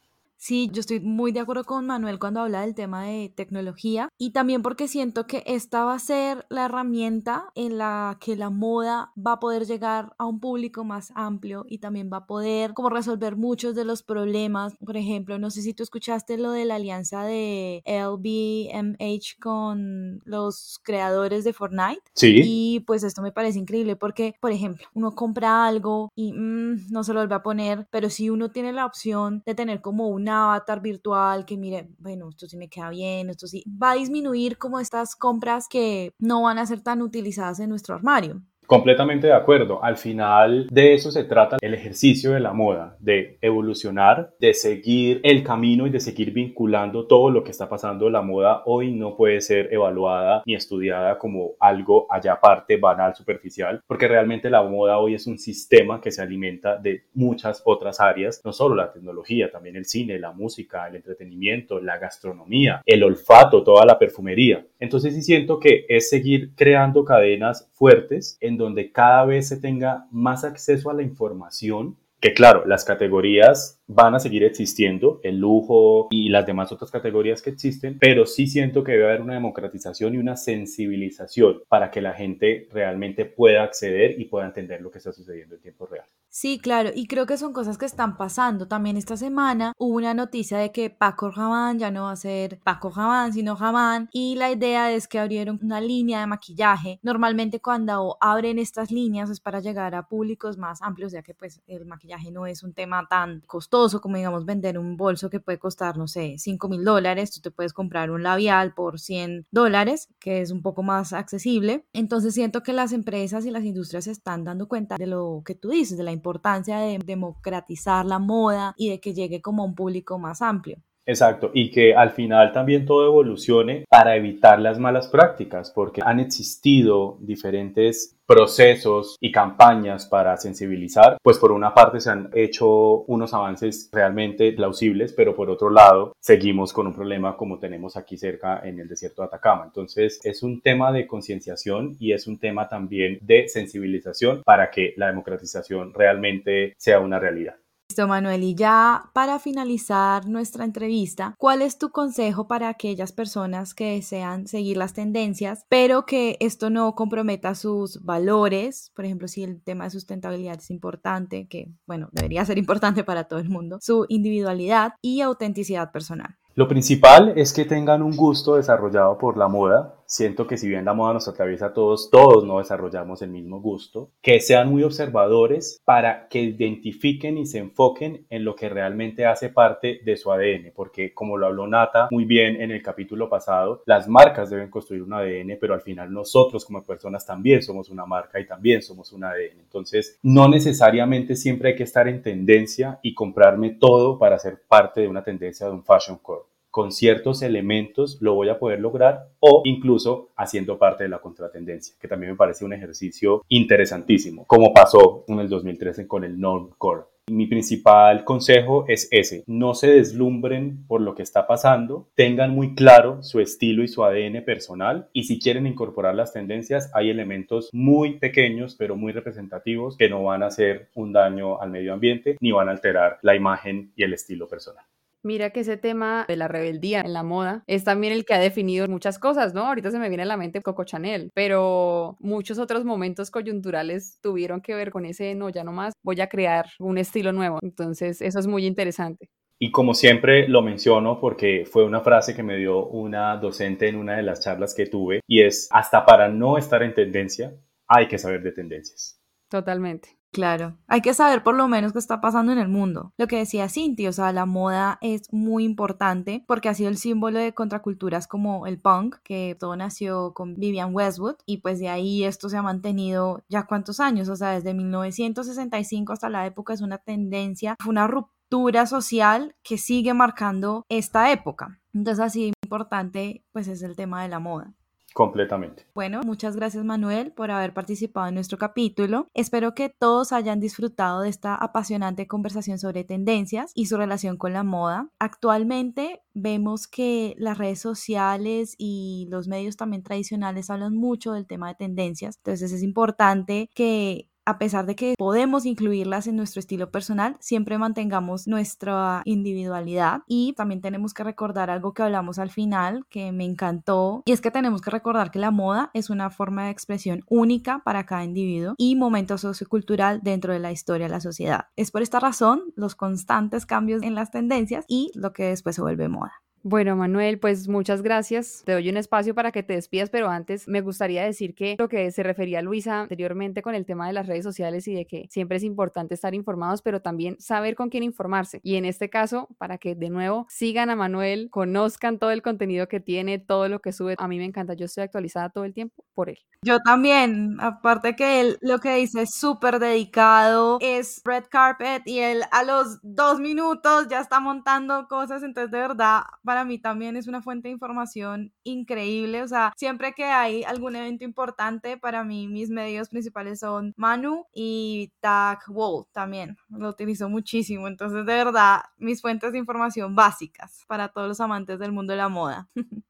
Sí, 0.41 0.71
yo 0.73 0.79
estoy 0.79 1.01
muy 1.01 1.33
de 1.33 1.41
acuerdo 1.41 1.65
con 1.65 1.87
Manuel 1.87 2.21
cuando 2.21 2.41
habla 2.41 2.61
del 2.61 2.77
tema 2.77 3.03
de 3.03 3.29
tecnología 3.29 4.09
y 4.17 4.31
también 4.31 4.63
porque 4.63 4.87
siento 4.87 5.27
que 5.27 5.43
esta 5.47 5.83
va 5.83 5.95
a 5.95 5.99
ser 5.99 6.47
la 6.49 6.67
herramienta 6.67 7.51
en 7.57 7.77
la 7.77 8.17
que 8.21 8.37
la 8.37 8.49
moda 8.49 9.13
va 9.19 9.33
a 9.33 9.41
poder 9.41 9.67
llegar 9.67 10.15
a 10.17 10.27
un 10.27 10.39
público 10.39 10.85
más 10.85 11.13
amplio 11.17 11.67
y 11.69 11.79
también 11.79 12.09
va 12.13 12.19
a 12.19 12.27
poder 12.27 12.73
como 12.73 12.89
resolver 12.89 13.35
muchos 13.35 13.75
de 13.75 13.85
los 13.85 14.05
problemas. 14.05 14.77
Por 14.77 14.97
ejemplo, 14.97 15.41
no 15.41 15.51
sé 15.51 15.61
si 15.63 15.75
tú 15.75 15.83
escuchaste 15.83 16.39
lo 16.39 16.53
de 16.53 16.67
la 16.67 16.77
alianza 16.77 17.25
de 17.25 17.83
LBMH 17.85 19.41
con 19.41 20.21
los 20.25 20.79
creadores 20.85 21.43
de 21.43 21.53
Fortnite. 21.53 22.03
Sí. 22.15 22.43
Y 22.45 22.81
pues 22.87 23.03
esto 23.03 23.23
me 23.23 23.33
parece 23.33 23.59
increíble 23.59 23.97
porque, 23.97 24.37
por 24.41 24.53
ejemplo, 24.53 24.87
uno 24.95 25.17
compra 25.17 25.67
algo 25.67 26.13
y 26.15 26.33
mm, 26.33 26.93
no 26.93 27.03
se 27.03 27.13
lo 27.13 27.19
vuelve 27.19 27.35
a 27.35 27.43
poner, 27.43 27.89
pero 27.91 28.09
si 28.09 28.31
uno 28.31 28.53
tiene 28.53 28.73
la 28.73 28.87
opción 28.87 29.43
de 29.45 29.57
tener 29.57 29.81
como 29.81 30.07
un 30.07 30.28
avatar 30.29 30.81
virtual 30.81 31.45
que 31.45 31.57
mire, 31.57 31.89
bueno, 31.99 32.29
esto 32.29 32.47
sí 32.47 32.57
me 32.57 32.69
queda 32.69 32.91
bien, 32.91 33.31
esto 33.31 33.47
sí, 33.47 33.65
va 33.67 33.93
a 33.93 33.95
disminuir 33.95 34.59
como 34.59 34.81
estas 34.81 35.17
compras 35.17 35.67
que 35.69 36.13
no 36.19 36.43
van 36.43 36.59
a 36.59 36.67
ser 36.67 36.81
tan 36.81 37.03
utilizadas 37.03 37.61
en 37.61 37.71
nuestro 37.71 37.95
armario. 37.95 38.43
Completamente 38.69 39.29
de 39.29 39.33
acuerdo. 39.33 39.83
Al 39.83 39.97
final 39.97 40.67
de 40.71 40.93
eso 40.93 41.11
se 41.11 41.25
trata 41.25 41.57
el 41.63 41.73
ejercicio 41.73 42.33
de 42.33 42.41
la 42.41 42.53
moda, 42.53 42.99
de 43.01 43.39
evolucionar, 43.41 44.35
de 44.41 44.53
seguir 44.53 45.23
el 45.23 45.43
camino 45.43 45.87
y 45.87 45.91
de 45.91 46.01
seguir 46.01 46.35
vinculando 46.35 47.07
todo 47.07 47.31
lo 47.31 47.43
que 47.43 47.51
está 47.51 47.67
pasando. 47.67 48.11
La 48.11 48.21
moda 48.21 48.65
hoy 48.67 48.93
no 48.93 49.17
puede 49.17 49.41
ser 49.41 49.73
evaluada 49.73 50.43
ni 50.45 50.55
estudiada 50.55 51.17
como 51.17 51.53
algo 51.59 52.07
allá 52.11 52.35
aparte, 52.35 52.77
banal, 52.77 53.15
superficial, 53.15 53.81
porque 53.87 54.07
realmente 54.07 54.51
la 54.51 54.63
moda 54.63 54.99
hoy 54.99 55.15
es 55.15 55.27
un 55.27 55.39
sistema 55.39 56.03
que 56.03 56.11
se 56.11 56.21
alimenta 56.21 56.77
de 56.77 57.05
muchas 57.15 57.63
otras 57.65 58.01
áreas, 58.01 58.43
no 58.45 58.53
solo 58.53 58.75
la 58.75 58.93
tecnología, 58.93 59.51
también 59.51 59.77
el 59.77 59.87
cine, 59.87 60.19
la 60.19 60.33
música, 60.33 60.87
el 60.89 60.97
entretenimiento, 60.97 61.81
la 61.81 61.97
gastronomía, 61.97 62.83
el 62.85 63.03
olfato, 63.03 63.65
toda 63.65 63.87
la 63.87 63.99
perfumería. 63.99 64.67
Entonces 64.79 65.15
sí 65.15 65.23
siento 65.23 65.59
que 65.59 65.87
es 65.89 66.11
seguir 66.11 66.51
creando 66.55 67.03
cadenas 67.03 67.71
fuertes 67.73 68.37
en 68.43 68.58
donde 68.59 68.93
cada 68.93 69.25
vez 69.25 69.49
se 69.49 69.57
tenga 69.57 70.07
más 70.11 70.45
acceso 70.45 70.91
a 70.91 70.95
la 70.95 71.03
información 71.03 71.97
que 72.21 72.35
claro, 72.35 72.65
las 72.67 72.85
categorías 72.85 73.78
van 73.89 74.15
a 74.15 74.21
seguir 74.21 74.45
existiendo, 74.45 75.19
el 75.23 75.39
lujo 75.39 76.09
y 76.11 76.29
las 76.29 76.45
demás 76.45 76.71
otras 76.71 76.91
categorías 76.91 77.41
que 77.41 77.51
existen, 77.51 77.99
pero 77.99 78.27
sí 78.27 78.47
siento 78.47 78.85
que 78.85 78.93
debe 78.93 79.07
haber 79.07 79.23
una 79.23 79.35
democratización 79.35 80.15
y 80.15 80.19
una 80.19 80.37
sensibilización 80.37 81.63
para 81.69 81.91
que 81.91 82.03
la 82.03 82.13
gente 82.13 82.69
realmente 82.71 83.25
pueda 83.25 83.63
acceder 83.63 84.21
y 84.21 84.27
pueda 84.27 84.47
entender 84.47 84.83
lo 84.83 84.91
que 84.91 84.99
está 84.99 85.11
sucediendo 85.11 85.55
en 85.55 85.63
tiempo 85.63 85.87
real. 85.87 86.05
Sí, 86.29 86.59
claro, 86.59 86.91
y 86.95 87.07
creo 87.07 87.25
que 87.25 87.39
son 87.39 87.55
cosas 87.55 87.79
que 87.79 87.87
están 87.87 88.19
pasando. 88.19 88.69
También 88.69 88.99
esta 88.99 89.17
semana 89.17 89.73
hubo 89.79 89.97
una 89.97 90.13
noticia 90.13 90.59
de 90.59 90.71
que 90.71 90.91
Paco 90.91 91.31
Rabanne 91.31 91.81
ya 91.81 91.91
no 91.91 92.03
va 92.03 92.13
a 92.13 92.17
ser 92.17 92.61
Paco 92.63 92.91
Rabanne, 92.91 93.33
sino 93.33 93.57
Rabanne, 93.57 94.09
y 94.13 94.35
la 94.35 94.53
idea 94.53 94.93
es 94.93 95.09
que 95.09 95.19
abrieron 95.19 95.59
una 95.63 95.81
línea 95.81 96.21
de 96.21 96.27
maquillaje. 96.27 97.01
Normalmente 97.03 97.61
cuando 97.61 98.19
abren 98.21 98.59
estas 98.59 98.91
líneas 98.91 99.31
es 99.31 99.41
para 99.41 99.61
llegar 99.61 99.95
a 99.95 100.07
públicos 100.07 100.59
más 100.59 100.83
amplios, 100.83 101.13
ya 101.13 101.23
que 101.23 101.33
pues 101.33 101.63
el 101.67 101.87
maquillaje 101.87 102.31
no 102.31 102.47
es 102.47 102.63
un 102.63 102.75
tema 102.75 103.07
tan 103.09 103.41
costoso 103.47 103.78
como 104.01 104.17
digamos 104.17 104.45
vender 104.45 104.79
un 104.79 104.97
bolso 104.97 105.31
que 105.31 105.41
puede 105.41 105.59
costar, 105.59 105.97
no 105.97 106.09
sé, 106.09 106.35
5 106.39 106.69
mil 106.69 106.85
dólares. 106.85 107.31
Tú 107.31 107.41
te 107.41 107.51
puedes 107.51 107.73
comprar 107.73 108.11
un 108.11 108.23
labial 108.23 108.75
por 108.75 108.99
100 108.99 109.47
dólares, 109.51 110.09
que 110.19 110.41
es 110.41 110.51
un 110.51 110.63
poco 110.63 110.83
más 110.83 111.13
accesible. 111.13 111.85
Entonces 111.93 112.35
siento 112.35 112.63
que 112.63 112.73
las 112.73 112.93
empresas 112.93 113.47
y 113.47 113.51
las 113.51 113.65
industrias 113.65 114.05
se 114.05 114.11
están 114.11 114.45
dando 114.45 114.69
cuenta 114.69 114.97
de 114.97 115.07
lo 115.07 115.43
que 115.45 115.55
tú 115.55 115.71
dices, 115.71 115.97
de 115.97 116.05
la 116.05 116.13
importancia 116.13 116.79
de 116.79 116.99
democratizar 117.05 118.05
la 118.05 118.19
moda 118.19 118.75
y 118.77 118.91
de 118.91 119.01
que 119.01 119.15
llegue 119.15 119.41
como 119.41 119.63
a 119.63 119.67
un 119.67 119.75
público 119.75 120.19
más 120.19 120.43
amplio. 120.43 120.83
Exacto, 121.09 121.51
y 121.55 121.71
que 121.71 121.95
al 121.95 122.11
final 122.11 122.53
también 122.53 122.85
todo 122.85 123.07
evolucione 123.07 123.87
para 123.89 124.15
evitar 124.15 124.61
las 124.61 124.79
malas 124.79 125.09
prácticas, 125.09 125.71
porque 125.71 126.03
han 126.05 126.21
existido 126.21 127.17
diferentes 127.21 128.15
procesos 128.27 129.17
y 129.19 129.33
campañas 129.33 130.05
para 130.05 130.37
sensibilizar, 130.37 131.17
pues 131.23 131.39
por 131.39 131.51
una 131.51 131.73
parte 131.73 132.01
se 132.01 132.11
han 132.11 132.29
hecho 132.35 133.05
unos 133.07 133.33
avances 133.33 133.89
realmente 133.91 134.53
plausibles, 134.53 135.15
pero 135.15 135.35
por 135.35 135.49
otro 135.49 135.71
lado 135.71 136.13
seguimos 136.21 136.75
con 136.75 136.87
un 136.87 136.95
problema 136.95 137.39
como 137.39 137.59
tenemos 137.59 137.97
aquí 137.97 138.19
cerca 138.19 138.61
en 138.63 138.79
el 138.79 138.87
desierto 138.87 139.23
de 139.23 139.29
Atacama. 139.29 139.65
Entonces 139.65 140.21
es 140.23 140.43
un 140.43 140.61
tema 140.61 140.93
de 140.93 141.07
concienciación 141.07 141.97
y 141.99 142.13
es 142.13 142.27
un 142.27 142.39
tema 142.39 142.69
también 142.69 143.17
de 143.23 143.49
sensibilización 143.49 144.43
para 144.45 144.71
que 144.71 144.93
la 144.99 145.07
democratización 145.07 145.95
realmente 145.95 146.75
sea 146.77 147.01
una 147.01 147.19
realidad. 147.19 147.55
Listo, 147.99 148.07
Manuel. 148.07 148.45
Y 148.45 148.55
ya 148.55 149.11
para 149.13 149.41
finalizar 149.41 150.29
nuestra 150.29 150.65
entrevista, 150.65 151.35
¿cuál 151.37 151.63
es 151.63 151.79
tu 151.79 151.91
consejo 151.91 152.47
para 152.47 152.69
aquellas 152.69 153.11
personas 153.11 153.75
que 153.75 153.95
desean 153.95 154.47
seguir 154.47 154.77
las 154.77 154.93
tendencias, 154.93 155.65
pero 155.69 156.07
que 156.07 156.37
esto 156.39 156.71
no 156.71 156.95
comprometa 156.95 157.57
sus 157.57 158.05
valores? 158.05 158.93
Por 158.95 159.05
ejemplo, 159.05 159.27
si 159.27 159.43
el 159.43 159.61
tema 159.61 159.83
de 159.83 159.91
sustentabilidad 159.91 160.59
es 160.61 160.71
importante, 160.71 161.49
que 161.49 161.73
bueno, 161.89 162.09
debería 162.13 162.45
ser 162.45 162.57
importante 162.59 163.03
para 163.03 163.25
todo 163.25 163.41
el 163.41 163.49
mundo, 163.49 163.79
su 163.81 164.07
individualidad 164.09 164.93
y 165.03 165.21
autenticidad 165.21 165.91
personal. 165.91 166.37
Lo 166.59 166.67
principal 166.67 167.35
es 167.37 167.53
que 167.53 167.65
tengan 167.65 168.03
un 168.03 168.17
gusto 168.17 168.57
desarrollado 168.57 169.17
por 169.17 169.37
la 169.37 169.47
moda. 169.47 169.95
Siento 170.07 170.49
que 170.49 170.57
si 170.57 170.69
bien 170.69 170.87
la 170.87 170.93
moda 170.93 171.13
nos 171.13 171.29
atraviesa 171.29 171.67
a 171.67 171.73
todos, 171.73 172.11
todos 172.11 172.45
no 172.45 172.59
desarrollamos 172.59 173.23
el 173.23 173.31
mismo 173.31 173.61
gusto. 173.61 174.11
Que 174.21 174.41
sean 174.41 174.69
muy 174.69 174.83
observadores 174.83 175.81
para 175.85 176.27
que 176.27 176.41
identifiquen 176.41 177.39
y 177.39 177.47
se 177.47 177.59
enfoquen 177.59 178.27
en 178.29 178.45
lo 178.45 178.57
que 178.57 178.69
realmente 178.69 179.25
hace 179.25 179.51
parte 179.51 180.01
de 180.05 180.17
su 180.17 180.33
ADN. 180.33 180.73
Porque 180.75 181.15
como 181.15 181.37
lo 181.37 181.47
habló 181.47 181.69
Nata 181.69 182.09
muy 182.11 182.25
bien 182.25 182.61
en 182.61 182.73
el 182.73 182.83
capítulo 182.83 183.29
pasado, 183.29 183.85
las 183.87 184.09
marcas 184.09 184.51
deben 184.51 184.69
construir 184.69 185.05
un 185.05 185.13
ADN, 185.13 185.59
pero 185.61 185.75
al 185.75 185.83
final 185.83 186.13
nosotros 186.13 186.65
como 186.65 186.83
personas 186.83 187.25
también 187.25 187.63
somos 187.63 187.89
una 187.89 188.05
marca 188.05 188.41
y 188.41 188.49
también 188.49 188.83
somos 188.83 189.13
un 189.13 189.23
ADN. 189.23 189.61
Entonces, 189.61 190.19
no 190.25 190.49
necesariamente 190.49 191.37
siempre 191.37 191.69
hay 191.69 191.77
que 191.77 191.85
estar 191.85 192.09
en 192.09 192.21
tendencia 192.21 192.99
y 193.01 193.15
comprarme 193.15 193.71
todo 193.79 194.19
para 194.19 194.41
ser 194.41 194.61
parte 194.67 195.03
de 195.03 195.07
una 195.07 195.23
tendencia 195.23 195.67
de 195.67 195.73
un 195.73 195.85
fashion 195.85 196.19
core 196.19 196.48
con 196.71 196.93
ciertos 196.93 197.43
elementos 197.43 198.19
lo 198.21 198.35
voy 198.35 198.49
a 198.49 198.59
poder 198.59 198.81
lograr 198.81 199.29
o 199.41 199.63
incluso 199.65 200.31
haciendo 200.37 200.79
parte 200.79 201.05
de 201.05 201.11
la 201.11 201.21
contratendencia, 201.21 201.95
que 202.01 202.09
también 202.09 202.33
me 202.33 202.37
parece 202.37 202.65
un 202.65 202.73
ejercicio 202.73 203.43
interesantísimo, 203.49 204.47
como 204.47 204.73
pasó 204.73 205.25
en 205.29 205.41
el 205.41 205.49
2013 205.49 206.07
con 206.07 206.25
el 206.25 206.39
non-core. 206.39 207.05
Mi 207.31 207.47
principal 207.47 208.25
consejo 208.25 208.87
es 208.89 209.09
ese, 209.11 209.45
no 209.47 209.75
se 209.75 209.89
deslumbren 209.89 210.87
por 210.87 211.03
lo 211.03 211.15
que 211.15 211.23
está 211.23 211.47
pasando, 211.47 212.09
tengan 212.15 212.53
muy 212.53 212.75
claro 212.75 213.23
su 213.23 213.41
estilo 213.41 213.83
y 213.83 213.89
su 213.89 214.03
ADN 214.03 214.43
personal 214.45 215.09
y 215.13 215.25
si 215.25 215.39
quieren 215.39 215.67
incorporar 215.67 216.15
las 216.15 216.33
tendencias 216.33 216.91
hay 216.95 217.11
elementos 217.11 217.69
muy 217.73 218.19
pequeños 218.19 218.77
pero 218.77 218.97
muy 218.97 219.13
representativos 219.13 219.97
que 219.99 220.09
no 220.09 220.25
van 220.25 220.43
a 220.43 220.47
hacer 220.47 220.89
un 220.95 221.13
daño 221.13 221.61
al 221.61 221.71
medio 221.71 221.93
ambiente 221.93 222.39
ni 222.41 222.51
van 222.51 222.69
a 222.69 222.73
alterar 222.73 223.19
la 223.21 223.35
imagen 223.35 223.93
y 223.95 224.05
el 224.05 224.15
estilo 224.15 224.49
personal. 224.49 224.85
Mira 225.29 225.51
que 225.51 225.61
ese 225.61 225.77
tema 225.77 226.25
de 226.27 226.37
la 226.37 226.49
rebeldía 226.49 227.03
en 227.03 227.13
la 227.13 227.23
moda 227.23 227.63
es 227.67 227.85
también 227.85 228.15
el 228.15 228.25
que 228.25 228.33
ha 228.33 228.39
definido 228.39 228.89
muchas 228.89 229.19
cosas, 229.19 229.53
¿no? 229.53 229.67
Ahorita 229.67 229.91
se 229.91 229.99
me 229.99 230.09
viene 230.09 230.23
a 230.23 230.27
la 230.27 230.39
mente 230.39 230.63
Coco 230.63 230.85
Chanel, 230.85 231.31
pero 231.35 232.17
muchos 232.19 232.59
otros 232.59 232.87
momentos 232.87 233.31
coyunturales 233.31 234.19
tuvieron 234.23 234.63
que 234.63 234.75
ver 234.75 234.91
con 234.91 235.05
ese 235.05 235.35
no, 235.35 235.51
ya 235.51 235.65
no 235.65 235.73
más, 235.73 235.93
voy 236.03 236.19
a 236.23 236.31
crear 236.31 236.65
un 236.79 236.97
estilo 236.97 237.33
nuevo. 237.33 237.59
Entonces, 237.61 238.23
eso 238.23 238.39
es 238.39 238.47
muy 238.47 238.65
interesante. 238.65 239.29
Y 239.59 239.71
como 239.71 239.93
siempre 239.93 240.49
lo 240.49 240.63
menciono 240.63 241.21
porque 241.21 241.67
fue 241.71 241.85
una 241.85 242.01
frase 242.01 242.35
que 242.35 242.43
me 242.43 242.57
dio 242.57 242.87
una 242.87 243.37
docente 243.37 243.87
en 243.87 243.97
una 243.97 244.17
de 244.17 244.23
las 244.23 244.41
charlas 244.41 244.75
que 244.75 244.87
tuve 244.87 245.21
y 245.27 245.43
es, 245.43 245.69
hasta 245.73 246.07
para 246.07 246.31
no 246.31 246.57
estar 246.57 246.83
en 246.83 246.95
tendencia, 246.95 247.53
hay 247.87 248.09
que 248.09 248.17
saber 248.17 248.43
de 248.43 248.53
tendencias. 248.53 249.21
Totalmente. 249.51 250.18
Claro, 250.31 250.77
hay 250.87 251.01
que 251.01 251.15
saber 251.15 251.43
por 251.43 251.55
lo 251.55 251.69
menos 251.69 251.93
qué 251.93 251.99
está 251.99 252.21
pasando 252.21 252.53
en 252.53 252.59
el 252.59 252.69
mundo. 252.69 253.13
Lo 253.17 253.27
que 253.27 253.39
decía 253.39 253.69
Cinti, 253.69 254.07
o 254.07 254.13
sea, 254.13 254.33
la 254.33 254.47
moda 254.47 254.99
es 255.01 255.33
muy 255.33 255.65
importante 255.65 256.45
porque 256.47 256.69
ha 256.69 256.75
sido 256.75 256.91
el 256.91 256.99
símbolo 256.99 257.39
de 257.39 257.55
contraculturas 257.55 258.27
como 258.27 258.67
el 258.67 258.79
punk, 258.79 259.17
que 259.25 259.57
todo 259.59 259.75
nació 259.75 260.35
con 260.35 260.55
Vivian 260.55 260.95
Westwood 260.95 261.37
y 261.47 261.59
pues 261.59 261.79
de 261.79 261.89
ahí 261.89 262.25
esto 262.25 262.49
se 262.49 262.59
ha 262.59 262.63
mantenido 262.63 263.43
ya 263.49 263.65
cuántos 263.65 264.01
años, 264.01 264.29
o 264.29 264.37
sea, 264.37 264.51
desde 264.51 264.75
1965 264.75 266.13
hasta 266.13 266.29
la 266.29 266.47
época 266.47 266.75
es 266.75 266.83
una 266.83 266.99
tendencia, 266.99 267.75
fue 267.81 267.91
una 267.91 268.07
ruptura 268.07 268.87
social 268.87 269.57
que 269.63 269.79
sigue 269.79 270.13
marcando 270.15 270.85
esta 270.89 271.33
época. 271.33 271.81
Entonces 271.95 272.25
así 272.25 272.53
importante 272.63 273.45
pues 273.53 273.67
es 273.67 273.83
el 273.83 273.97
tema 273.97 274.23
de 274.23 274.29
la 274.29 274.39
moda. 274.39 274.75
Completamente. 275.15 275.87
Bueno, 275.95 276.21
muchas 276.25 276.55
gracias 276.55 276.85
Manuel 276.85 277.33
por 277.33 277.51
haber 277.51 277.75
participado 277.75 278.29
en 278.29 278.35
nuestro 278.35 278.59
capítulo. 278.59 279.29
Espero 279.35 279.75
que 279.75 279.89
todos 279.89 280.33
hayan 280.33 280.61
disfrutado 280.61 281.23
de 281.23 281.29
esta 281.29 281.55
apasionante 281.55 282.27
conversación 282.27 282.79
sobre 282.79 283.05
tendencias 283.05 283.73
y 283.75 283.87
su 283.87 283.97
relación 283.97 284.37
con 284.37 284.53
la 284.53 284.63
moda. 284.63 285.09
Actualmente 285.19 286.23
vemos 286.35 286.87
que 286.87 287.35
las 287.39 287.59
redes 287.59 287.81
sociales 287.81 288.75
y 288.79 289.27
los 289.31 289.49
medios 289.49 289.77
también 289.77 290.03
tradicionales 290.03 290.71
hablan 290.71 290.95
mucho 290.95 291.33
del 291.33 291.47
tema 291.47 291.69
de 291.69 291.75
tendencias. 291.75 292.37
Entonces 292.37 292.71
es 292.71 292.83
importante 292.83 293.71
que 293.75 294.29
a 294.49 294.57
pesar 294.57 294.87
de 294.87 294.97
que 294.97 295.15
podemos 295.19 295.67
incluirlas 295.67 296.27
en 296.27 296.37
nuestro 296.37 296.61
estilo 296.61 296.91
personal, 296.91 297.37
siempre 297.39 297.77
mantengamos 297.77 298.49
nuestra 298.49 299.21
individualidad 299.27 300.23
y 300.27 300.55
también 300.55 300.81
tenemos 300.81 301.13
que 301.13 301.23
recordar 301.23 301.69
algo 301.69 301.93
que 301.93 302.03
hablamos 302.03 302.39
al 302.39 302.49
final 302.49 303.05
que 303.11 303.31
me 303.31 303.45
encantó 303.45 304.23
y 304.25 304.33
es 304.33 304.41
que 304.41 304.51
tenemos 304.51 304.81
que 304.81 304.89
recordar 304.91 305.31
que 305.31 305.39
la 305.39 305.51
moda 305.51 305.91
es 305.93 306.09
una 306.09 306.31
forma 306.31 306.65
de 306.65 306.71
expresión 306.71 307.25
única 307.29 307.83
para 307.85 308.07
cada 308.07 308.25
individuo 308.25 308.73
y 308.79 308.97
momento 308.97 309.37
sociocultural 309.37 310.21
dentro 310.23 310.55
de 310.55 310.61
la 310.61 310.73
historia 310.73 311.09
de 311.09 311.13
la 311.13 311.21
sociedad. 311.21 311.67
Es 311.77 311.91
por 311.91 312.01
esta 312.01 312.19
razón 312.19 312.63
los 312.75 312.95
constantes 312.95 313.67
cambios 313.67 314.03
en 314.03 314.15
las 314.15 314.31
tendencias 314.31 314.87
y 314.89 315.11
lo 315.15 315.35
que 315.35 315.45
después 315.45 315.77
se 315.77 315.83
vuelve 315.83 316.09
moda. 316.09 316.33
Bueno, 316.63 316.97
Manuel, 316.97 317.39
pues 317.39 317.69
muchas 317.69 318.03
gracias. 318.03 318.63
Te 318.65 318.73
doy 318.73 318.89
un 318.89 318.97
espacio 318.97 319.35
para 319.35 319.53
que 319.53 319.63
te 319.63 319.75
despidas, 319.75 320.11
pero 320.11 320.29
antes 320.29 320.67
me 320.67 320.81
gustaría 320.81 321.25
decir 321.25 321.55
que 321.55 321.77
lo 321.79 321.89
que 321.89 322.11
se 322.11 322.23
refería 322.23 322.63
Luisa 322.63 323.01
anteriormente 323.01 323.63
con 323.63 323.75
el 323.75 323.87
tema 323.87 324.07
de 324.07 324.13
las 324.13 324.27
redes 324.27 324.45
sociales 324.45 324.89
y 324.89 324.95
de 324.95 325.07
que 325.07 325.27
siempre 325.31 325.59
es 325.59 325.63
importante 325.63 326.15
estar 326.15 326.35
informados, 326.35 326.83
pero 326.83 327.01
también 327.01 327.37
saber 327.39 327.77
con 327.77 327.91
quién 327.91 328.03
informarse. 328.03 328.61
Y 328.65 328.75
en 328.75 328.85
este 328.85 329.09
caso, 329.09 329.49
para 329.59 329.79
que 329.79 329.95
de 329.95 330.11
nuevo 330.11 330.47
sigan 330.49 330.91
a 330.91 330.97
Manuel, 330.97 331.49
conozcan 331.51 332.19
todo 332.19 332.33
el 332.33 332.43
contenido 332.43 332.89
que 332.89 333.01
tiene, 333.01 333.39
todo 333.39 333.69
lo 333.69 333.81
que 333.81 333.93
sube. 333.93 334.15
A 334.19 334.29
mí 334.29 334.39
me 334.39 334.45
encanta, 334.45 334.75
yo 334.75 334.87
estoy 334.87 335.05
actualizada 335.05 335.51
todo 335.51 335.65
el 335.65 335.75
tiempo 335.75 336.05
por 336.15 336.29
él. 336.29 336.39
Yo 336.63 336.81
también, 336.81 337.57
aparte 337.61 338.17
que 338.17 338.41
él 338.41 338.59
lo 338.61 338.81
que 338.81 338.97
dice 338.97 339.23
es 339.23 339.35
súper 339.35 339.79
dedicado, 339.79 340.79
es 340.81 341.23
red 341.25 341.45
carpet 341.49 342.03
y 342.05 342.19
él 342.19 342.43
a 342.51 342.65
los 342.65 342.99
dos 343.03 343.39
minutos 343.39 344.09
ya 344.09 344.21
está 344.21 344.41
montando 344.41 345.07
cosas, 345.07 345.45
entonces 345.45 345.71
de 345.71 345.79
verdad 345.79 346.23
para 346.49 346.65
mí 346.65 346.79
también 346.79 347.15
es 347.19 347.27
una 347.27 347.43
fuente 347.43 347.69
de 347.69 347.73
información 347.73 348.55
increíble, 348.65 349.43
o 349.43 349.49
sea, 349.49 349.75
siempre 349.77 350.15
que 350.15 350.25
hay 350.25 350.65
algún 350.65 350.97
evento 350.97 351.23
importante, 351.23 351.99
para 351.99 352.25
mí 352.25 352.49
mis 352.49 352.71
medios 352.71 353.11
principales 353.11 353.61
son 353.61 353.93
Manu 353.99 354.47
y 354.55 355.13
Tag 355.21 355.59
Wall 355.69 356.07
también, 356.11 356.57
lo 356.71 356.89
utilizo 356.89 357.29
muchísimo, 357.29 357.87
entonces 357.87 358.25
de 358.25 358.33
verdad 358.33 358.81
mis 358.97 359.21
fuentes 359.21 359.53
de 359.53 359.59
información 359.59 360.15
básicas 360.15 360.87
para 360.87 361.09
todos 361.09 361.29
los 361.29 361.39
amantes 361.43 361.79
del 361.79 361.93
mundo 361.93 362.15
de 362.15 362.17
la 362.17 362.31
moda. 362.31 362.71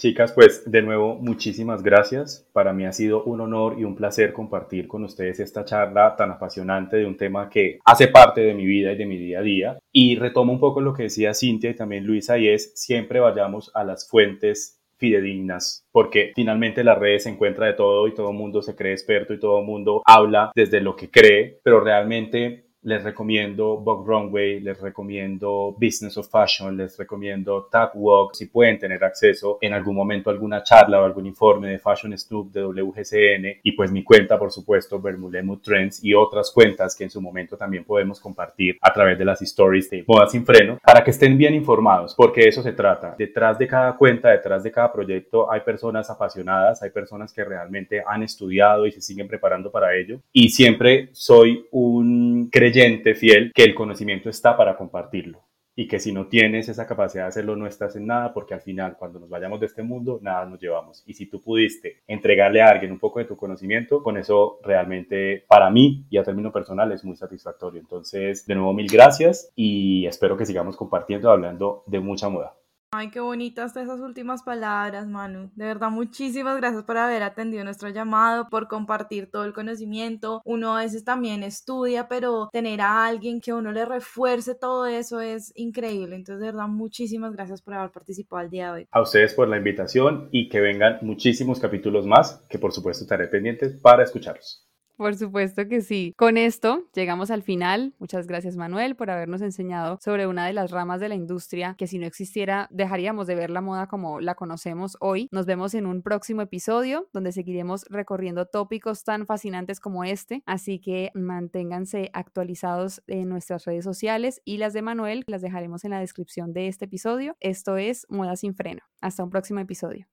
Chicas, 0.00 0.32
pues 0.32 0.62
de 0.64 0.80
nuevo 0.80 1.16
muchísimas 1.16 1.82
gracias. 1.82 2.48
Para 2.54 2.72
mí 2.72 2.86
ha 2.86 2.92
sido 2.92 3.22
un 3.24 3.42
honor 3.42 3.76
y 3.78 3.84
un 3.84 3.94
placer 3.94 4.32
compartir 4.32 4.88
con 4.88 5.04
ustedes 5.04 5.40
esta 5.40 5.66
charla 5.66 6.16
tan 6.16 6.30
apasionante 6.30 6.96
de 6.96 7.04
un 7.04 7.18
tema 7.18 7.50
que 7.50 7.80
hace 7.84 8.08
parte 8.08 8.40
de 8.40 8.54
mi 8.54 8.64
vida 8.64 8.92
y 8.92 8.96
de 8.96 9.04
mi 9.04 9.18
día 9.18 9.40
a 9.40 9.42
día. 9.42 9.78
Y 9.92 10.16
retomo 10.16 10.54
un 10.54 10.58
poco 10.58 10.80
lo 10.80 10.94
que 10.94 11.02
decía 11.02 11.34
Cintia 11.34 11.68
y 11.68 11.76
también 11.76 12.06
Luisa 12.06 12.38
y 12.38 12.48
es 12.48 12.72
siempre 12.76 13.20
vayamos 13.20 13.70
a 13.74 13.84
las 13.84 14.08
fuentes 14.08 14.80
fidedignas, 14.96 15.84
porque 15.92 16.32
finalmente 16.34 16.82
las 16.82 16.98
redes 16.98 17.24
se 17.24 17.30
encuentra 17.30 17.66
de 17.66 17.74
todo 17.74 18.08
y 18.08 18.14
todo 18.14 18.30
el 18.30 18.36
mundo 18.38 18.62
se 18.62 18.74
cree 18.74 18.92
experto 18.92 19.34
y 19.34 19.38
todo 19.38 19.60
el 19.60 19.66
mundo 19.66 20.00
habla 20.06 20.50
desde 20.54 20.80
lo 20.80 20.96
que 20.96 21.10
cree, 21.10 21.60
pero 21.62 21.80
realmente 21.80 22.69
les 22.82 23.02
recomiendo 23.02 23.76
Vogue 23.76 24.06
Runway, 24.06 24.60
les 24.60 24.80
recomiendo 24.80 25.76
Business 25.78 26.16
of 26.16 26.28
Fashion, 26.30 26.76
les 26.76 26.96
recomiendo 26.96 27.68
Tag 27.70 27.90
Walk, 27.94 28.34
si 28.34 28.46
pueden 28.46 28.78
tener 28.78 29.04
acceso 29.04 29.58
en 29.60 29.74
algún 29.74 29.94
momento 29.94 30.30
a 30.30 30.32
alguna 30.32 30.62
charla 30.62 31.00
o 31.00 31.04
algún 31.04 31.26
informe 31.26 31.68
de 31.68 31.78
Fashion 31.78 32.16
Snoop 32.16 32.52
de 32.52 32.64
WGCN 32.64 33.60
y 33.62 33.72
pues 33.72 33.92
mi 33.92 34.02
cuenta, 34.02 34.38
por 34.38 34.50
supuesto, 34.50 34.98
Bermulemut 34.98 35.62
Trends 35.62 36.02
y 36.02 36.14
otras 36.14 36.50
cuentas 36.50 36.96
que 36.96 37.04
en 37.04 37.10
su 37.10 37.20
momento 37.20 37.56
también 37.56 37.84
podemos 37.84 38.18
compartir 38.18 38.78
a 38.80 38.92
través 38.92 39.18
de 39.18 39.24
las 39.26 39.42
stories 39.42 39.90
de 39.90 40.04
Moda 40.06 40.26
Sin 40.26 40.46
Freno 40.46 40.78
para 40.82 41.04
que 41.04 41.10
estén 41.10 41.36
bien 41.36 41.54
informados, 41.54 42.14
porque 42.14 42.48
eso 42.48 42.62
se 42.62 42.72
trata. 42.72 43.14
Detrás 43.18 43.58
de 43.58 43.66
cada 43.66 43.94
cuenta, 43.96 44.30
detrás 44.30 44.62
de 44.62 44.72
cada 44.72 44.90
proyecto 44.90 45.52
hay 45.52 45.60
personas 45.60 46.08
apasionadas, 46.08 46.82
hay 46.82 46.90
personas 46.90 47.32
que 47.32 47.44
realmente 47.44 48.02
han 48.06 48.22
estudiado 48.22 48.86
y 48.86 48.92
se 48.92 49.02
siguen 49.02 49.28
preparando 49.28 49.70
para 49.70 49.94
ello 49.94 50.20
y 50.32 50.48
siempre 50.48 51.10
soy 51.12 51.66
un 51.70 52.48
creyente 52.50 52.69
fiel 53.14 53.52
que 53.54 53.64
el 53.64 53.74
conocimiento 53.74 54.28
está 54.28 54.56
para 54.56 54.76
compartirlo 54.76 55.50
y 55.74 55.88
que 55.88 55.98
si 55.98 56.12
no 56.12 56.26
tienes 56.26 56.68
esa 56.68 56.86
capacidad 56.86 57.24
de 57.24 57.28
hacerlo 57.28 57.56
no 57.56 57.66
estás 57.66 57.96
en 57.96 58.06
nada 58.06 58.34
porque 58.34 58.54
al 58.54 58.60
final 58.60 58.96
cuando 58.98 59.18
nos 59.18 59.30
vayamos 59.30 59.60
de 59.60 59.66
este 59.66 59.82
mundo 59.82 60.18
nada 60.20 60.44
nos 60.44 60.60
llevamos. 60.60 61.02
Y 61.06 61.14
si 61.14 61.26
tú 61.26 61.40
pudiste 61.40 62.02
entregarle 62.06 62.60
a 62.60 62.68
alguien 62.68 62.92
un 62.92 62.98
poco 62.98 63.18
de 63.18 63.24
tu 63.24 63.36
conocimiento 63.36 64.02
con 64.02 64.16
eso 64.18 64.58
realmente 64.62 65.44
para 65.48 65.70
mí 65.70 66.04
y 66.10 66.18
a 66.18 66.24
término 66.24 66.52
personal 66.52 66.92
es 66.92 67.04
muy 67.04 67.16
satisfactorio. 67.16 67.80
Entonces 67.80 68.46
de 68.46 68.54
nuevo 68.54 68.74
mil 68.74 68.88
gracias 68.88 69.50
y 69.54 70.06
espero 70.06 70.36
que 70.36 70.46
sigamos 70.46 70.76
compartiendo 70.76 71.30
hablando 71.30 71.82
de 71.86 72.00
mucha 72.00 72.28
moda 72.28 72.59
Ay, 72.92 73.12
qué 73.12 73.20
bonitas 73.20 73.76
esas 73.76 74.00
últimas 74.00 74.42
palabras, 74.42 75.06
Manu. 75.06 75.52
De 75.54 75.64
verdad, 75.64 75.90
muchísimas 75.90 76.56
gracias 76.56 76.82
por 76.82 76.98
haber 76.98 77.22
atendido 77.22 77.62
nuestro 77.62 77.88
llamado, 77.88 78.48
por 78.50 78.66
compartir 78.66 79.30
todo 79.30 79.44
el 79.44 79.52
conocimiento. 79.52 80.42
Uno 80.44 80.76
a 80.76 80.80
veces 80.80 81.04
también 81.04 81.44
estudia, 81.44 82.08
pero 82.08 82.48
tener 82.52 82.80
a 82.80 83.06
alguien 83.06 83.40
que 83.40 83.52
uno 83.52 83.70
le 83.70 83.84
refuerce 83.84 84.56
todo 84.56 84.86
eso 84.86 85.20
es 85.20 85.52
increíble. 85.54 86.16
Entonces, 86.16 86.40
de 86.40 86.46
verdad, 86.46 86.66
muchísimas 86.66 87.32
gracias 87.32 87.62
por 87.62 87.74
haber 87.74 87.92
participado 87.92 88.42
el 88.42 88.50
día 88.50 88.66
de 88.66 88.72
hoy. 88.72 88.88
A 88.90 89.02
ustedes 89.02 89.34
por 89.34 89.46
la 89.46 89.58
invitación 89.58 90.28
y 90.32 90.48
que 90.48 90.60
vengan 90.60 90.98
muchísimos 91.02 91.60
capítulos 91.60 92.06
más, 92.06 92.44
que 92.50 92.58
por 92.58 92.72
supuesto 92.72 93.04
estaré 93.04 93.28
pendientes 93.28 93.80
para 93.80 94.02
escucharlos. 94.02 94.66
Por 95.00 95.16
supuesto 95.16 95.66
que 95.66 95.80
sí. 95.80 96.12
Con 96.18 96.36
esto 96.36 96.84
llegamos 96.92 97.30
al 97.30 97.42
final. 97.42 97.94
Muchas 97.98 98.26
gracias 98.26 98.58
Manuel 98.58 98.96
por 98.96 99.10
habernos 99.10 99.40
enseñado 99.40 99.98
sobre 100.02 100.26
una 100.26 100.46
de 100.46 100.52
las 100.52 100.70
ramas 100.70 101.00
de 101.00 101.08
la 101.08 101.14
industria 101.14 101.74
que 101.78 101.86
si 101.86 101.98
no 101.98 102.04
existiera 102.04 102.68
dejaríamos 102.70 103.26
de 103.26 103.34
ver 103.34 103.48
la 103.48 103.62
moda 103.62 103.86
como 103.86 104.20
la 104.20 104.34
conocemos 104.34 104.98
hoy. 105.00 105.30
Nos 105.32 105.46
vemos 105.46 105.72
en 105.72 105.86
un 105.86 106.02
próximo 106.02 106.42
episodio 106.42 107.08
donde 107.14 107.32
seguiremos 107.32 107.86
recorriendo 107.88 108.44
tópicos 108.44 109.02
tan 109.02 109.24
fascinantes 109.24 109.80
como 109.80 110.04
este. 110.04 110.42
Así 110.44 110.80
que 110.80 111.12
manténganse 111.14 112.10
actualizados 112.12 113.02
en 113.06 113.30
nuestras 113.30 113.64
redes 113.64 113.84
sociales 113.84 114.42
y 114.44 114.58
las 114.58 114.74
de 114.74 114.82
Manuel 114.82 115.24
las 115.28 115.40
dejaremos 115.40 115.82
en 115.86 115.92
la 115.92 116.00
descripción 116.00 116.52
de 116.52 116.68
este 116.68 116.84
episodio. 116.84 117.38
Esto 117.40 117.78
es 117.78 118.04
Moda 118.10 118.36
sin 118.36 118.54
freno. 118.54 118.82
Hasta 119.00 119.24
un 119.24 119.30
próximo 119.30 119.60
episodio. 119.60 120.06